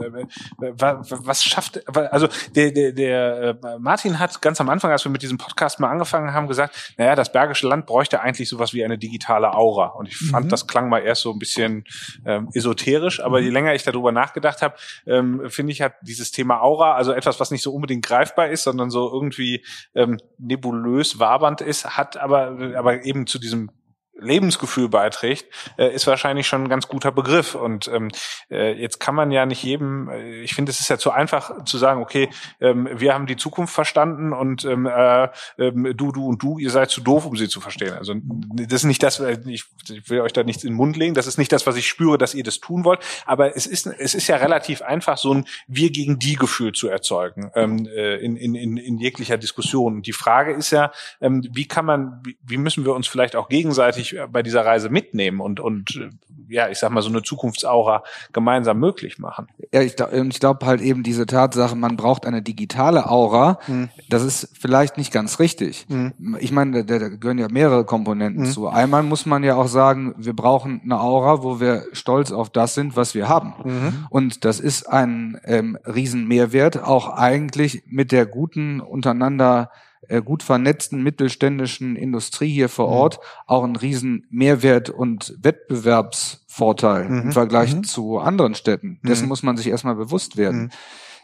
was, 0.59 1.27
was 1.27 1.45
schafft, 1.45 1.87
also 1.97 2.29
der, 2.55 2.71
der, 2.73 2.93
der 2.93 3.59
äh, 3.63 3.79
Martin 3.79 4.19
hat 4.19 4.41
ganz 4.43 4.61
am 4.61 4.69
Anfang, 4.69 4.91
als 4.91 5.05
wir 5.05 5.13
mit 5.13 5.23
diesem 5.23 5.39
Podcast 5.39 5.81
mal 5.81 5.91
angefangen 5.91 6.33
haben, 6.33 6.49
gesagt, 6.49 6.95
naja, 6.97 7.15
das 7.15 7.33
Bergische 7.33 7.69
Land 7.69 7.87
bräuchte 7.87 8.21
eigentlich 8.21 8.49
sowas 8.49 8.73
wie 8.73 8.85
eine 8.85 8.99
digitale 8.99 9.55
Aura. 9.55 9.89
Und 9.89 10.09
ich 10.09 10.17
fand, 10.17 10.47
mhm. 10.47 10.51
das 10.51 10.67
klang 10.67 10.89
mal 10.89 11.01
erst 11.01 11.23
so 11.23 11.33
ein 11.33 11.39
bisschen 11.39 11.85
ähm, 12.25 12.49
esoterisch, 12.55 13.21
aber 13.21 13.39
mhm. 13.41 13.45
je 13.45 13.51
länger 13.51 13.75
ich 13.75 13.85
darüber 13.85 14.13
nachgedacht 14.13 14.63
habe, 14.63 14.75
ähm, 15.07 15.43
finde 15.49 15.73
ich, 15.73 15.83
hat 15.83 15.95
dieses 16.03 16.31
Thema 16.31 16.61
Aura, 16.63 16.95
also 16.95 17.13
etwas, 17.13 17.41
was 17.41 17.51
nicht 17.51 17.63
so 17.63 17.73
unbedingt 17.73 18.05
greifbar 18.05 18.49
ist, 18.49 18.65
sondern 18.65 18.91
so 18.91 19.11
irgendwie 19.13 19.65
ähm, 19.95 20.19
nebulös 20.39 21.19
wabernd 21.19 21.61
ist, 21.61 21.97
hat 21.97 22.17
aber, 22.17 22.75
aber 22.77 23.05
eben 23.05 23.27
zu 23.27 23.39
diesem 23.39 23.71
Lebensgefühl 24.19 24.89
beiträgt, 24.89 25.47
äh, 25.77 25.95
ist 25.95 26.07
wahrscheinlich 26.07 26.47
schon 26.47 26.65
ein 26.65 26.69
ganz 26.69 26.89
guter 26.89 27.13
Begriff. 27.13 27.55
Und 27.55 27.89
ähm, 27.89 28.11
äh, 28.51 28.73
jetzt 28.73 29.01
kann 29.01 29.15
man 29.15 29.31
ja 29.31 29.47
nicht 29.47 29.63
jedem, 29.63 30.09
äh, 30.09 30.43
ich 30.43 30.55
finde, 30.55 30.71
es 30.71 30.81
ist 30.81 30.89
ja 30.89 30.99
zu 30.99 31.11
einfach 31.11 31.65
zu 31.65 31.79
sagen, 31.79 32.03
okay, 32.03 32.29
ähm, 32.61 32.89
wir 32.93 33.15
haben 33.15 33.27
die 33.27 33.37
Zukunft 33.37 33.75
verstanden 33.75 34.33
und 34.33 34.65
ähm, 34.65 34.87
äh, 34.87 35.29
ähm, 35.59 35.95
du, 35.97 36.13
du 36.13 36.27
und 36.27 36.43
du, 36.43 36.59
ihr 36.59 36.71
seid 36.71 36.91
zu 36.91 37.01
doof, 37.01 37.27
um 37.27 37.37
sie 37.37 37.49
zu 37.49 37.61
verstehen. 37.61 37.95
Also 37.95 38.15
das 38.17 38.83
ist 38.83 38.85
nicht 38.85 39.03
das, 39.03 39.21
äh, 39.21 39.39
ich, 39.47 39.65
ich 39.89 40.11
will 40.11 40.21
euch 40.21 40.33
da 40.33 40.43
nichts 40.43 40.65
in 40.65 40.71
den 40.71 40.77
Mund 40.77 40.97
legen, 40.97 41.15
das 41.15 41.27
ist 41.27 41.39
nicht 41.39 41.53
das, 41.53 41.67
was 41.67 41.77
ich 41.77 41.87
spüre, 41.87 42.19
dass 42.19 42.35
ihr 42.35 42.45
das 42.45 42.61
tun 42.61 42.85
wollt, 42.85 43.01
aber 43.27 43.57
es 43.57 43.67
ist, 43.67 43.87
es 43.87 44.15
ist 44.15 44.27
ja 44.29 44.37
relativ 44.37 44.83
einfach, 44.83 45.19
so 45.19 45.33
ein 45.35 45.47
Wir 45.67 45.91
gegen 45.91 46.19
die 46.19 46.37
Gefühl 46.37 46.73
zu 46.73 46.89
erzeugen 46.89 47.51
ähm, 47.55 47.87
äh, 47.87 48.17
in, 48.17 48.37
in, 48.37 48.55
in, 48.55 48.77
in 48.77 48.99
jeglicher 48.99 49.39
Diskussion. 49.39 49.97
Und 49.97 50.07
die 50.07 50.13
Frage 50.13 50.53
ist 50.53 50.71
ja, 50.71 50.93
ähm, 51.21 51.47
wie 51.53 51.67
kann 51.67 51.85
man, 51.85 52.23
wie 52.43 52.57
müssen 52.57 52.85
wir 52.85 52.95
uns 52.95 53.07
vielleicht 53.07 53.37
auch 53.37 53.49
gegenseitig 53.49 54.08
wirklich 54.13 54.33
bei 54.33 54.43
dieser 54.43 54.65
Reise 54.65 54.89
mitnehmen 54.89 55.41
und, 55.41 55.61
und 55.61 56.11
ja, 56.49 56.69
ich 56.69 56.79
sag 56.79 56.91
mal, 56.91 57.03
so 57.03 57.11
eine 57.11 57.23
Zukunftsaura 57.23 58.03
gemeinsam 58.33 58.79
möglich 58.79 59.19
machen. 59.19 59.49
Ja, 59.73 59.83
ich, 59.83 59.97
ich 59.99 60.41
glaube 60.41 60.65
halt 60.65 60.81
eben 60.81 61.03
diese 61.03 61.27
Tatsache, 61.27 61.77
man 61.77 61.97
braucht 61.97 62.25
eine 62.25 62.41
digitale 62.41 63.11
Aura, 63.11 63.59
hm. 63.67 63.91
das 64.09 64.25
ist 64.25 64.51
vielleicht 64.59 64.97
nicht 64.97 65.13
ganz 65.13 65.41
richtig. 65.41 65.87
Hm. 65.89 66.15
Ich 66.41 66.51
meine, 66.51 66.85
da, 66.85 66.99
da 66.99 67.09
gehören 67.09 67.39
ja 67.39 67.49
mehrere 67.49 67.85
Komponenten 67.85 68.47
hm. 68.47 68.51
zu. 68.51 68.69
Einmal 68.69 69.03
muss 69.03 69.27
man 69.27 69.45
ja 69.45 69.57
auch 69.57 69.69
sagen, 69.69 70.15
wir 70.17 70.35
brauchen 70.35 70.81
eine 70.83 71.01
Aura, 71.01 71.43
wo 71.43 71.61
wir 71.61 71.85
stolz 71.93 72.33
auf 72.33 72.49
das 72.51 72.75
sind, 72.75 72.97
was 72.97 73.15
wir 73.15 73.29
haben. 73.29 73.55
Mhm. 73.65 74.07
Und 74.11 74.45
das 74.45 74.61
ist 74.61 74.89
ein 74.89 75.39
ähm, 75.45 75.79
Riesenmehrwert, 75.85 76.83
auch 76.83 77.11
eigentlich 77.11 77.83
mit 77.87 78.13
der 78.13 78.27
guten 78.27 78.81
untereinander 78.81 79.71
äh, 79.73 79.88
gut 80.25 80.43
vernetzten 80.43 81.03
mittelständischen 81.03 81.97
Industrie 81.97 82.51
hier 82.53 82.69
vor 82.69 82.89
mhm. 82.89 82.93
Ort 82.93 83.21
auch 83.47 83.65
ein 83.65 83.77
riesen 83.77 84.27
Mehrwert 84.31 84.91
und 84.91 85.37
Wettbewerbsvorteil 85.41 87.09
mhm. 87.09 87.23
im 87.23 87.33
Vergleich 87.33 87.75
mhm. 87.75 87.85
zu 87.85 88.19
anderen 88.19 88.55
Städten. 88.55 89.01
Dessen 89.03 89.25
mhm. 89.25 89.29
muss 89.29 89.43
man 89.43 89.57
sich 89.57 89.69
erstmal 89.69 89.97
bewusst 89.97 90.37
werden. 90.37 90.63
Mhm. 90.63 90.71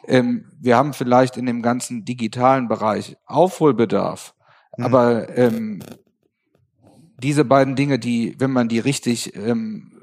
Ähm, 0.07 0.45
wir 0.61 0.77
haben 0.77 0.93
vielleicht 0.93 1.37
in 1.37 1.47
dem 1.47 1.63
ganzen 1.63 2.05
digitalen 2.05 2.69
Bereich 2.69 3.17
Aufholbedarf, 3.27 4.35
aber 4.73 5.37
ähm, 5.37 5.83
diese 7.23 7.45
beiden 7.45 7.77
Dinge, 7.77 7.99
die, 7.99 8.35
wenn 8.39 8.51
man 8.51 8.69
die 8.69 8.81
richtig 8.81 9.35
ähm, 9.37 9.94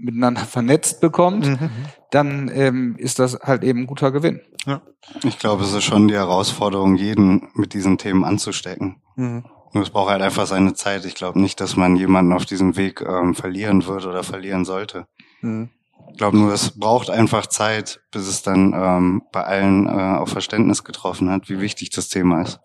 miteinander 0.00 0.42
vernetzt 0.42 1.00
bekommt, 1.00 1.46
mhm. 1.46 1.70
dann 2.10 2.50
ähm, 2.52 2.96
ist 2.98 3.18
das 3.18 3.38
halt 3.40 3.64
eben 3.64 3.80
ein 3.80 3.86
guter 3.86 4.10
Gewinn. 4.10 4.40
Ja. 4.66 4.82
Ich 5.22 5.38
glaube, 5.38 5.64
es 5.64 5.72
ist 5.72 5.84
schon 5.84 6.08
die 6.08 6.14
Herausforderung, 6.14 6.96
jeden 6.96 7.48
mit 7.54 7.74
diesen 7.74 7.98
Themen 7.98 8.24
anzustecken. 8.24 9.00
Mhm. 9.16 9.44
Nur 9.72 9.84
es 9.84 9.90
braucht 9.90 10.10
halt 10.10 10.22
einfach 10.22 10.46
seine 10.46 10.74
Zeit. 10.74 11.04
Ich 11.04 11.14
glaube 11.14 11.40
nicht, 11.40 11.60
dass 11.60 11.76
man 11.76 11.94
jemanden 11.96 12.32
auf 12.32 12.44
diesem 12.44 12.76
Weg 12.76 13.00
ähm, 13.02 13.34
verlieren 13.34 13.86
wird 13.86 14.04
oder 14.04 14.24
verlieren 14.24 14.64
sollte. 14.64 15.06
Mhm. 15.42 15.70
Ich 16.10 16.18
glaube 16.18 16.36
nur, 16.36 16.52
es 16.52 16.76
braucht 16.76 17.08
einfach 17.08 17.46
Zeit, 17.46 18.00
bis 18.10 18.26
es 18.26 18.42
dann 18.42 18.72
ähm, 18.74 19.22
bei 19.30 19.44
allen 19.44 19.86
äh, 19.86 20.18
auf 20.18 20.30
Verständnis 20.30 20.82
getroffen 20.82 21.30
hat, 21.30 21.48
wie 21.48 21.60
wichtig 21.60 21.90
das 21.90 22.08
Thema 22.08 22.42
ist 22.42 22.58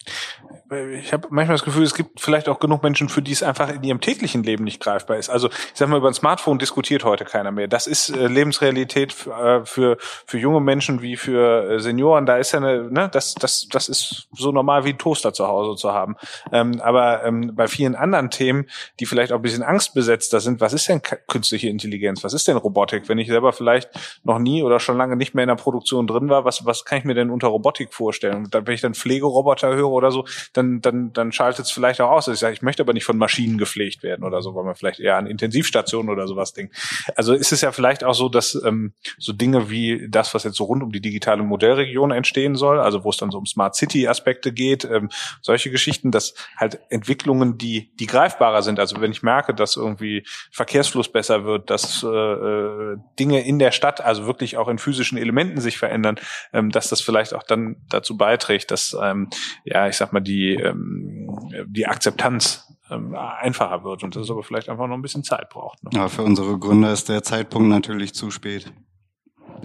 ich 0.71 1.13
habe 1.13 1.27
manchmal 1.29 1.55
das 1.55 1.63
Gefühl, 1.63 1.83
es 1.83 1.93
gibt 1.93 2.19
vielleicht 2.19 2.49
auch 2.49 2.59
genug 2.59 2.81
Menschen, 2.81 3.07
für 3.07 3.21
die 3.21 3.31
es 3.31 3.43
einfach 3.43 3.69
in 3.69 3.83
ihrem 3.83 4.01
täglichen 4.01 4.41
Leben 4.41 4.63
nicht 4.63 4.81
greifbar 4.81 5.17
ist. 5.17 5.29
Also 5.29 5.49
ich 5.49 5.75
sag 5.75 5.89
mal, 5.89 5.97
über 5.97 6.07
ein 6.07 6.15
Smartphone 6.15 6.57
diskutiert 6.57 7.03
heute 7.03 7.23
keiner 7.23 7.51
mehr. 7.51 7.67
Das 7.67 7.85
ist 7.85 8.09
äh, 8.09 8.27
Lebensrealität 8.27 9.13
für, 9.13 9.31
äh, 9.31 9.65
für, 9.65 9.97
für 9.99 10.39
junge 10.39 10.61
Menschen 10.61 11.03
wie 11.03 11.17
für 11.17 11.69
äh, 11.69 11.79
Senioren. 11.79 12.25
Da 12.25 12.37
ist 12.37 12.51
ja 12.51 12.59
eine, 12.59 12.89
ne, 12.89 13.09
das, 13.11 13.35
das, 13.35 13.67
das 13.69 13.89
ist 13.89 14.27
so 14.33 14.51
normal 14.51 14.85
wie 14.85 14.89
ein 14.89 14.97
Toaster 14.97 15.33
zu 15.33 15.47
Hause 15.47 15.75
zu 15.75 15.93
haben. 15.93 16.15
Ähm, 16.51 16.81
aber 16.81 17.23
ähm, 17.23 17.51
bei 17.55 17.67
vielen 17.67 17.93
anderen 17.93 18.31
Themen, 18.31 18.65
die 18.99 19.05
vielleicht 19.05 19.31
auch 19.33 19.37
ein 19.37 19.43
bisschen 19.43 19.63
angstbesetzter 19.63 20.39
sind, 20.39 20.61
was 20.61 20.73
ist 20.73 20.89
denn 20.89 21.01
künstliche 21.27 21.69
Intelligenz? 21.69 22.23
Was 22.23 22.33
ist 22.33 22.47
denn 22.47 22.57
Robotik? 22.57 23.07
Wenn 23.07 23.19
ich 23.19 23.27
selber 23.27 23.53
vielleicht 23.53 23.91
noch 24.23 24.39
nie 24.39 24.63
oder 24.63 24.79
schon 24.79 24.97
lange 24.97 25.15
nicht 25.15 25.35
mehr 25.35 25.43
in 25.43 25.49
der 25.49 25.55
Produktion 25.55 26.07
drin 26.07 26.27
war, 26.29 26.43
was, 26.43 26.65
was 26.65 26.85
kann 26.85 26.97
ich 26.97 27.03
mir 27.03 27.13
denn 27.13 27.29
unter 27.29 27.49
Robotik 27.49 27.93
vorstellen? 27.93 28.47
Wenn 28.51 28.73
ich 28.73 28.81
dann 28.81 28.95
Pflegeroboter 28.95 29.75
höre 29.75 29.91
oder 29.91 30.11
so, 30.11 30.25
dann, 30.55 30.79
dann, 30.79 31.11
dann 31.11 31.33
schaltet 31.33 31.65
es 31.65 31.71
vielleicht 31.71 31.99
auch 31.99 32.09
aus. 32.09 32.29
Ich 32.29 32.39
sage, 32.39 32.53
ich 32.53 32.61
möchte 32.61 32.81
aber 32.81 32.93
nicht 32.93 33.03
von 33.03 33.17
Maschinen 33.17 33.57
gepflegt 33.57 34.03
werden 34.03 34.23
oder 34.23 34.41
so, 34.41 34.55
weil 34.55 34.63
man 34.63 34.75
vielleicht 34.75 35.01
eher 35.01 35.17
an 35.17 35.27
Intensivstationen 35.27 36.09
oder 36.09 36.27
sowas 36.27 36.53
denkt. 36.53 36.75
Also 37.15 37.33
ist 37.33 37.51
es 37.51 37.59
ja 37.59 37.73
vielleicht 37.73 38.05
auch 38.05 38.13
so, 38.13 38.29
dass 38.29 38.55
ähm, 38.63 38.93
so 39.17 39.33
Dinge 39.33 39.69
wie 39.69 40.07
das, 40.09 40.33
was 40.33 40.45
jetzt 40.45 40.55
so 40.55 40.63
rund 40.63 40.81
um 40.81 40.93
die 40.93 41.01
digitale 41.01 41.43
Modellregion 41.43 42.11
entstehen 42.11 42.55
soll, 42.55 42.79
also 42.79 43.03
wo 43.03 43.09
es 43.09 43.17
dann 43.17 43.31
so 43.31 43.37
um 43.37 43.45
Smart 43.45 43.75
City 43.75 44.07
Aspekte 44.07 44.53
geht, 44.53 44.85
ähm, 44.85 45.09
solche 45.41 45.71
Geschichten, 45.71 46.11
dass 46.11 46.35
halt 46.55 46.79
Entwicklungen, 46.89 47.57
die, 47.57 47.91
die 47.99 48.05
greifbarer 48.05 48.63
sind. 48.63 48.79
Also 48.79 49.01
wenn 49.01 49.11
ich 49.11 49.23
merke, 49.23 49.53
dass 49.53 49.75
irgendwie 49.75 50.23
Verkehrsfluss 50.51 51.11
besser 51.11 51.43
wird, 51.43 51.69
dass 51.69 52.01
äh, 52.01 52.07
äh, 52.07 52.97
Dinge 53.19 53.45
in 53.45 53.59
der 53.59 53.71
Stadt, 53.71 53.99
also 53.99 54.25
wirklich 54.25 54.55
auch 54.55 54.69
in 54.69 54.77
physischen 54.77 55.17
Elementen 55.17 55.59
sich 55.59 55.77
verändern, 55.77 56.15
ähm, 56.53 56.71
dass 56.71 56.87
das 56.87 57.01
vielleicht 57.01 57.33
auch 57.33 57.43
dann 57.43 57.75
dazu 57.89 58.15
beiträgt, 58.15 58.71
dass 58.71 58.95
ähm, 59.01 59.29
ja, 59.65 59.89
ich 59.89 59.97
sag 59.97 60.13
mal, 60.13 60.21
die 60.21 60.44
die, 60.45 60.55
ähm, 60.55 61.27
die 61.67 61.87
Akzeptanz 61.87 62.67
ähm, 62.89 63.15
einfacher 63.15 63.83
wird 63.83 64.03
und 64.03 64.15
das 64.15 64.29
aber 64.29 64.43
vielleicht 64.43 64.69
einfach 64.69 64.87
noch 64.87 64.95
ein 64.95 65.01
bisschen 65.01 65.23
Zeit 65.23 65.49
braucht. 65.49 65.83
Ne? 65.83 65.89
Ja, 65.93 66.07
für 66.07 66.23
unsere 66.23 66.57
Gründer 66.59 66.93
ist 66.93 67.09
der 67.09 67.23
Zeitpunkt 67.23 67.69
natürlich 67.69 68.13
zu 68.13 68.31
spät. 68.31 68.71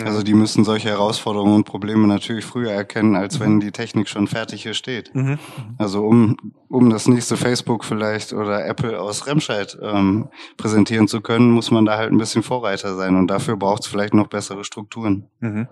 Also 0.02 0.22
die 0.22 0.34
müssen 0.34 0.64
solche 0.64 0.88
Herausforderungen 0.88 1.56
und 1.56 1.64
Probleme 1.64 2.06
natürlich 2.06 2.44
früher 2.44 2.70
erkennen, 2.70 3.16
als 3.16 3.38
mhm. 3.38 3.44
wenn 3.44 3.60
die 3.60 3.72
Technik 3.72 4.08
schon 4.08 4.28
fertig 4.28 4.62
hier 4.62 4.72
steht. 4.72 5.14
Mhm. 5.14 5.38
Also 5.76 6.06
um, 6.06 6.36
um 6.68 6.88
das 6.88 7.06
nächste 7.08 7.36
Facebook 7.36 7.84
vielleicht 7.84 8.32
oder 8.32 8.64
Apple 8.64 8.98
aus 8.98 9.26
Remscheid 9.26 9.76
ähm, 9.82 10.28
präsentieren 10.56 11.08
zu 11.08 11.20
können, 11.20 11.50
muss 11.50 11.70
man 11.70 11.84
da 11.84 11.98
halt 11.98 12.12
ein 12.12 12.18
bisschen 12.18 12.42
Vorreiter 12.42 12.94
sein 12.94 13.16
und 13.16 13.26
dafür 13.26 13.56
braucht 13.56 13.82
es 13.82 13.88
vielleicht 13.88 14.14
noch 14.14 14.28
bessere 14.28 14.64
Strukturen. 14.64 15.28
Mhm. 15.40 15.68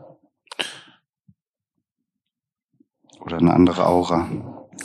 Oder 3.20 3.38
eine 3.38 3.54
andere 3.54 3.86
Aura. 3.86 4.28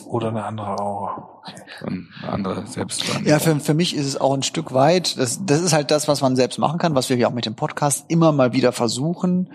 Oder 0.05 0.29
eine 0.29 0.43
andere 0.43 0.79
Aura. 0.79 1.41
Eine 1.81 2.07
andere 2.23 2.67
Selbstwahrnehmung. 2.67 3.27
Ja, 3.27 3.39
für, 3.39 3.59
für 3.59 3.73
mich 3.73 3.95
ist 3.95 4.05
es 4.05 4.19
auch 4.19 4.33
ein 4.33 4.43
Stück 4.43 4.73
weit, 4.73 5.17
das, 5.17 5.45
das 5.45 5.61
ist 5.61 5.73
halt 5.73 5.91
das, 5.91 6.07
was 6.07 6.21
man 6.21 6.35
selbst 6.35 6.59
machen 6.59 6.79
kann, 6.79 6.95
was 6.95 7.09
wir 7.09 7.17
ja 7.17 7.27
auch 7.27 7.33
mit 7.33 7.45
dem 7.45 7.55
Podcast 7.55 8.05
immer 8.07 8.31
mal 8.31 8.53
wieder 8.53 8.71
versuchen. 8.71 9.51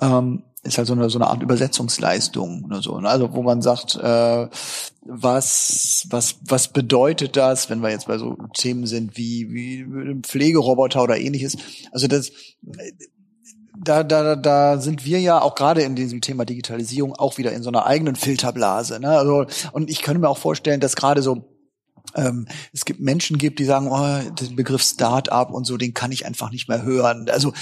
Ähm, 0.00 0.44
ist 0.64 0.78
halt 0.78 0.86
so 0.86 0.92
eine, 0.92 1.10
so 1.10 1.18
eine 1.18 1.26
Art 1.26 1.42
Übersetzungsleistung 1.42 2.64
oder 2.64 2.82
so. 2.82 3.00
Ne? 3.00 3.08
Also 3.08 3.32
wo 3.34 3.42
man 3.42 3.62
sagt, 3.62 3.96
äh, 3.96 4.48
was, 5.04 6.06
was, 6.08 6.36
was 6.42 6.68
bedeutet 6.68 7.36
das, 7.36 7.68
wenn 7.68 7.80
wir 7.80 7.90
jetzt 7.90 8.06
bei 8.06 8.18
so 8.18 8.36
Themen 8.54 8.86
sind 8.86 9.16
wie, 9.16 9.52
wie 9.52 10.20
Pflegeroboter 10.22 11.02
oder 11.02 11.18
ähnliches. 11.18 11.56
Also 11.90 12.06
das, 12.06 12.30
da, 13.84 14.04
da, 14.04 14.36
da 14.36 14.78
sind 14.78 15.04
wir 15.04 15.20
ja 15.20 15.40
auch 15.40 15.54
gerade 15.54 15.82
in 15.82 15.96
diesem 15.96 16.20
Thema 16.20 16.44
Digitalisierung 16.44 17.14
auch 17.14 17.38
wieder 17.38 17.52
in 17.52 17.62
so 17.62 17.68
einer 17.68 17.86
eigenen 17.86 18.16
Filterblase. 18.16 19.00
Ne? 19.00 19.08
Also, 19.10 19.46
und 19.72 19.90
ich 19.90 20.02
könnte 20.02 20.20
mir 20.20 20.28
auch 20.28 20.38
vorstellen, 20.38 20.80
dass 20.80 20.96
gerade 20.96 21.22
so 21.22 21.48
ähm, 22.14 22.46
es 22.72 22.84
gibt 22.84 23.00
Menschen 23.00 23.38
gibt, 23.38 23.58
die 23.58 23.64
sagen, 23.64 23.88
oh, 23.88 24.30
den 24.34 24.56
Begriff 24.56 24.82
Start-up 24.82 25.50
und 25.50 25.66
so, 25.66 25.76
den 25.76 25.94
kann 25.94 26.12
ich 26.12 26.26
einfach 26.26 26.50
nicht 26.50 26.68
mehr 26.68 26.82
hören. 26.82 27.28
Also 27.30 27.52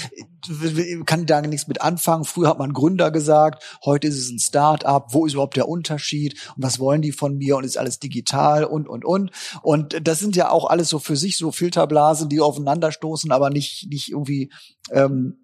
kann 1.05 1.25
da 1.25 1.41
nichts 1.41 1.67
mit 1.67 1.81
anfangen. 1.81 2.25
Früher 2.25 2.49
hat 2.49 2.59
man 2.59 2.73
Gründer 2.73 3.11
gesagt, 3.11 3.63
heute 3.85 4.07
ist 4.07 4.17
es 4.17 4.29
ein 4.29 4.39
Start-up. 4.39 5.13
Wo 5.13 5.25
ist 5.25 5.33
überhaupt 5.33 5.55
der 5.55 5.69
Unterschied? 5.69 6.35
Und 6.55 6.63
was 6.63 6.79
wollen 6.79 7.01
die 7.01 7.11
von 7.11 7.37
mir? 7.37 7.57
Und 7.57 7.63
ist 7.63 7.77
alles 7.77 7.99
digital 7.99 8.65
und 8.65 8.89
und 8.89 9.05
und. 9.05 9.31
Und 9.61 9.95
das 10.05 10.19
sind 10.19 10.35
ja 10.35 10.49
auch 10.49 10.69
alles 10.69 10.89
so 10.89 10.99
für 10.99 11.15
sich 11.15 11.37
so 11.37 11.51
Filterblasen, 11.51 12.27
die 12.27 12.41
aufeinanderstoßen, 12.41 13.31
aber 13.31 13.49
nicht 13.49 13.87
nicht 13.89 14.09
irgendwie 14.09 14.51
ähm, 14.91 15.37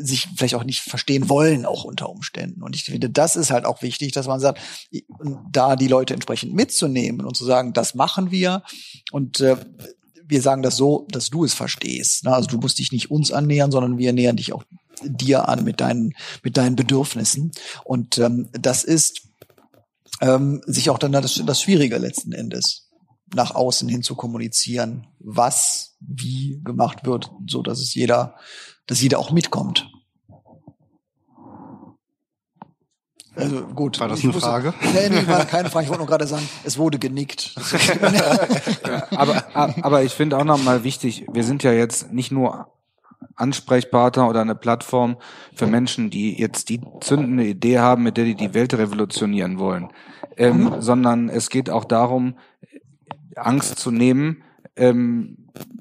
sich 0.00 0.28
vielleicht 0.36 0.54
auch 0.54 0.64
nicht 0.64 0.82
verstehen 0.82 1.28
wollen, 1.28 1.66
auch 1.66 1.84
unter 1.84 2.08
Umständen. 2.08 2.62
Und 2.62 2.76
ich 2.76 2.84
finde, 2.84 3.10
das 3.10 3.36
ist 3.36 3.50
halt 3.50 3.64
auch 3.64 3.82
wichtig, 3.82 4.12
dass 4.12 4.26
man 4.26 4.40
sagt, 4.40 4.60
da 5.50 5.76
die 5.76 5.88
Leute 5.88 6.14
entsprechend 6.14 6.54
mitzunehmen 6.54 7.26
und 7.26 7.36
zu 7.36 7.44
sagen, 7.44 7.72
das 7.72 7.94
machen 7.94 8.30
wir 8.30 8.62
und 9.12 9.40
äh, 9.40 9.56
wir 10.30 10.42
sagen 10.42 10.62
das 10.62 10.76
so, 10.76 11.06
dass 11.10 11.28
du 11.28 11.44
es 11.44 11.54
verstehst. 11.54 12.24
Ne? 12.24 12.32
Also 12.32 12.48
du 12.48 12.58
musst 12.58 12.78
dich 12.78 12.92
nicht 12.92 13.10
uns 13.10 13.32
annähern, 13.32 13.72
sondern 13.72 13.98
wir 13.98 14.12
nähern 14.12 14.36
dich 14.36 14.52
auch 14.52 14.64
dir 15.02 15.48
an 15.48 15.64
mit 15.64 15.80
deinen, 15.80 16.14
mit 16.42 16.56
deinen 16.56 16.76
Bedürfnissen. 16.76 17.50
Und 17.84 18.18
ähm, 18.18 18.48
das 18.52 18.84
ist 18.84 19.22
ähm, 20.20 20.62
sich 20.66 20.90
auch 20.90 20.98
dann 20.98 21.12
das, 21.12 21.42
das 21.44 21.62
Schwierige 21.62 21.98
letzten 21.98 22.32
Endes. 22.32 22.90
nach 23.34 23.54
außen 23.54 23.88
hin 23.88 24.02
zu 24.02 24.14
kommunizieren, 24.14 25.06
was 25.18 25.96
wie 26.00 26.60
gemacht 26.64 27.04
wird, 27.04 27.30
so 27.46 27.62
dass 27.62 27.80
es 27.80 27.94
jeder, 27.94 28.36
dass 28.90 29.00
jeder 29.00 29.20
auch 29.20 29.30
mitkommt. 29.30 29.88
Also 33.36 33.62
gut. 33.62 34.00
War 34.00 34.08
das 34.08 34.22
eine 34.24 34.32
Frage? 34.32 34.74
Nee, 34.92 35.08
nee, 35.08 35.26
war 35.28 35.44
keine 35.44 35.70
Frage. 35.70 35.84
Ich 35.84 35.90
wollte 35.90 36.00
nur 36.00 36.08
gerade 36.08 36.26
sagen, 36.26 36.46
es 36.64 36.76
wurde 36.76 36.98
genickt. 36.98 37.54
aber, 39.12 39.44
aber 39.54 40.02
ich 40.02 40.12
finde 40.12 40.36
auch 40.36 40.44
nochmal 40.44 40.82
wichtig, 40.82 41.24
wir 41.32 41.44
sind 41.44 41.62
ja 41.62 41.72
jetzt 41.72 42.12
nicht 42.12 42.32
nur 42.32 42.66
Ansprechpartner 43.36 44.28
oder 44.28 44.40
eine 44.40 44.56
Plattform 44.56 45.18
für 45.54 45.68
Menschen, 45.68 46.10
die 46.10 46.36
jetzt 46.36 46.68
die 46.68 46.80
zündende 47.00 47.46
Idee 47.46 47.78
haben, 47.78 48.02
mit 48.02 48.16
der 48.16 48.24
die 48.24 48.34
die 48.34 48.54
Welt 48.54 48.74
revolutionieren 48.74 49.60
wollen, 49.60 49.90
ähm, 50.36 50.64
mhm. 50.64 50.82
sondern 50.82 51.28
es 51.28 51.48
geht 51.48 51.70
auch 51.70 51.84
darum, 51.84 52.36
Angst 53.36 53.78
zu 53.78 53.92
nehmen, 53.92 54.42
ähm, 54.76 55.36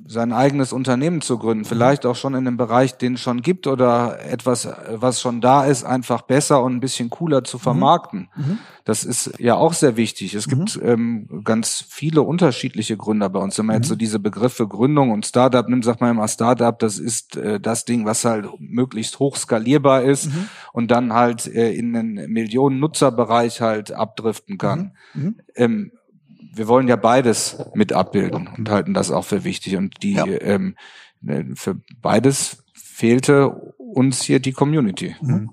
sein 0.07 0.33
eigenes 0.33 0.73
Unternehmen 0.73 1.21
zu 1.21 1.37
gründen, 1.37 1.63
vielleicht 1.65 2.05
auch 2.05 2.15
schon 2.15 2.33
in 2.33 2.47
einem 2.47 2.57
Bereich, 2.57 2.97
den 2.97 3.13
es 3.13 3.21
schon 3.21 3.41
gibt 3.41 3.67
oder 3.67 4.19
etwas, 4.25 4.67
was 4.89 5.21
schon 5.21 5.39
da 5.39 5.65
ist, 5.65 5.83
einfach 5.83 6.23
besser 6.23 6.63
und 6.63 6.75
ein 6.75 6.79
bisschen 6.79 7.11
cooler 7.11 7.43
zu 7.43 7.59
vermarkten. 7.59 8.29
Mhm. 8.35 8.57
Das 8.85 9.03
ist 9.03 9.39
ja 9.39 9.53
auch 9.53 9.73
sehr 9.73 9.97
wichtig. 9.97 10.33
Es 10.33 10.47
gibt 10.47 10.81
mhm. 10.81 10.89
ähm, 10.89 11.41
ganz 11.43 11.85
viele 11.87 12.23
unterschiedliche 12.23 12.97
Gründer 12.97 13.29
bei 13.29 13.39
uns. 13.39 13.57
Wenn 13.59 13.67
man 13.67 13.75
jetzt 13.75 13.87
so 13.87 13.93
mhm. 13.93 13.99
diese 13.99 14.19
Begriffe 14.19 14.67
Gründung 14.67 15.11
und 15.11 15.27
Startup 15.27 15.69
nimmt, 15.69 15.85
sagt 15.85 16.01
man 16.01 16.09
immer 16.09 16.27
Startup, 16.27 16.77
das 16.77 16.97
ist 16.97 17.35
äh, 17.35 17.59
das 17.59 17.85
Ding, 17.85 18.05
was 18.05 18.25
halt 18.25 18.47
möglichst 18.57 19.19
hoch 19.19 19.37
skalierbar 19.37 20.01
ist 20.01 20.25
mhm. 20.25 20.49
und 20.73 20.89
dann 20.89 21.13
halt 21.13 21.45
äh, 21.45 21.71
in 21.71 21.95
einen 21.95 22.31
Millionen 22.31 22.79
Nutzerbereich 22.79 23.61
halt 23.61 23.91
abdriften 23.91 24.57
kann. 24.57 24.93
Mhm. 25.13 25.23
Mhm. 25.23 25.35
Ähm, 25.55 25.91
wir 26.59 26.67
wollen 26.67 26.89
ja 26.89 26.97
beides 26.97 27.57
mit 27.73 27.93
abbilden 27.93 28.49
und 28.55 28.69
halten 28.69 28.93
das 28.93 29.11
auch 29.11 29.23
für 29.23 29.45
wichtig. 29.45 29.77
Und 29.77 30.03
die 30.03 30.13
ja. 30.13 30.25
ähm, 30.25 30.75
äh, 31.25 31.45
für 31.55 31.77
beides 32.01 32.63
fehlte 32.73 33.49
uns 33.77 34.21
hier 34.21 34.39
die 34.39 34.51
Community. 34.51 35.15
Mhm 35.21 35.49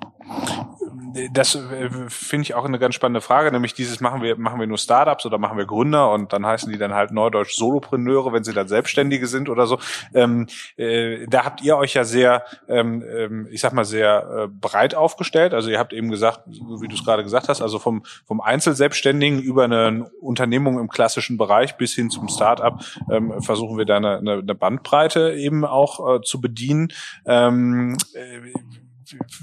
das 1.33 1.55
äh, 1.55 1.91
finde 2.09 2.43
ich 2.43 2.55
auch 2.55 2.65
eine 2.65 2.79
ganz 2.79 2.95
spannende 2.95 3.21
Frage, 3.21 3.51
nämlich 3.53 3.75
dieses 3.75 4.01
machen 4.01 4.23
wir 4.23 4.37
machen 4.37 4.61
wir 4.61 4.67
nur 4.67 4.79
Startups 4.79 5.27
oder 5.27 5.39
machen 5.39 5.59
wir 5.59 5.67
Gründer 5.67 6.11
und 6.13 6.33
dann 6.33 6.47
heißen 6.47 6.71
die 6.73 6.79
dann 6.79 6.95
halt 6.95 7.11
neudeutsch 7.11 7.55
Solopreneure, 7.55 8.33
wenn 8.33 8.45
sie 8.45 8.53
dann 8.53 8.69
Selbstständige 8.69 9.27
sind 9.27 9.49
oder 9.49 9.67
so. 9.67 9.79
Ähm, 10.15 10.47
äh, 10.77 11.27
da 11.27 11.45
habt 11.45 11.63
ihr 11.63 11.77
euch 11.77 11.95
ja 11.95 12.05
sehr, 12.05 12.45
ähm, 12.69 13.03
ähm 13.09 13.49
ich 13.51 13.61
sag 13.61 13.73
mal 13.73 13.85
sehr 13.85 14.45
äh, 14.45 14.49
breit 14.49 14.95
aufgestellt. 14.95 15.55
Also 15.55 15.71
ihr 15.71 15.79
habt 15.79 15.93
eben 15.93 16.11
gesagt, 16.11 16.41
wie 16.47 16.89
du 16.89 16.95
es 16.95 17.05
gerade 17.05 17.23
gesagt 17.23 17.49
hast, 17.49 17.63
also 17.63 17.79
vom 17.79 18.05
vom 18.25 18.41
Einzelselbstständigen 18.41 19.41
über 19.41 19.65
eine 19.65 20.11
Unternehmung 20.21 20.79
im 20.79 20.89
klassischen 20.89 21.37
Bereich 21.37 21.77
bis 21.77 21.95
hin 21.95 22.11
zum 22.11 22.29
Startup 22.29 22.81
ähm, 23.11 23.43
versuchen 23.43 23.79
wir 23.79 23.85
da 23.85 23.97
eine, 23.97 24.19
eine 24.19 24.55
Bandbreite 24.55 25.35
eben 25.35 25.65
auch 25.65 26.17
äh, 26.17 26.21
zu 26.23 26.41
bedienen. 26.41 26.89
Ähm, 27.25 27.97
äh, 28.15 28.53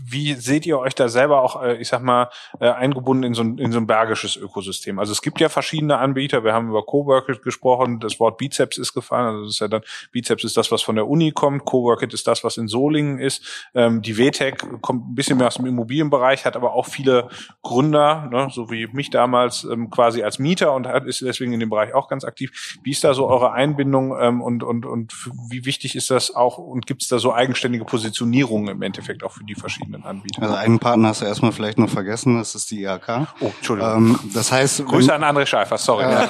wie 0.06 0.34
seht 0.34 0.66
ihr 0.66 0.80
euch 0.80 0.96
da 0.96 1.10
selber 1.10 1.42
auch, 1.42 1.62
äh, 1.62 1.78
ich 1.78 1.88
sag 1.88 2.02
mal, 2.02 2.30
äh, 2.60 2.70
eingebunden 2.70 3.24
in 3.24 3.34
so, 3.34 3.44
ein, 3.44 3.58
in 3.58 3.72
so 3.72 3.80
ein 3.80 3.88
bergisches 3.88 4.36
Ökosystem? 4.36 5.00
Also 5.00 5.12
es 5.12 5.22
gibt 5.22 5.40
ja 5.40 5.50
verschiedene 5.50 5.98
Anbieter, 5.98 6.44
wir 6.44 6.54
haben 6.54 6.70
über 6.70 6.84
Coworkit 6.86 7.42
gesprochen, 7.42 8.00
das 8.00 8.20
Wort 8.20 8.38
Bizeps 8.38 8.78
ist 8.78 8.94
gefallen, 8.94 9.28
also 9.28 9.44
das 9.44 9.54
ist 9.56 9.60
ja 9.60 9.68
dann, 9.68 9.82
Bizeps 10.12 10.44
ist 10.44 10.58
das, 10.58 10.72
was 10.72 10.82
von 10.82 10.96
der 10.96 11.08
Uni 11.08 11.32
kommt, 11.32 11.66
Coworkit 11.66 12.14
ist 12.14 12.28
das, 12.28 12.44
was 12.44 12.58
in 12.58 12.68
Solingen 12.68 13.20
ist, 13.20 13.70
ähm, 13.74 14.02
die 14.02 14.18
WTEC 14.18 14.82
kommt 14.82 15.10
ein 15.10 15.16
bisschen 15.16 15.38
mehr 15.38 15.48
aus 15.48 15.56
dem 15.56 15.66
Immobilienbereich, 15.66 16.46
hat 16.46 16.56
aber 16.56 16.74
auch 16.74 16.86
viele 16.86 17.30
Gründer, 17.62 18.30
ne, 18.32 18.48
so 18.52 18.70
wie 18.70 18.88
mich 18.88 19.10
damals, 19.10 19.64
ähm, 19.64 19.90
quasi 19.90 20.24
als 20.24 20.40
Mieter 20.40 20.74
und 20.74 20.88
hat, 20.88 21.06
ist 21.06 21.22
deswegen 21.22 21.54
in 21.54 21.60
dem 21.60 21.70
Bereich 21.70 21.94
auch 21.94 22.08
ganz 22.08 22.24
aktiv. 22.24 22.78
Wie 22.84 22.92
ist 22.92 23.04
da 23.04 23.14
so 23.14 23.28
eure 23.28 23.52
Einbindung 23.52 24.16
ähm, 24.20 24.42
und, 24.42 24.64
und, 24.64 24.86
und 24.86 25.14
wie 25.50 25.66
wichtig 25.66 25.96
ist 25.96 26.10
das 26.10 26.36
auch 26.36 26.58
und 26.58 26.86
gibt 26.86 27.04
es 27.04 27.08
da 27.08 27.20
so 27.20 27.34
eigenständige 27.34 27.86
Positionierungen 27.86 28.68
im 28.68 28.82
Endeffekt 28.82 29.24
auch 29.24 29.32
für 29.32 29.44
die 29.44 29.53
die 29.54 29.60
verschiedenen 29.60 30.04
Anbieter. 30.04 30.42
Also 30.42 30.56
einen 30.56 30.80
Partner 30.80 31.10
hast 31.10 31.22
du 31.22 31.26
erstmal 31.26 31.52
vielleicht 31.52 31.78
noch 31.78 31.90
vergessen, 31.90 32.38
das 32.38 32.56
ist 32.56 32.72
die 32.72 32.84
IHK. 32.84 33.28
Oh, 33.40 33.52
Entschuldigung. 33.58 33.96
Ähm, 33.96 34.20
das 34.34 34.52
heißt, 34.52 34.86
Grüße 34.86 35.10
wenn, 35.10 35.24
an 35.24 35.36
André 35.36 35.46
Scheifer, 35.46 35.78
sorry. 35.78 36.06
Äh, 36.06 36.28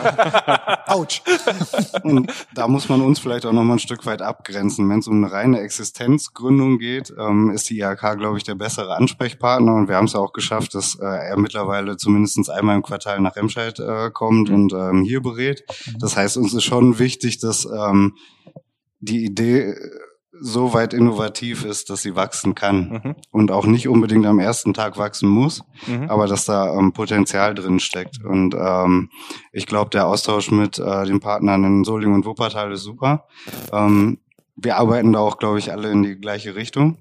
Autsch. 0.87 1.21
Und 2.03 2.31
da 2.53 2.67
muss 2.67 2.89
man 2.89 3.01
uns 3.01 3.19
vielleicht 3.19 3.45
auch 3.45 3.53
noch 3.53 3.63
mal 3.63 3.73
ein 3.73 3.79
Stück 3.79 4.05
weit 4.05 4.21
abgrenzen. 4.21 4.89
Wenn 4.89 4.99
es 4.99 5.07
um 5.07 5.23
eine 5.23 5.31
reine 5.31 5.61
Existenzgründung 5.61 6.77
geht, 6.77 7.13
ähm, 7.17 7.51
ist 7.51 7.69
die 7.69 7.79
IHK, 7.79 8.17
glaube 8.17 8.37
ich, 8.37 8.43
der 8.43 8.55
bessere 8.55 8.95
Ansprechpartner. 8.95 9.73
Und 9.73 9.87
wir 9.87 9.95
haben 9.95 10.05
es 10.05 10.15
auch 10.15 10.33
geschafft, 10.33 10.75
dass 10.75 10.95
äh, 10.95 11.05
er 11.05 11.37
mittlerweile 11.37 11.97
zumindest 11.97 12.49
einmal 12.49 12.75
im 12.75 12.83
Quartal 12.83 13.19
nach 13.21 13.35
Remscheid 13.35 13.79
äh, 13.79 14.09
kommt 14.11 14.49
mhm. 14.49 14.55
und 14.55 14.73
ähm, 14.73 15.03
hier 15.03 15.21
berät. 15.21 15.63
Mhm. 15.85 15.99
Das 15.99 16.17
heißt, 16.17 16.37
uns 16.37 16.53
ist 16.53 16.63
schon 16.63 16.99
wichtig, 16.99 17.39
dass 17.39 17.65
ähm, 17.65 18.15
die 18.99 19.25
Idee 19.25 19.75
so 20.39 20.73
weit 20.73 20.93
innovativ 20.93 21.63
ist, 21.63 21.89
dass 21.89 22.01
sie 22.01 22.15
wachsen 22.15 22.55
kann 22.55 23.01
mhm. 23.03 23.15
und 23.31 23.51
auch 23.51 23.65
nicht 23.65 23.87
unbedingt 23.87 24.25
am 24.25 24.39
ersten 24.39 24.73
Tag 24.73 24.97
wachsen 24.97 25.29
muss, 25.29 25.63
mhm. 25.87 26.09
aber 26.09 26.27
dass 26.27 26.45
da 26.45 26.77
ähm, 26.77 26.91
Potenzial 26.91 27.53
drin 27.53 27.79
steckt. 27.79 28.23
Und 28.23 28.55
ähm, 28.55 29.09
ich 29.51 29.67
glaube, 29.67 29.91
der 29.91 30.07
Austausch 30.07 30.51
mit 30.51 30.79
äh, 30.79 31.05
den 31.05 31.19
Partnern 31.19 31.63
in 31.63 31.83
Solingen 31.83 32.15
und 32.15 32.25
Wuppertal 32.25 32.71
ist 32.71 32.83
super. 32.83 33.27
Ähm, 33.71 34.19
wir 34.55 34.77
arbeiten 34.77 35.13
da 35.13 35.19
auch, 35.19 35.37
glaube 35.37 35.59
ich, 35.59 35.71
alle 35.71 35.91
in 35.91 36.03
die 36.03 36.15
gleiche 36.15 36.55
Richtung 36.55 36.97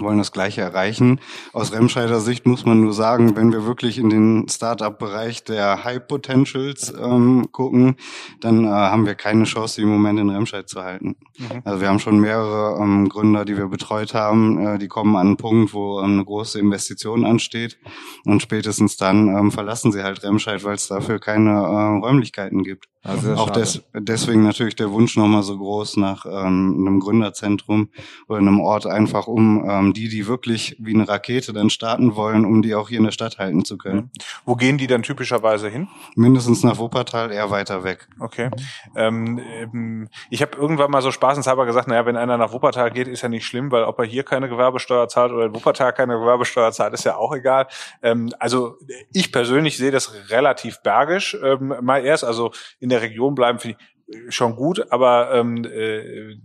wollen 0.00 0.18
das 0.18 0.32
Gleiche 0.32 0.60
erreichen. 0.60 1.20
Aus 1.52 1.72
Remscheider 1.72 2.20
Sicht 2.20 2.46
muss 2.46 2.64
man 2.64 2.80
nur 2.80 2.92
sagen, 2.92 3.36
wenn 3.36 3.52
wir 3.52 3.64
wirklich 3.64 3.98
in 3.98 4.10
den 4.10 4.48
Startup-Bereich 4.48 5.44
der 5.44 5.84
High 5.84 6.06
Potentials 6.06 6.92
ähm, 7.00 7.48
gucken, 7.52 7.96
dann 8.40 8.64
äh, 8.64 8.68
haben 8.68 9.06
wir 9.06 9.14
keine 9.14 9.44
Chance, 9.44 9.82
im 9.82 9.88
Moment 9.88 10.18
in 10.18 10.30
Remscheid 10.30 10.68
zu 10.68 10.82
halten. 10.82 11.16
Mhm. 11.38 11.62
Also 11.64 11.80
wir 11.80 11.88
haben 11.88 11.98
schon 11.98 12.18
mehrere 12.18 12.80
ähm, 12.80 13.08
Gründer, 13.08 13.44
die 13.44 13.56
wir 13.56 13.68
betreut 13.68 14.14
haben, 14.14 14.66
äh, 14.66 14.78
die 14.78 14.88
kommen 14.88 15.16
an 15.16 15.28
einen 15.28 15.36
Punkt, 15.36 15.72
wo 15.74 16.00
ähm, 16.00 16.12
eine 16.12 16.24
große 16.24 16.58
Investition 16.58 17.24
ansteht 17.24 17.78
und 18.24 18.42
spätestens 18.42 18.96
dann 18.96 19.28
ähm, 19.28 19.50
verlassen 19.50 19.92
sie 19.92 20.02
halt 20.02 20.22
Remscheid, 20.22 20.64
weil 20.64 20.74
es 20.74 20.88
dafür 20.88 21.18
keine 21.18 21.50
äh, 21.50 22.04
Räumlichkeiten 22.04 22.62
gibt. 22.62 22.86
Also 23.02 23.32
auch 23.34 23.48
des, 23.48 23.82
deswegen 23.94 24.42
natürlich 24.42 24.76
der 24.76 24.92
Wunsch 24.92 25.16
nochmal 25.16 25.42
so 25.42 25.56
groß 25.56 25.96
nach 25.96 26.26
ähm, 26.26 26.76
einem 26.78 27.00
Gründerzentrum 27.00 27.88
oder 28.28 28.38
einem 28.38 28.60
Ort 28.60 28.86
einfach, 28.86 29.26
um 29.26 29.64
ähm, 29.66 29.89
die, 29.92 30.08
die 30.08 30.26
wirklich 30.26 30.76
wie 30.78 30.94
eine 30.94 31.08
Rakete 31.08 31.52
dann 31.52 31.70
starten 31.70 32.16
wollen, 32.16 32.44
um 32.44 32.62
die 32.62 32.74
auch 32.74 32.88
hier 32.88 32.98
in 32.98 33.04
der 33.04 33.12
Stadt 33.12 33.38
halten 33.38 33.64
zu 33.64 33.78
können. 33.78 33.98
Mhm. 33.98 34.10
Wo 34.44 34.56
gehen 34.56 34.78
die 34.78 34.86
dann 34.86 35.02
typischerweise 35.02 35.68
hin? 35.68 35.88
Mindestens 36.14 36.62
nach 36.62 36.78
Wuppertal, 36.78 37.30
eher 37.30 37.50
weiter 37.50 37.84
weg. 37.84 38.08
Okay. 38.18 38.50
Ähm, 38.96 39.38
ähm, 39.38 40.08
ich 40.30 40.42
habe 40.42 40.56
irgendwann 40.56 40.90
mal 40.90 41.02
so 41.02 41.10
spaßenshalber 41.10 41.66
gesagt, 41.66 41.88
naja, 41.88 42.06
wenn 42.06 42.16
einer 42.16 42.36
nach 42.36 42.52
Wuppertal 42.52 42.90
geht, 42.90 43.08
ist 43.08 43.22
ja 43.22 43.28
nicht 43.28 43.46
schlimm, 43.46 43.70
weil 43.70 43.84
ob 43.84 43.98
er 43.98 44.04
hier 44.04 44.24
keine 44.24 44.48
Gewerbesteuer 44.48 45.08
zahlt 45.08 45.32
oder 45.32 45.46
in 45.46 45.54
Wuppertal 45.54 45.92
keine 45.92 46.18
Gewerbesteuer 46.18 46.72
zahlt, 46.72 46.94
ist 46.94 47.04
ja 47.04 47.16
auch 47.16 47.34
egal. 47.34 47.66
Ähm, 48.02 48.32
also 48.38 48.76
ich 49.12 49.32
persönlich 49.32 49.76
sehe 49.76 49.90
das 49.90 50.30
relativ 50.30 50.82
bergisch 50.82 51.36
ähm, 51.42 51.74
mal 51.80 52.04
erst, 52.04 52.24
also 52.24 52.52
in 52.78 52.88
der 52.88 53.02
Region 53.02 53.34
bleiben, 53.34 53.58
finde 53.58 53.76
ich 53.78 53.89
schon 54.28 54.56
gut, 54.56 54.90
aber 54.90 55.32
ähm, 55.32 55.64
äh, 55.64 56.36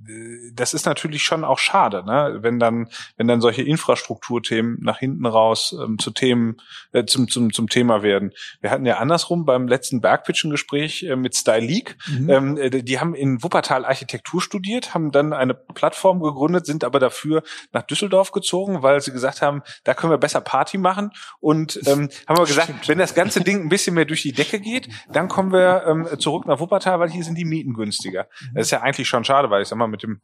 das 0.53 0.73
ist 0.73 0.85
natürlich 0.85 1.23
schon 1.23 1.43
auch 1.43 1.59
schade, 1.59 2.03
ne? 2.05 2.37
wenn 2.41 2.59
dann 2.59 2.89
wenn 3.17 3.27
dann 3.27 3.41
solche 3.41 3.63
Infrastrukturthemen 3.63 4.77
nach 4.81 4.99
hinten 4.99 5.25
raus 5.25 5.75
ähm, 5.81 5.97
zu 5.97 6.11
Themen 6.11 6.57
äh, 6.91 7.05
zum 7.05 7.27
zum 7.27 7.51
zum 7.53 7.67
Thema 7.67 8.03
werden. 8.03 8.31
Wir 8.61 8.71
hatten 8.71 8.85
ja 8.85 8.97
andersrum 8.97 9.45
beim 9.45 9.67
letzten 9.67 10.01
Bergpitchen-Gespräch 10.01 11.03
äh, 11.03 11.15
mit 11.15 11.35
Style 11.35 11.65
League, 11.65 11.97
mhm. 12.07 12.29
ähm, 12.29 12.57
äh, 12.57 12.69
die 12.69 12.99
haben 12.99 13.15
in 13.15 13.41
Wuppertal 13.41 13.85
Architektur 13.85 14.41
studiert, 14.41 14.93
haben 14.93 15.11
dann 15.11 15.33
eine 15.33 15.53
Plattform 15.53 16.21
gegründet, 16.21 16.65
sind 16.65 16.83
aber 16.83 16.99
dafür 16.99 17.43
nach 17.73 17.83
Düsseldorf 17.83 18.31
gezogen, 18.31 18.83
weil 18.83 19.01
sie 19.01 19.11
gesagt 19.11 19.41
haben, 19.41 19.63
da 19.83 19.93
können 19.93 20.11
wir 20.11 20.17
besser 20.17 20.41
Party 20.41 20.77
machen 20.77 21.11
und 21.39 21.79
ähm, 21.87 22.09
haben 22.27 22.37
wir 22.37 22.45
gesagt, 22.45 22.69
Stimmt. 22.69 22.87
wenn 22.89 22.97
das 22.99 23.15
ganze 23.15 23.41
Ding 23.41 23.63
ein 23.63 23.69
bisschen 23.69 23.95
mehr 23.95 24.05
durch 24.05 24.21
die 24.21 24.33
Decke 24.33 24.59
geht, 24.59 24.89
dann 25.11 25.27
kommen 25.27 25.51
wir 25.51 25.83
ähm, 25.87 26.07
zurück 26.19 26.45
nach 26.45 26.59
Wuppertal, 26.59 26.99
weil 26.99 27.09
hier 27.09 27.23
sind 27.23 27.37
die 27.37 27.54
Mieten 27.55 27.73
günstiger. 27.73 28.27
Das 28.53 28.67
ist 28.67 28.71
ja 28.71 28.81
eigentlich 28.81 29.07
schon 29.07 29.23
schade, 29.23 29.49
weil 29.49 29.61
ich 29.61 29.67
sag 29.67 29.77
mal, 29.77 29.87
mit 29.87 30.03
dem 30.03 30.21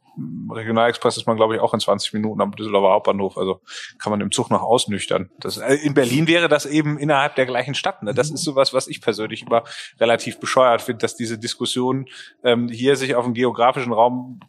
Regionalexpress 0.50 1.16
ist 1.16 1.26
man, 1.26 1.36
glaube 1.36 1.54
ich, 1.54 1.60
auch 1.60 1.72
in 1.72 1.80
20 1.80 2.12
Minuten 2.12 2.40
am 2.40 2.52
Düsseldorfer 2.52 2.92
Hauptbahnhof. 2.92 3.38
Also 3.38 3.60
kann 3.98 4.10
man 4.10 4.20
im 4.20 4.30
Zug 4.30 4.50
noch 4.50 4.62
ausnüchtern. 4.62 5.30
Das, 5.40 5.56
äh, 5.56 5.74
in 5.74 5.94
Berlin 5.94 6.26
wäre 6.26 6.48
das 6.48 6.66
eben 6.66 6.98
innerhalb 6.98 7.36
der 7.36 7.46
gleichen 7.46 7.74
Stadt. 7.74 8.02
Ne? 8.02 8.12
Das 8.12 8.30
ist 8.30 8.44
sowas, 8.44 8.74
was 8.74 8.86
ich 8.88 9.00
persönlich 9.00 9.46
immer 9.46 9.64
relativ 9.98 10.40
bescheuert 10.40 10.82
finde, 10.82 10.98
dass 10.98 11.16
diese 11.16 11.38
Diskussion 11.38 12.06
ähm, 12.44 12.68
hier 12.68 12.96
sich 12.96 13.14
auf 13.14 13.24
den 13.24 13.34
geografischen 13.34 13.92
Raum 13.92 14.40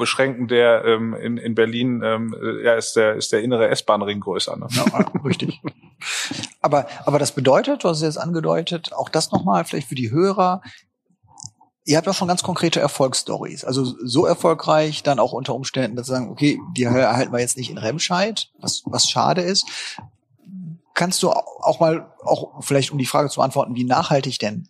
beschränken, 0.00 0.48
der 0.48 0.84
ähm, 0.84 1.14
in, 1.14 1.36
in 1.36 1.54
Berlin 1.54 2.02
ähm, 2.02 2.34
äh, 2.42 2.64
ja, 2.64 2.74
ist 2.74 2.96
der 2.96 3.16
ist 3.16 3.32
der 3.32 3.42
innere 3.42 3.68
S-Bahn-Ring 3.68 4.20
größer. 4.20 4.56
Ne? 4.56 4.66
Ja, 4.70 5.06
richtig. 5.24 5.60
Aber 6.62 6.86
aber 7.04 7.18
das 7.18 7.32
bedeutet, 7.32 7.84
du 7.84 7.88
hast 7.88 7.98
es 7.98 8.02
jetzt 8.02 8.16
angedeutet, 8.16 8.94
auch 8.94 9.10
das 9.10 9.32
nochmal 9.32 9.64
vielleicht 9.64 9.88
für 9.88 9.94
die 9.94 10.10
Hörer 10.10 10.62
ihr 11.84 11.96
habt 11.96 12.08
auch 12.08 12.14
schon 12.14 12.28
ganz 12.28 12.42
konkrete 12.42 12.80
Erfolgsstories. 12.80 13.64
Also 13.64 13.84
so 13.84 14.26
erfolgreich 14.26 15.02
dann 15.02 15.18
auch 15.18 15.32
unter 15.32 15.54
Umständen, 15.54 15.96
dass 15.96 16.06
sie 16.06 16.12
sagen, 16.12 16.30
okay, 16.30 16.60
die 16.76 16.84
erhalten 16.84 17.32
wir 17.32 17.40
jetzt 17.40 17.56
nicht 17.56 17.70
in 17.70 17.78
Remscheid, 17.78 18.50
was, 18.58 18.82
was 18.86 19.08
schade 19.08 19.42
ist. 19.42 19.66
Kannst 20.94 21.22
du 21.22 21.30
auch 21.30 21.80
mal, 21.80 22.12
auch 22.22 22.62
vielleicht 22.62 22.90
um 22.90 22.98
die 22.98 23.06
Frage 23.06 23.30
zu 23.30 23.40
beantworten, 23.40 23.74
wie 23.74 23.84
nachhaltig 23.84 24.38
denn 24.38 24.68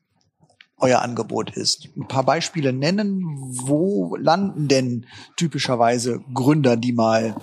euer 0.79 1.03
Angebot 1.03 1.51
ist. 1.51 1.89
Ein 1.97 2.09
paar 2.09 2.25
Beispiele 2.25 2.73
nennen, 2.73 3.23
wo 3.51 4.17
landen 4.17 4.69
denn 4.69 5.07
typischerweise 5.37 6.21
Gründer, 6.33 6.77
die 6.77 6.93
mal 6.93 7.37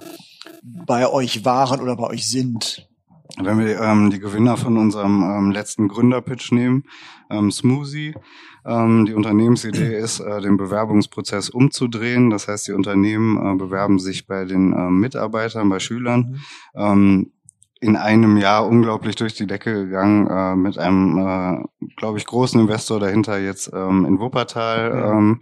bei 0.64 1.08
euch 1.08 1.46
waren 1.46 1.82
oder 1.82 1.96
bei 1.96 2.08
euch 2.08 2.30
sind? 2.30 2.88
Wenn 3.40 3.60
wir 3.60 3.80
ähm, 3.80 4.10
die 4.10 4.20
Gewinner 4.20 4.58
von 4.58 4.78
unserem 4.78 5.22
ähm, 5.22 5.52
letzten 5.52 5.88
Gründerpitch 5.88 6.52
nehmen, 6.52 6.86
ähm, 7.30 7.52
Smoothie, 7.52 8.16
die 9.06 9.14
Unternehmensidee 9.14 9.98
ist, 9.98 10.20
äh, 10.20 10.42
den 10.42 10.58
Bewerbungsprozess 10.58 11.50
umzudrehen. 11.50 12.30
Das 12.30 12.48
heißt, 12.48 12.68
die 12.68 12.74
Unternehmen 12.74 13.38
äh, 13.38 13.56
bewerben 13.58 14.00
sich 14.00 14.28
bei 14.28 14.46
den 14.46 14.74
äh, 14.74 14.90
Mitarbeitern, 14.90 15.70
bei 15.70 15.80
Schülern. 15.80 16.40
Mhm. 16.74 16.82
Ähm, 16.82 17.32
in 17.80 17.96
einem 17.96 18.38
Jahr 18.38 18.68
unglaublich 18.68 19.16
durch 19.16 19.36
die 19.36 19.46
Decke 19.46 19.86
gegangen 19.86 20.28
äh, 20.28 20.56
mit 20.56 20.78
einem, 20.78 21.18
äh, 21.18 21.88
glaube 21.96 22.18
ich, 22.18 22.26
großen 22.26 22.60
Investor 22.60 23.00
dahinter 23.00 23.38
jetzt 23.38 23.72
ähm, 23.74 24.06
in 24.06 24.20
Wuppertal. 24.20 24.92
Ähm, 24.92 25.28
mhm. 25.28 25.40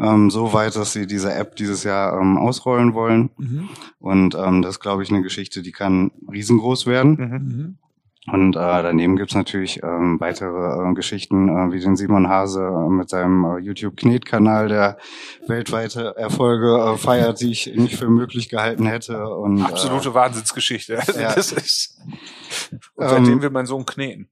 ähm, 0.00 0.30
so 0.30 0.52
weit, 0.52 0.74
dass 0.74 0.92
sie 0.92 1.06
diese 1.06 1.32
App 1.32 1.56
dieses 1.56 1.84
Jahr 1.84 2.20
ähm, 2.20 2.36
ausrollen 2.36 2.94
wollen. 2.94 3.30
Mhm. 3.38 3.68
Und 4.00 4.34
ähm, 4.34 4.62
das 4.62 4.76
ist, 4.76 4.80
glaube 4.80 5.02
ich, 5.02 5.10
eine 5.10 5.22
Geschichte, 5.22 5.62
die 5.62 5.72
kann 5.72 6.10
riesengroß 6.30 6.86
werden. 6.86 7.10
Mhm. 7.16 7.78
Und 8.32 8.56
äh, 8.56 8.82
daneben 8.82 9.16
gibt's 9.16 9.34
natürlich 9.34 9.82
ähm, 9.82 10.20
weitere 10.20 10.90
äh, 10.90 10.94
Geschichten, 10.94 11.48
äh, 11.48 11.72
wie 11.72 11.80
den 11.80 11.96
Simon 11.96 12.28
Hase 12.28 12.62
äh, 12.62 12.88
mit 12.90 13.08
seinem 13.08 13.44
äh, 13.44 13.58
YouTube-Knet-Kanal, 13.58 14.68
der 14.68 14.98
weltweite 15.46 16.14
Erfolge 16.16 16.76
äh, 16.78 16.96
feiert, 16.96 17.40
die 17.40 17.52
ich 17.52 17.72
nicht 17.74 17.96
für 17.96 18.08
möglich 18.08 18.48
gehalten 18.48 18.86
hätte. 18.86 19.28
Und, 19.28 19.62
Absolute 19.62 20.10
äh, 20.10 20.14
Wahnsinnsgeschichte. 20.14 20.98
Ja. 21.18 21.34
Das 21.34 21.52
ist, 21.52 21.98
und 22.94 23.08
seitdem 23.08 23.34
ähm, 23.34 23.42
will 23.42 23.50
mein 23.50 23.66
Sohn 23.66 23.84
kneten. 23.84 24.28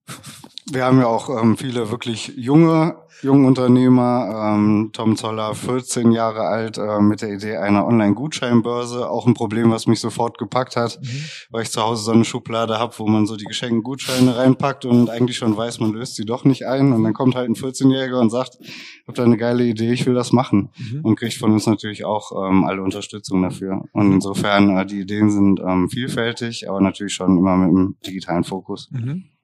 Wir 0.70 0.84
haben 0.84 0.98
ja 0.98 1.06
auch 1.06 1.28
ähm, 1.30 1.56
viele 1.56 1.90
wirklich 1.90 2.32
junge 2.36 2.96
Jungunternehmer. 3.22 4.54
Ähm, 4.54 4.90
Tom 4.92 5.16
Zoller, 5.16 5.54
14 5.54 6.12
Jahre 6.12 6.42
alt, 6.42 6.78
äh, 6.78 7.00
mit 7.00 7.22
der 7.22 7.32
Idee 7.32 7.56
einer 7.56 7.86
Online-Gutscheinbörse. 7.86 9.08
Auch 9.08 9.26
ein 9.26 9.34
Problem, 9.34 9.70
was 9.70 9.86
mich 9.86 10.00
sofort 10.00 10.38
gepackt 10.38 10.76
hat, 10.76 10.98
mhm. 11.00 11.24
weil 11.50 11.62
ich 11.62 11.70
zu 11.70 11.82
Hause 11.82 12.04
so 12.04 12.12
eine 12.12 12.24
Schublade 12.24 12.78
habe, 12.78 12.94
wo 12.98 13.06
man 13.06 13.26
so 13.26 13.36
die 13.36 13.44
geschenkten 13.44 13.82
Gutscheine 13.82 14.36
reinpackt 14.36 14.84
und 14.84 15.10
eigentlich 15.10 15.36
schon 15.36 15.56
weiß, 15.56 15.80
man 15.80 15.92
löst 15.92 16.16
sie 16.16 16.24
doch 16.24 16.44
nicht 16.44 16.66
ein. 16.66 16.92
Und 16.92 17.04
dann 17.04 17.14
kommt 17.14 17.34
halt 17.34 17.48
ein 17.48 17.54
14-Jähriger 17.54 18.20
und 18.20 18.30
sagt, 18.30 18.58
ich 18.60 19.06
habe 19.06 19.16
da 19.16 19.24
eine 19.24 19.36
geile 19.36 19.64
Idee, 19.64 19.92
ich 19.92 20.06
will 20.06 20.14
das 20.14 20.32
machen. 20.32 20.70
Mhm. 20.76 21.00
Und 21.02 21.16
kriegt 21.16 21.34
von 21.34 21.52
uns 21.52 21.66
natürlich 21.66 22.04
auch 22.04 22.32
ähm, 22.48 22.64
alle 22.64 22.82
Unterstützung 22.82 23.42
dafür. 23.42 23.84
Und 23.92 24.12
insofern, 24.12 24.76
äh, 24.76 24.86
die 24.86 25.00
Ideen 25.00 25.30
sind 25.30 25.60
ähm, 25.60 25.88
vielfältig, 25.88 26.68
aber 26.68 26.80
natürlich 26.80 27.14
schon 27.14 27.38
immer 27.38 27.56
mit 27.56 27.68
einem 27.68 27.96
digitalen 28.04 28.44
Fokus. 28.44 28.90
Mhm. 28.90 29.35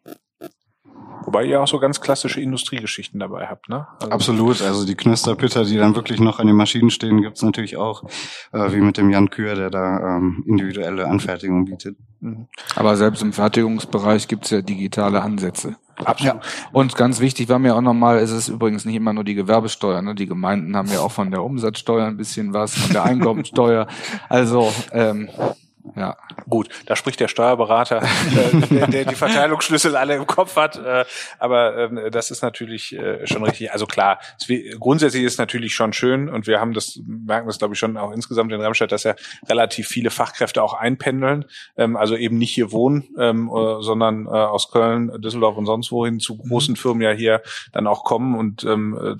Wobei 1.24 1.44
ihr 1.44 1.60
auch 1.60 1.68
so 1.68 1.78
ganz 1.78 2.00
klassische 2.00 2.40
Industriegeschichten 2.40 3.20
dabei 3.20 3.46
habt, 3.46 3.68
ne? 3.68 3.86
Also 4.00 4.12
Absolut. 4.12 4.62
Also 4.62 4.86
die 4.86 4.94
Knösterpitter, 4.94 5.64
die 5.64 5.76
dann 5.76 5.94
wirklich 5.94 6.20
noch 6.20 6.38
an 6.38 6.46
den 6.46 6.56
Maschinen 6.56 6.90
stehen, 6.90 7.22
gibt's 7.22 7.42
natürlich 7.42 7.76
auch, 7.76 8.04
äh, 8.52 8.72
wie 8.72 8.80
mit 8.80 8.96
dem 8.96 9.10
Jan 9.10 9.30
Kür, 9.30 9.54
der 9.54 9.70
da 9.70 10.16
ähm, 10.16 10.44
individuelle 10.46 11.06
Anfertigung 11.06 11.64
bietet. 11.64 11.96
Mhm. 12.20 12.48
Aber 12.76 12.96
selbst 12.96 13.22
im 13.22 13.32
Fertigungsbereich 13.32 14.28
gibt's 14.28 14.50
ja 14.50 14.62
digitale 14.62 15.22
Ansätze. 15.22 15.76
Absolut. 16.04 16.34
Ja. 16.34 16.40
Und 16.72 16.96
ganz 16.96 17.20
wichtig 17.20 17.48
war 17.48 17.58
mir 17.58 17.76
auch 17.76 17.80
nochmal, 17.80 18.18
es 18.18 18.30
ist 18.30 18.48
übrigens 18.48 18.84
nicht 18.84 18.96
immer 18.96 19.12
nur 19.12 19.24
die 19.24 19.34
Gewerbesteuer. 19.34 20.02
Ne? 20.02 20.14
Die 20.14 20.26
Gemeinden 20.26 20.76
haben 20.76 20.88
ja 20.88 21.00
auch 21.00 21.12
von 21.12 21.30
der 21.30 21.42
Umsatzsteuer 21.42 22.06
ein 22.06 22.16
bisschen 22.16 22.52
was, 22.52 22.74
von 22.74 22.92
der 22.92 23.04
Einkommensteuer. 23.04 23.86
Also 24.28 24.72
ähm, 24.92 25.28
ja. 25.96 26.16
Gut, 26.48 26.68
da 26.86 26.96
spricht 26.96 27.18
der 27.20 27.28
Steuerberater, 27.28 28.02
äh, 28.02 28.66
der, 28.68 28.86
der 28.86 29.04
die 29.04 29.14
Verteilungsschlüssel 29.14 29.96
alle 29.96 30.14
im 30.14 30.26
Kopf 30.26 30.56
hat. 30.56 30.76
Äh, 30.76 31.04
aber 31.38 31.76
ähm, 31.76 32.00
das 32.10 32.30
ist 32.30 32.42
natürlich 32.42 32.96
äh, 32.96 33.26
schon 33.26 33.44
richtig. 33.44 33.72
Also 33.72 33.86
klar, 33.86 34.20
grundsätzlich 34.78 35.24
ist 35.24 35.38
natürlich 35.38 35.74
schon 35.74 35.92
schön 35.92 36.28
und 36.28 36.46
wir 36.46 36.60
haben 36.60 36.72
das, 36.72 37.00
merken 37.04 37.48
das 37.48 37.58
glaube 37.58 37.74
ich 37.74 37.80
schon 37.80 37.96
auch 37.96 38.12
insgesamt 38.12 38.52
in 38.52 38.60
Remstadt, 38.60 38.92
dass 38.92 39.02
ja 39.02 39.14
relativ 39.48 39.88
viele 39.88 40.10
Fachkräfte 40.10 40.62
auch 40.62 40.74
einpendeln. 40.74 41.44
Ähm, 41.76 41.96
also 41.96 42.16
eben 42.16 42.38
nicht 42.38 42.54
hier 42.54 42.70
wohnen, 42.70 43.08
ähm, 43.18 43.48
äh, 43.48 43.82
sondern 43.82 44.28
aus 44.28 44.70
Köln, 44.70 45.20
Düsseldorf 45.20 45.56
und 45.56 45.66
sonst 45.66 45.90
wohin 45.90 46.20
zu 46.20 46.34
mhm. 46.34 46.48
großen 46.48 46.76
Firmen 46.76 47.02
ja 47.02 47.10
hier 47.10 47.42
dann 47.72 47.86
auch 47.86 48.04
kommen. 48.04 48.34
Und 48.38 48.64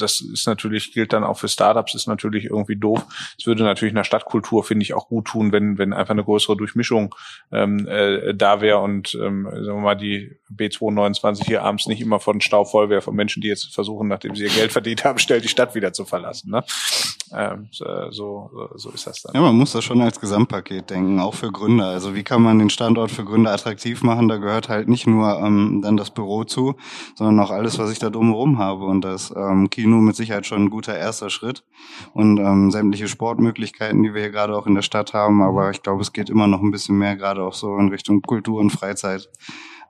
das 0.01 0.21
ist 0.21 0.47
natürlich, 0.47 0.93
gilt 0.93 1.13
dann 1.13 1.25
auch 1.25 1.39
für 1.39 1.49
Startups, 1.49 1.95
ist 1.95 2.07
natürlich 2.07 2.47
irgendwie 2.47 2.77
doof. 2.77 3.05
Es 3.39 3.47
würde 3.47 3.65
natürlich 3.65 3.93
in 3.93 3.97
der 3.97 4.05
Stadtkultur, 4.05 4.65
finde 4.65 4.85
ich, 4.85 4.95
auch 4.95 5.09
gut 5.09 5.27
tun, 5.27 5.53
wenn, 5.53 5.79
wenn 5.79 5.93
einfach 5.93 6.13
eine 6.13 6.25
größere 6.25 6.51
Durchmischung 6.57 7.14
ähm, 7.50 7.86
äh, 7.88 8.34
da 8.34 8.61
wäre 8.61 8.78
und 8.78 9.14
ähm, 9.14 9.48
sagen 9.50 9.66
wir 9.66 9.74
mal 9.74 9.94
die 9.94 10.36
B229 10.55 11.44
hier 11.44 11.62
abends 11.62 11.86
nicht 11.86 12.00
immer 12.00 12.20
von 12.20 12.40
Stau 12.40 12.64
voll 12.64 12.90
wäre 12.90 13.03
von 13.03 13.14
Menschen, 13.14 13.40
die 13.40 13.48
jetzt 13.48 13.74
versuchen, 13.74 14.09
nachdem 14.09 14.34
sie 14.34 14.44
ihr 14.44 14.50
Geld 14.50 14.72
verdient 14.72 15.05
haben, 15.05 15.18
schnell 15.18 15.40
die 15.40 15.48
Stadt 15.48 15.74
wieder 15.74 15.92
zu 15.92 16.05
verlassen. 16.05 16.50
Ne? 16.50 16.64
Ähm, 17.35 17.68
so, 17.70 18.51
so 18.74 18.91
ist 18.91 19.07
das 19.07 19.22
dann. 19.22 19.35
Ja, 19.35 19.41
man 19.41 19.57
muss 19.57 19.72
das 19.72 19.85
schon 19.85 20.01
als 20.01 20.20
Gesamtpaket 20.20 20.91
denken, 20.91 21.18
auch 21.20 21.35
für 21.35 21.51
Gründer. 21.51 21.87
Also 21.87 22.14
wie 22.14 22.22
kann 22.22 22.43
man 22.43 22.59
den 22.59 22.70
Standort 22.70 23.11
für 23.11 23.24
Gründer 23.24 23.53
attraktiv 23.53 24.03
machen? 24.03 24.28
Da 24.28 24.37
gehört 24.37 24.68
halt 24.68 24.89
nicht 24.89 25.07
nur 25.07 25.39
ähm, 25.39 25.80
dann 25.83 25.97
das 25.97 26.11
Büro 26.11 26.45
zu, 26.45 26.74
sondern 27.14 27.41
auch 27.41 27.51
alles, 27.51 27.78
was 27.78 27.91
ich 27.91 27.99
da 27.99 28.11
drumherum 28.11 28.59
habe. 28.59 28.85
Und 28.85 29.03
das 29.03 29.33
ähm, 29.37 29.70
Kino 29.70 29.97
mit 29.97 30.16
Sicherheit 30.16 30.47
schon 30.47 30.64
ein 30.64 30.70
guter 30.70 30.97
erster 30.97 31.30
Schritt. 31.30 31.64
Und 32.12 32.39
ähm, 32.39 32.70
sämtliche 32.70 33.09
Sportmöglichkeiten, 33.09 34.03
die 34.03 34.14
wir 34.14 34.22
hier 34.22 34.30
gerade 34.30 34.57
auch 34.57 34.66
in 34.66 34.74
der 34.74 34.83
Stadt 34.83 35.14
haben. 35.14 35.43
Aber 35.43 35.70
ich 35.70 35.83
glaube, 35.83 36.03
es 36.03 36.12
geht 36.12 36.30
immer 36.30 36.47
noch 36.47 36.61
ein 36.61 36.70
bisschen 36.70 36.97
mehr, 36.97 37.16
gerade 37.16 37.43
auch 37.43 37.55
so 37.55 37.76
in 37.78 37.89
Richtung 37.89 38.22
Kultur 38.22 38.61
und 38.61 38.70
Freizeit 38.70 39.28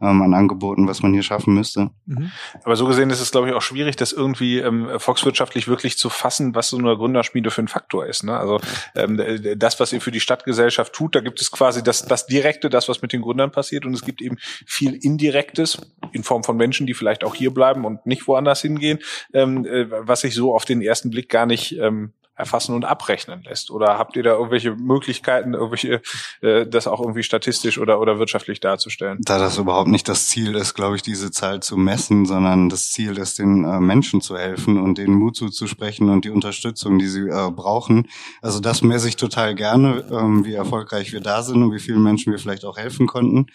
ähm, 0.02 0.22
an 0.22 0.34
Angeboten, 0.34 0.88
was 0.88 1.02
man 1.02 1.12
hier 1.12 1.22
schaffen 1.22 1.54
müsste. 1.54 1.90
Mhm. 2.06 2.32
Aber 2.64 2.76
so 2.76 2.86
gesehen 2.86 3.10
ist 3.10 3.20
es, 3.20 3.30
glaube 3.30 3.48
ich, 3.48 3.54
auch 3.54 3.62
schwierig, 3.62 3.96
das 3.96 4.12
irgendwie 4.12 4.58
ähm, 4.58 4.88
volkswirtschaftlich 4.98 5.68
wirklich 5.68 5.96
zu 5.96 6.10
fassen, 6.10 6.54
was 6.54 6.68
so 6.68 6.78
eine 6.78 6.96
Gründerschmiede 6.96 7.50
für 7.50 7.62
ein 7.62 7.68
Faktor 7.68 8.06
ist. 8.06 8.24
Ne? 8.24 8.36
Also 8.36 8.60
ähm, 8.96 9.20
das, 9.56 9.80
was 9.80 9.92
ihr 9.92 10.00
für 10.00 10.10
die 10.10 10.20
Stadtgesellschaft 10.20 10.92
tut, 10.92 11.14
da 11.14 11.20
gibt 11.20 11.40
es 11.40 11.50
quasi 11.50 11.82
das, 11.82 12.04
das 12.04 12.26
Direkte, 12.26 12.68
das, 12.68 12.88
was 12.88 13.00
mit 13.00 13.12
den 13.12 13.22
Gründern 13.22 13.52
passiert, 13.52 13.86
und 13.86 13.94
es 13.94 14.04
gibt 14.04 14.20
eben 14.20 14.36
viel 14.40 14.94
Indirektes 14.94 15.78
in 16.12 16.24
Form 16.24 16.42
von 16.42 16.56
Menschen, 16.56 16.86
die 16.86 16.94
vielleicht 16.94 17.24
auch 17.24 17.34
hier 17.34 17.52
bleiben 17.52 17.84
und 17.84 18.04
nicht 18.04 18.26
woanders 18.26 18.62
hingehen, 18.62 18.98
ähm, 19.32 19.64
äh, 19.64 19.86
was 19.90 20.22
sich 20.22 20.34
so 20.34 20.54
auf 20.54 20.64
den 20.64 20.82
ersten 20.82 21.10
Blick 21.10 21.28
gar 21.28 21.46
nicht 21.46 21.78
ähm, 21.78 22.12
erfassen 22.42 22.74
und 22.74 22.84
abrechnen 22.84 23.42
lässt? 23.44 23.70
Oder 23.70 23.98
habt 23.98 24.16
ihr 24.16 24.24
da 24.24 24.32
irgendwelche 24.32 24.74
Möglichkeiten, 24.74 25.54
irgendwelche, 25.54 26.02
äh, 26.40 26.66
das 26.66 26.88
auch 26.88 27.00
irgendwie 27.00 27.22
statistisch 27.22 27.78
oder, 27.78 28.00
oder 28.00 28.18
wirtschaftlich 28.18 28.58
darzustellen? 28.58 29.18
Da 29.20 29.38
das 29.38 29.58
überhaupt 29.58 29.88
nicht 29.88 30.08
das 30.08 30.26
Ziel 30.26 30.56
ist, 30.56 30.74
glaube 30.74 30.96
ich, 30.96 31.02
diese 31.02 31.30
Zahl 31.30 31.60
zu 31.60 31.76
messen, 31.76 32.26
sondern 32.26 32.68
das 32.68 32.90
Ziel 32.90 33.16
ist, 33.16 33.38
den 33.38 33.64
äh, 33.64 33.78
Menschen 33.78 34.20
zu 34.20 34.36
helfen 34.36 34.82
und 34.82 34.98
denen 34.98 35.14
Mut 35.14 35.36
zuzusprechen 35.36 36.10
und 36.10 36.24
die 36.24 36.30
Unterstützung, 36.30 36.98
die 36.98 37.08
sie 37.08 37.28
äh, 37.28 37.50
brauchen. 37.50 38.08
Also 38.40 38.58
das 38.58 38.82
messe 38.82 39.08
ich 39.08 39.16
total 39.16 39.54
gerne, 39.54 40.04
ähm, 40.10 40.44
wie 40.44 40.54
erfolgreich 40.54 41.12
wir 41.12 41.20
da 41.20 41.42
sind 41.42 41.62
und 41.62 41.72
wie 41.72 41.80
vielen 41.80 42.02
Menschen 42.02 42.32
wir 42.32 42.40
vielleicht 42.40 42.64
auch 42.64 42.76
helfen 42.76 43.06
konnten. 43.06 43.46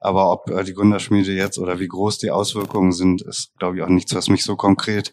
Aber 0.00 0.30
ob 0.30 0.50
äh, 0.50 0.64
die 0.64 0.74
Gründerschmiede 0.74 1.32
jetzt 1.32 1.58
oder 1.58 1.80
wie 1.80 1.88
groß 1.88 2.18
die 2.18 2.30
Auswirkungen 2.30 2.92
sind, 2.92 3.22
ist, 3.22 3.52
glaube 3.58 3.76
ich, 3.78 3.82
auch 3.82 3.88
nichts, 3.88 4.14
was 4.14 4.28
mich 4.28 4.44
so 4.44 4.56
konkret 4.56 5.12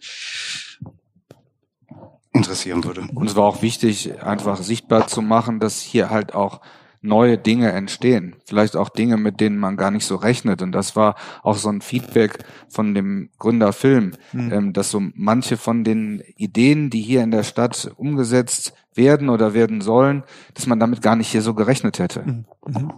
interessieren 2.34 2.84
würde. 2.84 3.02
Und 3.14 3.28
es 3.28 3.36
war 3.36 3.44
auch 3.44 3.62
wichtig, 3.62 4.22
einfach 4.22 4.62
sichtbar 4.62 5.08
zu 5.08 5.22
machen, 5.22 5.60
dass 5.60 5.82
hier 5.82 6.10
halt 6.10 6.34
auch 6.34 6.62
neue 7.02 7.38
Dinge 7.38 7.72
entstehen. 7.72 8.36
Vielleicht 8.46 8.76
auch 8.76 8.90
Dinge, 8.90 9.18
mit 9.18 9.40
denen 9.42 9.58
man 9.58 9.76
gar 9.76 9.92
nicht 9.92 10.06
so 10.06 10.16
rechnet. 10.16 10.62
Und 10.62 10.72
das 10.72 10.96
war 10.96 11.16
auch 11.42 11.56
so 11.56 11.70
ein 11.70 11.82
Feedback 11.82 12.40
von 12.70 12.94
dem 12.94 13.30
Gründerfilm, 13.40 14.12
mhm. 14.32 14.54
ähm, 14.54 14.74
dass 14.74 14.92
so 14.92 15.02
manche 15.16 15.58
von 15.58 15.84
den 15.84 16.22
Ideen, 16.36 16.90
die 16.90 17.02
hier 17.02 17.24
in 17.24 17.32
der 17.32 17.44
Stadt 17.44 17.92
umgesetzt 17.98 18.74
werden 18.94 19.30
oder 19.30 19.54
werden 19.54 19.82
sollen, 19.82 20.24
dass 20.54 20.68
man 20.68 20.80
damit 20.80 21.02
gar 21.02 21.16
nicht 21.16 21.32
hier 21.32 21.42
so 21.42 21.54
gerechnet 21.54 22.00
hätte. 22.00 22.22
Mhm. 22.22 22.46
mhm. 22.68 22.94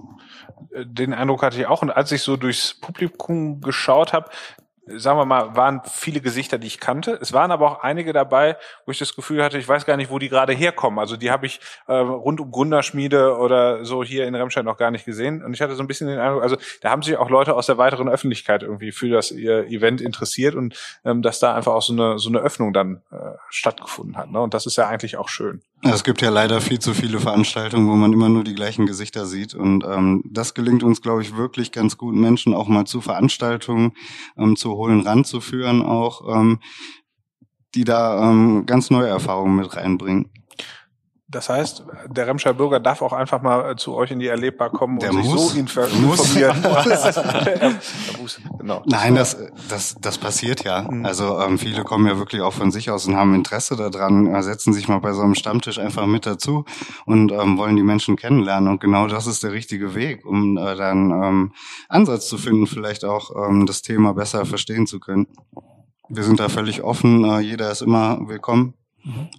Den 0.86 1.14
Eindruck 1.14 1.44
hatte 1.44 1.60
ich 1.60 1.68
auch. 1.68 1.82
Und 1.82 1.92
als 1.92 2.12
ich 2.12 2.24
so 2.24 2.36
durchs 2.36 2.74
Publikum 2.74 3.62
geschaut 3.62 4.12
habe, 4.12 4.30
sagen 4.86 5.18
wir 5.18 5.26
mal, 5.26 5.56
waren 5.56 5.82
viele 5.86 6.20
Gesichter, 6.20 6.58
die 6.58 6.68
ich 6.68 6.80
kannte. 6.80 7.18
Es 7.22 7.34
waren 7.34 7.52
aber 7.52 7.72
auch 7.72 7.84
einige 7.84 8.12
dabei, 8.14 8.58
wo 8.86 8.92
ich 8.92 9.00
das 9.00 9.16
Gefühl 9.16 9.44
hatte, 9.44 9.58
ich 9.58 9.68
weiß 9.68 9.86
gar 9.86 9.98
nicht, 9.98 10.12
wo 10.12 10.20
die 10.20 10.30
gerade 10.30 10.54
herkommen. 10.54 11.00
Also 11.00 11.16
die 11.16 11.32
habe 11.32 11.46
ich 11.46 11.60
äh, 11.88 11.94
rund 11.94 12.42
um 12.42 12.52
Gründerschmiede 12.52 13.38
oder 13.38 13.86
so 13.86 14.04
hier 14.04 14.28
in 14.28 14.36
Remscheid 14.36 14.66
noch 14.66 14.78
gar 14.78 14.92
nicht 14.92 15.06
gesehen. 15.06 15.44
Und 15.44 15.54
ich 15.54 15.62
hatte 15.62 15.76
so 15.76 15.84
ein 15.84 15.88
bisschen 15.88 16.08
den 16.08 16.20
Eindruck, 16.20 16.44
also 16.44 16.58
da 16.82 16.90
haben 16.90 17.02
sich 17.02 17.18
auch 17.18 17.30
Leute 17.30 17.56
aus 17.56 17.68
der 17.68 17.78
weiteren 17.78 18.10
Öffentlichkeit 18.10 18.64
irgendwie 18.64 18.92
für 18.92 19.10
das 19.10 19.32
ihr 19.32 19.68
Event 19.68 20.02
interessiert 20.02 20.56
und 20.56 20.78
ähm, 21.06 21.22
dass 21.22 21.40
da 21.40 21.56
einfach 21.56 21.74
auch 21.74 21.82
so 21.82 21.94
eine 21.94 22.20
so 22.20 22.30
eine 22.30 22.40
Öffnung 22.40 22.74
dann 22.74 23.02
äh, 23.12 23.16
stattgefunden 23.50 24.18
hat. 24.18 24.32
Ne? 24.32 24.42
Und 24.42 24.54
das 24.54 24.66
ist 24.66 24.76
ja 24.76 24.88
eigentlich 24.88 25.18
auch 25.18 25.30
schön. 25.30 25.62
Es 25.86 26.06
gibt 26.06 26.22
ja 26.22 26.30
leider 26.30 26.62
viel 26.62 26.80
zu 26.80 26.94
viele 26.94 27.20
Veranstaltungen, 27.20 27.90
wo 27.90 27.96
man 27.96 28.14
immer 28.14 28.30
nur 28.30 28.46
die 28.46 28.56
gleichen 28.56 28.86
Gesichter 28.86 29.26
sieht. 29.26 29.54
Und 29.54 29.84
ähm, 29.84 30.24
das 30.26 30.54
gelingt 30.54 30.82
uns, 30.82 31.02
glaube 31.02 31.22
ich, 31.22 31.36
wirklich 31.36 31.74
ganz 31.74 31.98
gut, 31.98 32.16
Menschen 32.16 32.54
auch 32.54 32.70
mal 32.70 32.86
zu 32.86 33.02
Veranstaltungen 33.02 33.92
ähm, 34.38 34.56
zu 34.56 34.72
holen, 34.72 35.02
ranzuführen, 35.02 35.82
auch 35.82 36.34
ähm, 36.34 36.60
die 37.76 37.84
da 37.84 38.30
ähm, 38.30 38.66
ganz 38.66 38.92
neue 38.92 39.10
Erfahrungen 39.10 39.58
mit 39.58 39.76
reinbringen. 39.76 40.30
Das 41.34 41.50
heißt, 41.50 41.84
der 42.10 42.28
Remscheid 42.28 42.56
Bürger 42.58 42.80
darf 42.80 43.02
auch 43.02 43.12
einfach 43.12 43.42
mal 43.42 43.72
äh, 43.72 43.76
zu 43.76 43.96
euch 43.96 44.12
in 44.12 44.20
die 44.20 44.28
Erlebbar 44.28 44.70
kommen 44.70 45.00
Der 45.00 45.10
und 45.12 45.24
sich 45.24 45.32
muss. 45.34 45.54
so 45.54 45.60
infer- 45.60 45.90
Muss. 46.00 46.20
informieren. 46.36 46.64
Er- 46.64 47.62
er 47.62 47.72
muss, 48.22 48.40
genau. 48.60 48.84
Nein, 48.86 49.16
das, 49.16 49.38
das, 49.68 49.96
das 50.00 50.18
passiert 50.20 50.64
ja. 50.64 50.84
Mhm. 50.90 51.06
Also 51.06 51.40
ähm, 51.40 51.58
viele 51.58 51.84
kommen 51.84 52.06
ja 52.08 52.18
wirklich 52.18 52.42
auch 52.42 52.54
von 52.54 52.72
sich 52.72 52.92
aus 52.92 53.08
und 53.08 53.16
haben 53.16 53.34
Interesse 53.34 53.76
daran, 53.76 54.34
äh, 54.34 54.44
setzen 54.44 54.74
sich 54.74 54.88
mal 54.88 55.00
bei 55.00 55.14
so 55.14 55.22
einem 55.24 55.36
Stammtisch 55.36 55.80
einfach 55.80 56.06
mit 56.06 56.26
dazu 56.26 56.66
und 57.06 57.32
ähm, 57.32 57.58
wollen 57.58 57.76
die 57.76 57.84
Menschen 57.84 58.16
kennenlernen. 58.16 58.70
Und 58.70 58.80
genau 58.80 59.08
das 59.08 59.26
ist 59.28 59.44
der 59.44 59.52
richtige 59.54 59.96
Weg, 59.96 60.26
um 60.26 60.58
äh, 60.58 60.76
dann 60.76 61.10
ähm, 61.12 61.52
Ansatz 61.90 62.28
zu 62.30 62.38
finden, 62.38 62.68
vielleicht 62.68 63.04
auch 63.06 63.32
ähm, 63.50 63.66
das 63.66 63.82
Thema 63.82 64.14
besser 64.14 64.46
verstehen 64.46 64.86
zu 64.88 65.00
können. 65.00 65.28
Wir 66.10 66.24
sind 66.24 66.40
da 66.40 66.48
völlig 66.50 66.84
offen, 66.84 67.24
äh, 67.26 67.40
jeder 67.40 67.72
ist 67.72 67.82
immer 67.82 68.20
willkommen. 68.28 68.76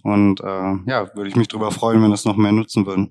Und 0.02 0.40
äh, 0.40 0.74
ja, 0.86 1.14
würde 1.14 1.28
ich 1.28 1.36
mich 1.36 1.48
darüber 1.48 1.70
freuen, 1.70 2.02
wenn 2.02 2.10
das 2.10 2.24
noch 2.24 2.36
mehr 2.36 2.52
nutzen 2.52 2.86
würden. 2.86 3.10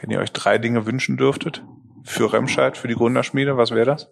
Wenn 0.00 0.10
ihr 0.10 0.20
euch 0.20 0.32
drei 0.32 0.58
Dinge 0.58 0.86
wünschen 0.86 1.16
dürftet 1.16 1.64
für 2.04 2.32
Remscheid, 2.32 2.76
für 2.76 2.88
die 2.88 2.94
Gründerschmiede, 2.94 3.56
was 3.56 3.70
wäre 3.70 3.86
das? 3.86 4.08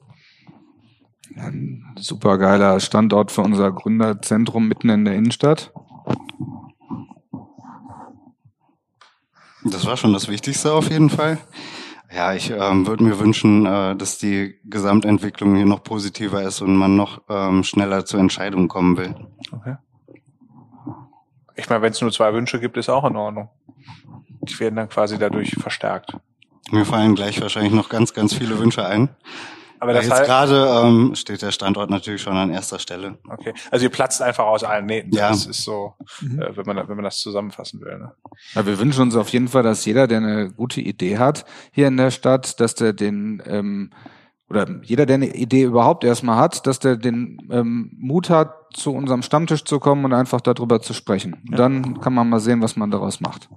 Super 1.96 2.38
geiler 2.38 2.80
Standort 2.80 3.30
für 3.30 3.42
unser 3.42 3.70
Gründerzentrum 3.70 4.66
mitten 4.66 4.88
in 4.88 5.04
der 5.04 5.14
Innenstadt. 5.14 5.72
Das 9.64 9.86
war 9.86 9.96
schon 9.96 10.12
das 10.12 10.28
Wichtigste 10.28 10.72
auf 10.72 10.90
jeden 10.90 11.10
Fall. 11.10 11.38
Ja, 12.12 12.34
ich 12.34 12.50
ähm, 12.50 12.86
würde 12.86 13.04
mir 13.04 13.20
wünschen, 13.20 13.66
äh, 13.66 13.94
dass 13.94 14.18
die 14.18 14.58
Gesamtentwicklung 14.64 15.54
hier 15.54 15.66
noch 15.66 15.84
positiver 15.84 16.42
ist 16.42 16.60
und 16.60 16.74
man 16.74 16.96
noch 16.96 17.22
ähm, 17.28 17.62
schneller 17.62 18.04
zur 18.04 18.18
Entscheidung 18.18 18.66
kommen 18.66 18.96
will. 18.96 19.14
Okay. 19.52 19.76
Ich 21.60 21.68
meine, 21.68 21.82
wenn 21.82 21.92
es 21.92 22.00
nur 22.00 22.10
zwei 22.12 22.32
Wünsche 22.32 22.58
gibt, 22.60 22.76
ist 22.76 22.88
auch 22.88 23.04
in 23.04 23.16
Ordnung. 23.16 23.50
Die 24.42 24.58
werden 24.60 24.76
dann 24.76 24.88
quasi 24.88 25.18
dadurch 25.18 25.50
verstärkt. 25.60 26.16
Mir 26.70 26.84
fallen 26.84 27.14
gleich 27.14 27.40
wahrscheinlich 27.40 27.72
noch 27.72 27.88
ganz, 27.88 28.14
ganz 28.14 28.32
viele 28.34 28.58
Wünsche 28.58 28.84
ein. 28.86 29.10
Aber 29.82 29.94
das 29.94 30.04
Jetzt 30.04 30.12
heißt, 30.14 30.24
gerade 30.26 30.82
ähm, 30.86 31.14
steht 31.14 31.40
der 31.40 31.52
Standort 31.52 31.88
natürlich 31.88 32.20
schon 32.20 32.36
an 32.36 32.50
erster 32.50 32.78
Stelle. 32.78 33.18
okay. 33.30 33.54
Also 33.70 33.84
ihr 33.86 33.90
platzt 33.90 34.20
einfach 34.20 34.44
aus 34.44 34.62
allen 34.62 34.84
Nähten. 34.86 35.10
Ja. 35.14 35.30
Das 35.30 35.46
ist 35.46 35.64
so, 35.64 35.94
Mhm. 36.20 36.42
äh, 36.42 36.56
wenn 36.56 36.66
man, 36.66 36.76
wenn 36.88 36.96
man 36.96 37.04
das 37.04 37.18
zusammenfassen 37.18 37.80
will. 37.80 37.98
Ne? 37.98 38.12
Ja, 38.54 38.66
wir 38.66 38.78
wünschen 38.78 39.00
uns 39.02 39.16
auf 39.16 39.30
jeden 39.30 39.48
Fall, 39.48 39.62
dass 39.62 39.84
jeder, 39.86 40.06
der 40.06 40.18
eine 40.18 40.50
gute 40.50 40.80
Idee 40.82 41.16
hat 41.18 41.44
hier 41.72 41.88
in 41.88 41.96
der 41.96 42.10
Stadt, 42.10 42.60
dass 42.60 42.74
der 42.74 42.92
den 42.92 43.42
ähm, 43.46 43.90
oder 44.50 44.66
jeder, 44.82 45.06
der 45.06 45.14
eine 45.14 45.34
Idee 45.34 45.62
überhaupt 45.62 46.02
erstmal 46.04 46.36
hat, 46.36 46.66
dass 46.66 46.80
der 46.80 46.96
den 46.96 47.38
ähm, 47.50 47.92
Mut 47.96 48.30
hat, 48.30 48.54
zu 48.72 48.92
unserem 48.92 49.22
Stammtisch 49.22 49.64
zu 49.64 49.80
kommen 49.80 50.04
und 50.04 50.12
einfach 50.12 50.40
darüber 50.40 50.80
zu 50.80 50.92
sprechen. 50.92 51.36
Und 51.48 51.58
Dann 51.58 52.00
kann 52.00 52.14
man 52.14 52.28
mal 52.28 52.40
sehen, 52.40 52.62
was 52.62 52.76
man 52.76 52.90
daraus 52.90 53.20
macht. 53.20 53.48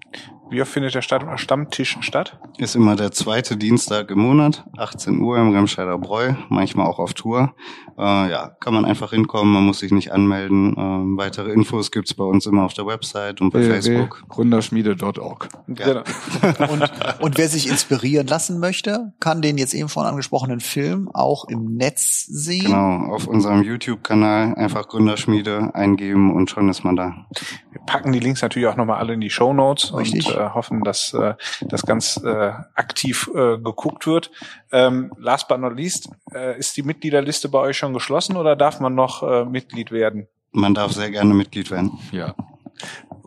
Wie 0.54 0.62
oft 0.62 0.72
findet 0.72 0.94
der 0.94 1.02
Stammtisch 1.02 1.98
statt? 2.02 2.38
Ist 2.60 2.76
immer 2.76 2.96
der 2.96 3.12
zweite 3.12 3.58
Dienstag 3.58 4.12
im 4.12 4.20
Monat, 4.20 4.64
18 4.78 5.20
Uhr 5.20 5.40
im 5.40 5.52
Remscheider 5.52 5.98
Bräu, 5.98 6.36
manchmal 6.50 6.86
auch 6.86 7.00
auf 7.00 7.16
Tour. 7.16 7.56
Äh, 7.98 8.02
ja, 8.30 8.52
kann 8.60 8.76
man 8.76 8.86
einfach 8.86 9.10
hinkommen, 9.14 9.52
man 9.52 9.64
muss 9.64 9.80
sich 9.80 9.92
nicht 9.92 10.12
anmelden. 10.12 10.76
Ähm, 10.78 11.18
weitere 11.18 11.52
Infos 11.52 11.90
gibt's 11.90 12.14
bei 12.14 12.24
uns 12.24 12.46
immer 12.46 12.66
auf 12.66 12.76
der 12.76 12.86
Website 12.86 13.42
und 13.42 13.52
bei 13.52 13.64
Facebook. 13.64 14.26
Gründerschmiede.org. 14.30 15.50
Genau. 15.68 16.04
Und, 16.70 16.92
und 17.20 17.38
wer 17.38 17.48
sich 17.48 17.68
inspirieren 17.70 18.28
lassen 18.28 18.60
möchte, 18.60 19.14
kann 19.20 19.42
den 19.42 19.58
jetzt 19.58 19.74
eben 19.74 19.90
vorhin 19.90 20.12
angesprochenen 20.12 20.60
Film 20.60 21.10
auch 21.14 21.46
im 21.48 21.76
Netz 21.76 22.26
sehen. 22.26 22.66
Genau, 22.66 23.14
auf 23.14 23.28
unserem 23.28 23.64
YouTube-Kanal 23.64 24.56
einfach 24.56 24.88
Gründerschmiede 24.88 25.72
eingeben 25.74 26.34
und 26.34 26.50
schon 26.50 26.70
ist 26.70 26.84
man 26.84 26.96
da. 26.96 27.26
Wir 27.72 27.82
packen 27.86 28.12
die 28.12 28.20
Links 28.20 28.42
natürlich 28.42 28.68
auch 28.68 28.76
nochmal 28.76 29.00
alle 29.00 29.14
in 29.14 29.22
die 29.22 29.30
Show 29.30 29.54
Notes 29.54 29.92
und 29.92 30.02
Richtig. 30.02 30.30
äh, 30.30 30.43
hoffen, 30.54 30.84
dass 30.84 31.14
äh, 31.14 31.36
das 31.62 31.84
ganz 31.84 32.18
äh, 32.24 32.52
aktiv 32.76 33.30
äh, 33.34 33.58
geguckt 33.58 34.08
wird. 34.08 34.32
Ähm, 34.72 35.12
last 35.18 35.48
but 35.48 35.60
not 35.60 35.76
least, 35.76 36.10
äh, 36.34 36.58
ist 36.58 36.78
die 36.78 36.84
Mitgliederliste 36.84 37.50
bei 37.50 37.60
euch 37.60 37.78
schon 37.78 37.94
geschlossen 37.94 38.38
oder 38.38 38.56
darf 38.56 38.80
man 38.80 38.96
noch 38.96 39.24
äh, 39.24 39.46
Mitglied 39.46 39.92
werden? 39.92 40.28
Man 40.52 40.74
darf 40.74 40.92
sehr 40.92 41.12
gerne 41.12 41.34
Mitglied 41.34 41.72
werden. 41.72 42.00
Ja. 42.12 42.36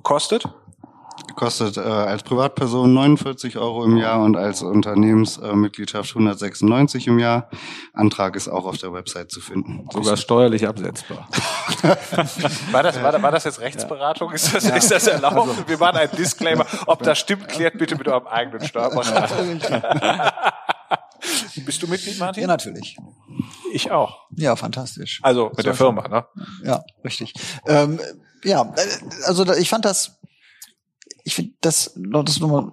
Kostet? 0.03 0.49
Kostet 1.35 1.77
äh, 1.77 1.81
als 1.81 2.23
Privatperson 2.23 2.93
49 2.93 3.59
Euro 3.59 3.85
im 3.85 3.97
Jahr 3.97 4.23
und 4.23 4.37
als 4.37 4.63
Unternehmensmitgliedschaft 4.63 5.53
äh, 5.53 5.57
Mitgliedschaft 5.57 6.11
196 6.11 7.07
im 7.09 7.19
Jahr. 7.19 7.51
Antrag 7.93 8.37
ist 8.37 8.49
auch 8.49 8.65
auf 8.65 8.79
der 8.79 8.93
Website 8.93 9.31
zu 9.31 9.41
finden. 9.41 9.89
Sogar 9.93 10.17
steuerlich 10.17 10.67
absetzbar. 10.67 11.29
War 12.71 12.83
das, 12.83 13.03
war, 13.03 13.23
war 13.23 13.31
das 13.31 13.45
jetzt 13.45 13.61
Rechtsberatung? 13.61 14.33
Ist, 14.33 14.55
das, 14.55 14.65
ist 14.65 14.91
das 14.91 15.07
erlaubt? 15.07 15.69
Wir 15.69 15.79
machen 15.79 15.97
einen 15.97 16.17
Disclaimer. 16.17 16.65
Ob 16.87 17.03
das 17.03 17.19
stimmt, 17.19 17.49
klärt 17.49 17.79
bitte 17.79 17.97
mit 17.97 18.09
eurem 18.09 18.27
eigenen 18.27 18.67
Steuerberater. 18.67 20.33
Bist 21.65 21.83
du 21.83 21.89
Mitglied, 21.89 22.19
Martin? 22.19 22.43
Ja, 22.43 22.47
natürlich. 22.47 22.97
Ich 23.73 23.91
auch. 23.91 24.27
Ja, 24.31 24.57
fantastisch. 24.57 25.21
Also 25.23 25.51
mit 25.57 25.67
der 25.67 25.75
Firma, 25.75 26.07
ne? 26.09 26.27
Ja, 26.65 26.85
richtig. 27.05 27.35
Ähm, 27.67 28.01
ja, 28.45 28.63
äh, 28.63 29.25
also 29.25 29.45
ich 29.55 29.69
fand 29.69 29.85
das, 29.85 30.19
ich 31.27 31.35
finde 31.35 31.55
das, 31.61 31.93
das 31.97 32.39
nochmal, 32.39 32.69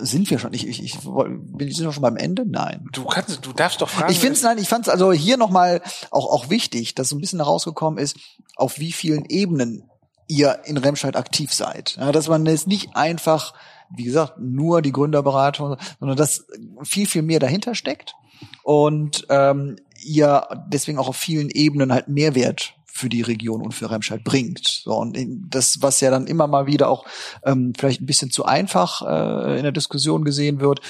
sind 0.00 0.28
wir 0.30 0.40
schon? 0.40 0.52
Ich, 0.52 0.66
ich, 0.66 0.82
ich 0.82 0.98
bin 0.98 1.70
sind 1.70 1.86
wir 1.86 1.92
schon 1.92 2.02
beim 2.02 2.16
Ende? 2.16 2.44
Nein. 2.44 2.88
Du 2.90 3.04
kannst, 3.04 3.46
du 3.46 3.52
darfst 3.52 3.80
doch 3.80 3.88
fragen. 3.88 4.10
Ich 4.10 4.18
finde 4.18 4.32
es, 4.34 4.42
nein, 4.42 4.58
ich 4.58 4.68
fand 4.68 4.88
es 4.88 4.92
also 4.92 5.12
hier 5.12 5.36
nochmal 5.36 5.80
auch, 6.10 6.26
auch 6.26 6.50
wichtig, 6.50 6.96
dass 6.96 7.10
so 7.10 7.16
ein 7.16 7.20
bisschen 7.20 7.38
herausgekommen 7.38 8.00
ist, 8.00 8.16
auf 8.56 8.80
wie 8.80 8.90
vielen 8.90 9.26
Ebenen 9.26 9.88
ihr 10.26 10.58
in 10.64 10.76
Remscheid 10.76 11.14
aktiv 11.14 11.54
seid. 11.54 11.96
Ja, 12.00 12.10
dass 12.10 12.26
man 12.26 12.44
jetzt 12.46 12.66
nicht 12.66 12.96
einfach, 12.96 13.54
wie 13.94 14.02
gesagt, 14.02 14.40
nur 14.40 14.82
die 14.82 14.92
Gründerberatung, 14.92 15.76
sondern 16.00 16.16
dass 16.16 16.46
viel, 16.82 17.06
viel 17.06 17.22
mehr 17.22 17.38
dahinter 17.38 17.76
steckt 17.76 18.16
und 18.64 19.24
ähm, 19.28 19.76
ihr 20.02 20.48
deswegen 20.66 20.98
auch 20.98 21.08
auf 21.08 21.16
vielen 21.16 21.48
Ebenen 21.48 21.92
halt 21.92 22.08
Mehrwert 22.08 22.74
für 22.98 23.08
die 23.08 23.22
Region 23.22 23.62
und 23.62 23.72
für 23.72 23.90
Remscheid 23.90 24.24
bringt. 24.24 24.66
So, 24.66 24.94
und 24.94 25.16
das, 25.48 25.80
was 25.80 26.00
ja 26.00 26.10
dann 26.10 26.26
immer 26.26 26.46
mal 26.46 26.66
wieder 26.66 26.88
auch 26.88 27.06
ähm, 27.44 27.72
vielleicht 27.78 28.00
ein 28.00 28.06
bisschen 28.06 28.30
zu 28.30 28.44
einfach 28.44 29.02
äh, 29.02 29.56
in 29.56 29.62
der 29.62 29.72
Diskussion 29.72 30.24
gesehen 30.24 30.60
wird, 30.60 30.80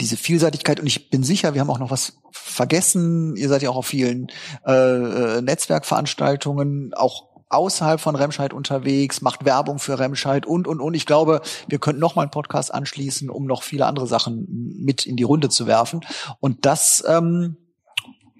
diese 0.00 0.16
Vielseitigkeit 0.16 0.78
und 0.78 0.86
ich 0.86 1.08
bin 1.08 1.22
sicher, 1.22 1.54
wir 1.54 1.60
haben 1.62 1.70
auch 1.70 1.78
noch 1.78 1.90
was 1.90 2.18
vergessen. 2.30 3.34
Ihr 3.36 3.48
seid 3.48 3.62
ja 3.62 3.70
auch 3.70 3.76
auf 3.76 3.86
vielen 3.86 4.28
äh, 4.66 4.72
äh, 4.72 5.40
Netzwerkveranstaltungen, 5.40 6.92
auch 6.94 7.24
außerhalb 7.48 8.00
von 8.00 8.16
Remscheid 8.16 8.52
unterwegs, 8.52 9.22
macht 9.22 9.44
Werbung 9.44 9.78
für 9.78 9.98
Remscheid 9.98 10.44
und 10.44 10.68
und 10.68 10.80
und. 10.80 10.94
Ich 10.94 11.06
glaube, 11.06 11.40
wir 11.68 11.78
könnten 11.78 12.00
noch 12.00 12.14
mal 12.14 12.22
einen 12.22 12.30
Podcast 12.30 12.74
anschließen, 12.74 13.30
um 13.30 13.46
noch 13.46 13.62
viele 13.62 13.86
andere 13.86 14.06
Sachen 14.06 14.46
mit 14.84 15.06
in 15.06 15.16
die 15.16 15.22
Runde 15.22 15.48
zu 15.48 15.66
werfen. 15.66 16.00
Und 16.40 16.66
das 16.66 17.02
ähm, 17.06 17.56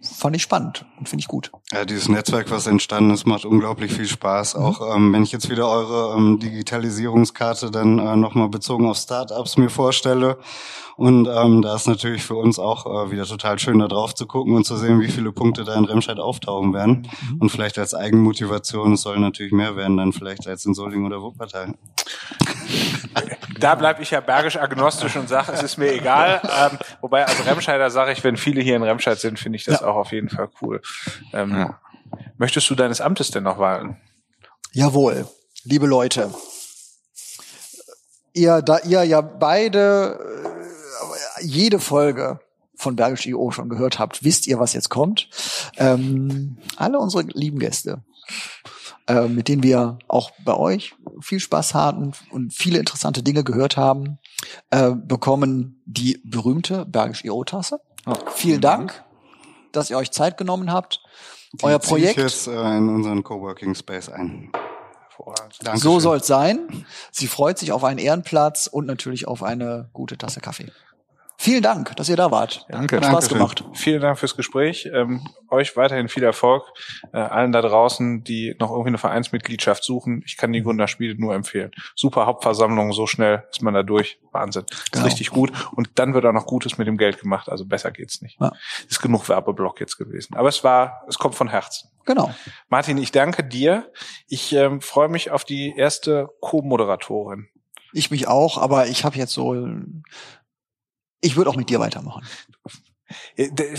fand 0.06 0.36
ich 0.36 0.42
spannend 0.42 0.84
und 0.98 1.08
finde 1.08 1.20
ich 1.20 1.28
gut. 1.28 1.50
Ja, 1.72 1.84
dieses 1.84 2.08
Netzwerk, 2.08 2.50
was 2.50 2.66
entstanden 2.66 3.10
ist, 3.10 3.26
macht 3.26 3.44
unglaublich 3.44 3.92
viel 3.92 4.06
Spaß. 4.06 4.54
Auch 4.54 4.94
ähm, 4.94 5.12
wenn 5.12 5.22
ich 5.22 5.32
jetzt 5.32 5.50
wieder 5.50 5.68
eure 5.68 6.16
ähm, 6.16 6.38
Digitalisierungskarte 6.38 7.70
dann 7.70 7.98
äh, 7.98 8.16
nochmal 8.16 8.48
bezogen 8.48 8.88
auf 8.88 8.96
Startups 8.96 9.56
mir 9.56 9.70
vorstelle. 9.70 10.38
Und 10.96 11.28
ähm, 11.28 11.60
da 11.60 11.76
ist 11.76 11.86
natürlich 11.86 12.22
für 12.22 12.36
uns 12.36 12.58
auch 12.58 12.86
äh, 12.86 13.10
wieder 13.10 13.26
total 13.26 13.58
schön, 13.58 13.78
da 13.78 13.88
drauf 13.88 14.14
zu 14.14 14.26
gucken 14.26 14.54
und 14.54 14.64
zu 14.64 14.76
sehen, 14.76 15.00
wie 15.00 15.08
viele 15.08 15.30
Punkte 15.30 15.64
da 15.64 15.74
in 15.74 15.84
Remscheid 15.84 16.18
auftauchen 16.18 16.72
werden. 16.72 17.08
Und 17.38 17.50
vielleicht 17.50 17.78
als 17.78 17.94
Eigenmotivation, 17.94 18.94
es 18.94 19.02
soll 19.02 19.18
natürlich 19.18 19.52
mehr 19.52 19.76
werden, 19.76 19.98
dann 19.98 20.12
vielleicht 20.12 20.46
als 20.46 20.64
in 20.64 20.72
Solingen 20.74 21.04
oder 21.04 21.20
Wuppertal. 21.20 21.74
Da 23.60 23.74
bleibe 23.74 24.02
ich 24.02 24.10
ja 24.10 24.20
bergisch 24.20 24.56
agnostisch 24.56 25.16
und 25.16 25.28
sage, 25.28 25.52
es 25.52 25.62
ist 25.62 25.76
mir 25.76 25.92
egal. 25.92 26.40
Ähm, 26.44 26.78
wobei 27.00 27.26
als 27.26 27.44
Remscheider 27.46 27.90
sage 27.90 28.12
ich, 28.12 28.22
wenn 28.24 28.36
viele 28.36 28.60
hier 28.62 28.76
in 28.76 28.82
Remscheid 28.82 29.18
sind, 29.18 29.38
finde 29.38 29.56
ich 29.56 29.64
das 29.64 29.82
auch 29.82 29.96
auf 29.96 30.12
jeden 30.12 30.28
Fall 30.28 30.48
cool. 30.60 30.80
Ähm, 31.32 31.54
Ja. 31.54 31.80
Möchtest 32.38 32.68
du 32.70 32.74
deines 32.74 33.00
Amtes 33.00 33.30
denn 33.30 33.42
noch 33.44 33.58
walten? 33.58 33.96
Jawohl, 34.72 35.26
liebe 35.64 35.86
Leute. 35.86 36.32
Ihr, 38.32 38.62
da 38.62 38.78
ihr 38.80 39.02
ja 39.04 39.20
beide 39.22 40.18
äh, 41.38 41.44
jede 41.44 41.80
Folge 41.80 42.40
von 42.74 42.94
Bergisch 42.94 43.26
IO 43.26 43.50
schon 43.50 43.68
gehört 43.70 43.98
habt, 43.98 44.22
wisst 44.22 44.46
ihr, 44.46 44.58
was 44.58 44.74
jetzt 44.74 44.90
kommt. 44.90 45.28
Ähm, 45.78 46.58
alle 46.76 46.98
unsere 46.98 47.22
lieben 47.22 47.58
Gäste, 47.58 48.02
äh, 49.08 49.22
mit 49.28 49.48
denen 49.48 49.62
wir 49.62 49.98
auch 50.08 50.30
bei 50.44 50.54
euch 50.54 50.94
viel 51.20 51.40
Spaß 51.40 51.74
hatten 51.74 52.12
und 52.30 52.52
viele 52.52 52.78
interessante 52.78 53.22
Dinge 53.22 53.44
gehört 53.44 53.76
haben, 53.76 54.18
äh, 54.70 54.92
bekommen 54.92 55.82
die 55.86 56.20
berühmte 56.24 56.84
Bergisch 56.86 57.24
IO-Tasse. 57.24 57.80
Vielen 58.34 58.60
Dank, 58.60 59.04
dass 59.72 59.90
ihr 59.90 59.96
euch 59.96 60.12
Zeit 60.12 60.36
genommen 60.38 60.72
habt. 60.72 61.02
Die 61.52 61.64
Euer 61.64 61.80
ziehe 61.80 61.98
ich 61.98 62.04
Projekt. 62.14 62.18
jetzt 62.18 62.46
äh, 62.46 62.76
in 62.76 62.88
unseren 62.88 63.22
Coworking 63.22 63.74
Space 63.74 64.08
ein. 64.08 64.52
So 65.74 65.98
soll's 65.98 66.26
sein. 66.26 66.86
Sie 67.10 67.26
freut 67.26 67.58
sich 67.58 67.72
auf 67.72 67.84
einen 67.84 67.98
Ehrenplatz 67.98 68.66
und 68.66 68.86
natürlich 68.86 69.26
auf 69.26 69.42
eine 69.42 69.88
gute 69.92 70.18
Tasse 70.18 70.40
Kaffee. 70.40 70.70
Vielen 71.46 71.62
Dank, 71.62 71.94
dass 71.94 72.08
ihr 72.08 72.16
da 72.16 72.32
wart. 72.32 72.66
Danke. 72.68 72.96
Hat 72.96 73.04
Spaß 73.04 73.28
Dankeschön. 73.28 73.38
gemacht. 73.38 73.64
Vielen 73.74 74.00
Dank 74.00 74.18
fürs 74.18 74.34
Gespräch. 74.34 74.90
Ähm, 74.92 75.28
euch 75.48 75.76
weiterhin 75.76 76.08
viel 76.08 76.24
Erfolg. 76.24 76.64
Äh, 77.12 77.18
allen 77.18 77.52
da 77.52 77.62
draußen, 77.62 78.24
die 78.24 78.56
noch 78.58 78.70
irgendwie 78.70 78.88
eine 78.88 78.98
Vereinsmitgliedschaft 78.98 79.84
suchen, 79.84 80.24
ich 80.26 80.36
kann 80.36 80.52
die 80.52 80.64
Gründerschmiede 80.64 81.14
nur 81.20 81.36
empfehlen. 81.36 81.70
Super 81.94 82.26
Hauptversammlung, 82.26 82.92
so 82.92 83.06
schnell 83.06 83.44
ist 83.48 83.62
man 83.62 83.74
da 83.74 83.84
durch. 83.84 84.18
Wahnsinn. 84.32 84.64
Ist 84.72 84.90
Genau. 84.90 85.04
richtig 85.04 85.30
gut. 85.30 85.52
Und 85.76 85.88
dann 85.94 86.14
wird 86.14 86.26
auch 86.26 86.32
noch 86.32 86.46
Gutes 86.46 86.78
mit 86.78 86.88
dem 86.88 86.96
Geld 86.98 87.20
gemacht. 87.20 87.48
Also 87.48 87.64
besser 87.64 87.92
geht's 87.92 88.22
nicht. 88.22 88.40
Ja. 88.40 88.50
Ist 88.88 89.00
genug 89.00 89.28
Werbeblock 89.28 89.78
jetzt 89.78 89.98
gewesen. 89.98 90.34
Aber 90.34 90.48
es 90.48 90.64
war, 90.64 91.04
es 91.08 91.16
kommt 91.16 91.36
von 91.36 91.46
Herzen. 91.48 91.90
Genau. 92.06 92.34
Martin, 92.68 92.98
ich 92.98 93.12
danke 93.12 93.44
dir. 93.44 93.92
Ich 94.26 94.52
ähm, 94.52 94.80
freue 94.80 95.08
mich 95.08 95.30
auf 95.30 95.44
die 95.44 95.76
erste 95.76 96.28
Co-Moderatorin. 96.40 97.46
Ich 97.92 98.10
mich 98.10 98.26
auch, 98.26 98.58
aber 98.58 98.88
ich 98.88 99.04
habe 99.04 99.16
jetzt 99.16 99.32
so. 99.32 99.54
Ich 101.20 101.36
würde 101.36 101.50
auch 101.50 101.56
mit 101.56 101.70
dir 101.70 101.80
weitermachen. 101.80 102.24
Äh, 103.36 103.50
d- 103.50 103.74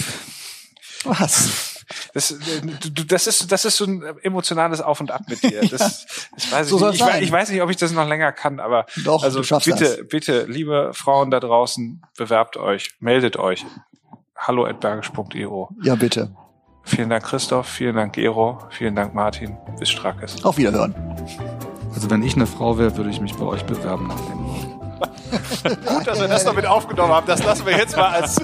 Was? 1.03 1.73
Das, 2.13 2.31
äh, 2.31 2.37
das 3.07 3.27
ist 3.27 3.51
das 3.51 3.63
ist 3.63 3.77
so 3.77 3.85
ein 3.85 4.01
emotionales 4.21 4.81
Auf 4.81 4.99
und 4.99 5.11
Ab 5.11 5.21
mit 5.29 5.41
dir. 5.43 5.61
Das, 5.61 6.05
das 6.35 6.51
weiß 6.51 6.67
So 6.69 6.77
ich, 6.77 6.83
nicht. 6.83 6.95
ich, 6.95 7.01
wei- 7.01 7.11
sein. 7.13 7.23
ich 7.23 7.31
weiß 7.31 7.49
nicht, 7.49 7.61
ob 7.61 7.69
ich 7.69 7.77
das 7.77 7.91
noch 7.91 8.07
länger 8.07 8.31
kann, 8.33 8.59
aber 8.59 8.85
Doch, 9.05 9.23
also 9.23 9.41
bitte, 9.41 9.97
das. 9.97 10.07
bitte, 10.09 10.43
liebe 10.45 10.91
Frauen 10.93 11.31
da 11.31 11.39
draußen, 11.39 12.01
bewerbt 12.17 12.57
euch, 12.57 12.95
meldet 12.99 13.37
euch. 13.37 13.65
Hallo 14.35 14.65
at 14.65 14.79
bergisch.io. 14.81 15.69
Ja, 15.81 15.95
bitte. 15.95 16.35
Vielen 16.83 17.09
Dank 17.09 17.23
Christoph, 17.25 17.67
vielen 17.67 17.95
Dank 17.95 18.13
Gero, 18.13 18.59
vielen 18.69 18.95
Dank 18.95 19.13
Martin. 19.13 19.57
Bis 19.79 19.89
Strackes. 19.89 20.43
Auf 20.43 20.57
Wiederhören. 20.57 20.93
Also 21.93 22.09
wenn 22.09 22.21
ich 22.23 22.35
eine 22.35 22.47
Frau 22.47 22.77
wäre, 22.77 22.95
würde 22.97 23.09
ich 23.09 23.19
mich 23.21 23.33
bei 23.35 23.45
euch 23.45 23.63
bewerben 23.65 24.07
nach 24.07 24.19
dem. 24.19 24.46
Gut, 24.99 26.07
dass 26.07 26.19
wir 26.19 26.27
das 26.27 26.43
noch 26.45 26.55
mit 26.55 26.65
aufgenommen 26.65 27.13
haben. 27.13 27.27
Das 27.27 27.43
lassen 27.43 27.65
wir 27.65 27.77
jetzt 27.77 27.95
mal 27.95 28.09
als 28.09 28.35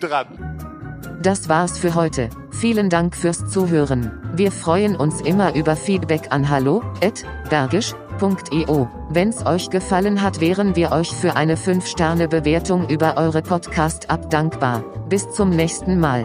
dran. 0.00 0.26
Das 1.22 1.48
war's 1.48 1.78
für 1.78 1.94
heute. 1.94 2.28
Vielen 2.50 2.90
Dank 2.90 3.16
fürs 3.16 3.48
Zuhören. 3.48 4.10
Wir 4.34 4.50
freuen 4.50 4.96
uns 4.96 5.20
immer 5.20 5.54
über 5.54 5.76
Feedback 5.76 6.22
an 6.30 6.48
hallo@bergisch.io. 6.48 8.88
Wenn's 9.10 9.46
euch 9.46 9.70
gefallen 9.70 10.22
hat, 10.22 10.40
wären 10.40 10.74
wir 10.74 10.90
euch 10.90 11.14
für 11.14 11.36
eine 11.36 11.56
5-Sterne-Bewertung 11.56 12.88
über 12.88 13.16
eure 13.16 13.42
Podcast-App 13.42 14.30
dankbar. 14.30 14.82
Bis 15.08 15.30
zum 15.30 15.50
nächsten 15.50 16.00
Mal. 16.00 16.24